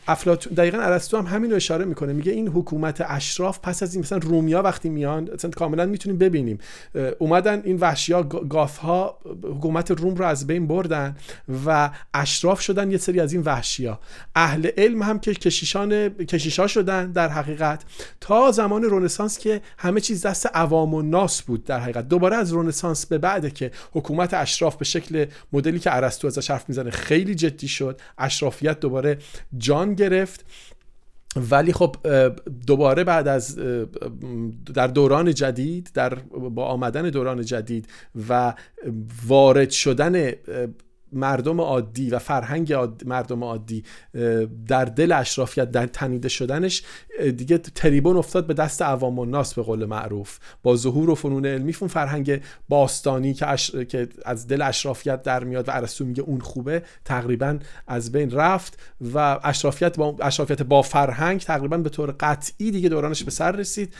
افلاطون 0.08 0.54
دقیقا 0.54 0.78
ارسطو 0.78 1.18
هم 1.18 1.26
همین 1.26 1.50
رو 1.50 1.56
اشاره 1.56 1.86
می‌کنه. 1.86 2.14
میگه 2.14 2.32
این 2.32 2.48
حکومت 2.48 3.04
اشراف 3.08 3.60
پس 3.64 3.84
از 3.84 3.94
این 3.94 4.04
مثلا 4.04 4.18
رومیا 4.18 4.62
وقتی 4.62 4.90
میان 4.90 5.30
اصلا 5.34 5.52
کاملا 5.52 5.86
می‌تونیم 5.86 6.18
ببینیم. 6.18 6.60
اومدن 7.20 7.62
این 7.66 7.78
وحشیا 7.78 8.24
گاف 8.24 8.78
ها 8.78 9.20
حکومت 9.44 9.92
روم 9.92 10.16
رو 10.16 10.26
از 10.26 10.48
بین 10.48 10.68
بردن 10.68 11.16
و 11.66 11.90
اشراف 12.14 12.62
شدن 12.70 12.92
یه 12.92 12.98
سری 12.98 13.20
از 13.20 13.34
این 13.34 13.42
وحشیا 13.42 14.00
اهل 14.36 14.70
علم 14.78 15.02
هم 15.02 15.20
که 15.20 15.34
کشیشان 15.34 16.10
کشیشا 16.10 16.68
شدن 16.68 17.12
در 17.12 17.30
حقیقت. 17.30 17.84
تا 18.22 18.52
زمان 18.52 18.84
رنسانس 18.84 19.38
که 19.38 19.62
همه 19.78 20.02
چیز 20.02 20.26
دست 20.26 20.50
عوام 20.54 20.94
و 20.94 21.02
ناس 21.02 21.42
بود 21.42 21.64
در 21.64 21.80
حقیقت. 21.80 22.08
دوباره 22.08 22.36
از 22.36 22.54
رنسانس 22.54 23.06
به 23.06 23.18
بعد 23.18 23.54
که 23.54 23.72
حکومت 23.92 24.34
اشراف 24.34 24.76
به 24.76 24.86
شکل 24.86 25.26
مدلی 25.54 25.80
که 25.80 25.96
ارسطو 25.96 26.28
ازش 26.28 26.52
حرف 26.52 26.70
می‌زنه 26.70 26.90
خیلی 26.90 27.36
جدی 27.36 27.68
شد 27.68 28.02
اشرافیت 28.18 28.80
دوباره 28.80 29.18
جان 29.58 29.94
گرفت. 29.94 30.46
ولی 31.36 31.74
خب 31.74 31.96
دوباره 32.68 33.04
بعد 33.04 33.28
از 33.28 33.60
در 34.74 34.88
دوران 34.88 35.34
جدید 35.34 35.90
در 35.94 36.14
با 36.56 36.66
آمدن 36.66 37.10
دوران 37.10 37.42
جدید 37.42 37.88
و 38.30 38.54
وارد 39.28 39.70
شدن 39.70 40.32
مردم 41.14 41.62
عادی 41.62 42.10
و 42.10 42.20
فرهنگ 42.20 42.74
مردم 43.06 43.44
عادی 43.44 43.84
در 44.68 44.86
دل 44.86 45.12
اشرافیت 45.12 45.72
در 45.72 45.88
تنیده 45.88 46.30
شدنش 46.30 46.84
دیگه 47.38 47.58
تریبون 47.58 48.18
افتاد 48.18 48.48
به 48.48 48.54
دست 48.54 48.82
عوام 48.82 49.20
و 49.20 49.26
ناس 49.26 49.54
به 49.54 49.62
قول 49.62 49.86
معروف. 49.86 50.40
با 50.64 50.76
ظهور 50.76 51.10
و 51.10 51.16
فنون 51.16 51.46
علمی 51.46 51.74
فون 51.74 51.88
فرهنگ 51.88 52.42
باستانی 52.70 53.34
که, 53.34 53.46
که 53.90 54.08
از 54.26 54.48
دل 54.48 54.62
اشرافیت 54.62 55.24
در 55.24 55.44
میاد 55.44 55.70
و 55.70 55.72
ارسطو 55.76 56.06
میگه 56.06 56.22
اون 56.22 56.40
خوبه 56.40 56.84
تقریبا 57.06 57.60
از 57.88 58.12
بین 58.12 58.32
رفت 58.32 58.80
و 59.14 59.40
اشرافیت 59.44 59.98
با 59.98 60.16
اشرافیت 60.22 60.62
با 60.62 60.82
فرهنگ 60.82 61.40
تقریبا 61.40 61.78
به 61.78 61.90
طور 61.90 62.16
قطعی 62.20 62.72
دیگه 62.72 62.90
دورانش 62.90 63.24
به 63.24 63.32
سر 63.32 63.52
رسید 63.52 63.94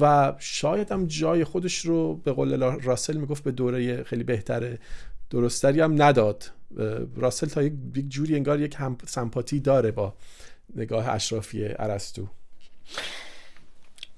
و 0.00 0.32
شاید 0.38 0.92
هم 0.92 1.06
جای 1.06 1.44
خودش 1.44 1.78
رو 1.78 2.14
به 2.14 2.32
قول 2.32 2.62
راسل 2.62 3.16
می‌گفت 3.16 3.44
به 3.44 3.52
دوره 3.52 4.02
خیلی 4.02 4.24
بهتره 4.24 4.78
درستری 5.30 5.80
هم 5.80 6.02
نداد. 6.02 6.50
راسل 7.16 7.46
تا 7.46 7.62
یک 7.62 7.72
جوری 8.08 8.36
انگار 8.36 8.60
یک 8.60 8.74
هم 8.78 8.96
سمپاتی 9.06 9.60
داره 9.60 9.90
با 9.90 10.14
نگاه 10.76 11.08
اشرافی 11.08 11.64
ارسطو. 11.64 12.26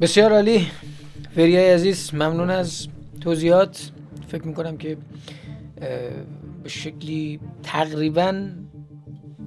بسیار 0.01 0.33
عالی. 0.33 0.67
فریای 1.35 1.71
عزیز 1.71 2.15
ممنون 2.15 2.51
از 2.51 2.87
توضیحات. 3.21 3.91
فکر 4.29 4.43
می‌کنم 4.47 4.77
که 4.77 4.97
به 6.63 6.69
شکلی 6.69 7.41
تقریبا 7.63 8.49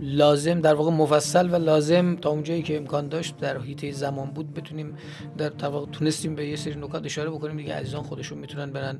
لازم 0.04 0.62
در 0.62 0.74
واقع 0.74 0.92
مفصل 0.92 1.50
و 1.50 1.56
لازم 1.56 2.16
تا 2.16 2.30
اونجایی 2.30 2.64
که 2.64 2.78
امکان 2.78 3.08
داشت 3.08 3.38
در 3.38 3.62
حیطه 3.62 3.92
زمان 3.92 4.32
بود 4.32 4.54
بتونیم 4.54 4.96
در 5.38 5.68
واقع 5.68 5.92
تونستیم 5.92 6.36
به 6.36 6.48
یه 6.48 6.56
سری 6.56 6.76
نکات 6.76 7.06
اشاره 7.06 7.30
بکنیم. 7.30 7.58
دیگه 7.58 7.74
عزیزان 7.74 8.04
خودشون 8.04 8.38
می‌تونن 8.38 8.72
برن 8.72 9.00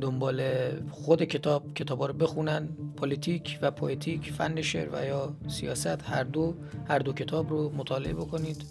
دنبال 0.00 0.42
خود 0.90 1.22
کتاب 1.22 1.74
کتابا 1.74 2.06
رو 2.06 2.12
بخونن. 2.12 2.68
politic 2.96 3.58
و 3.62 3.70
poetic 3.70 4.32
فن 4.32 4.62
شعر 4.62 4.88
و 4.92 5.04
یا 5.04 5.36
سیاست 5.48 6.02
هر 6.08 6.24
دو 6.24 6.54
هر 6.88 6.98
دو 6.98 7.12
کتاب 7.12 7.50
رو 7.50 7.72
مطالعه 7.76 8.12
بکنید 8.14 8.64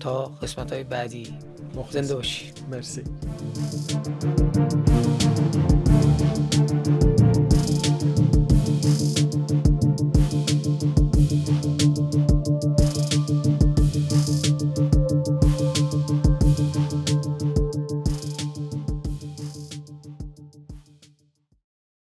تا 0.00 0.24
قسمت 0.24 0.72
های 0.72 0.84
بعدی 0.84 1.38
زنده 1.90 2.14
باشی. 2.14 2.52
مرسی. 2.70 3.02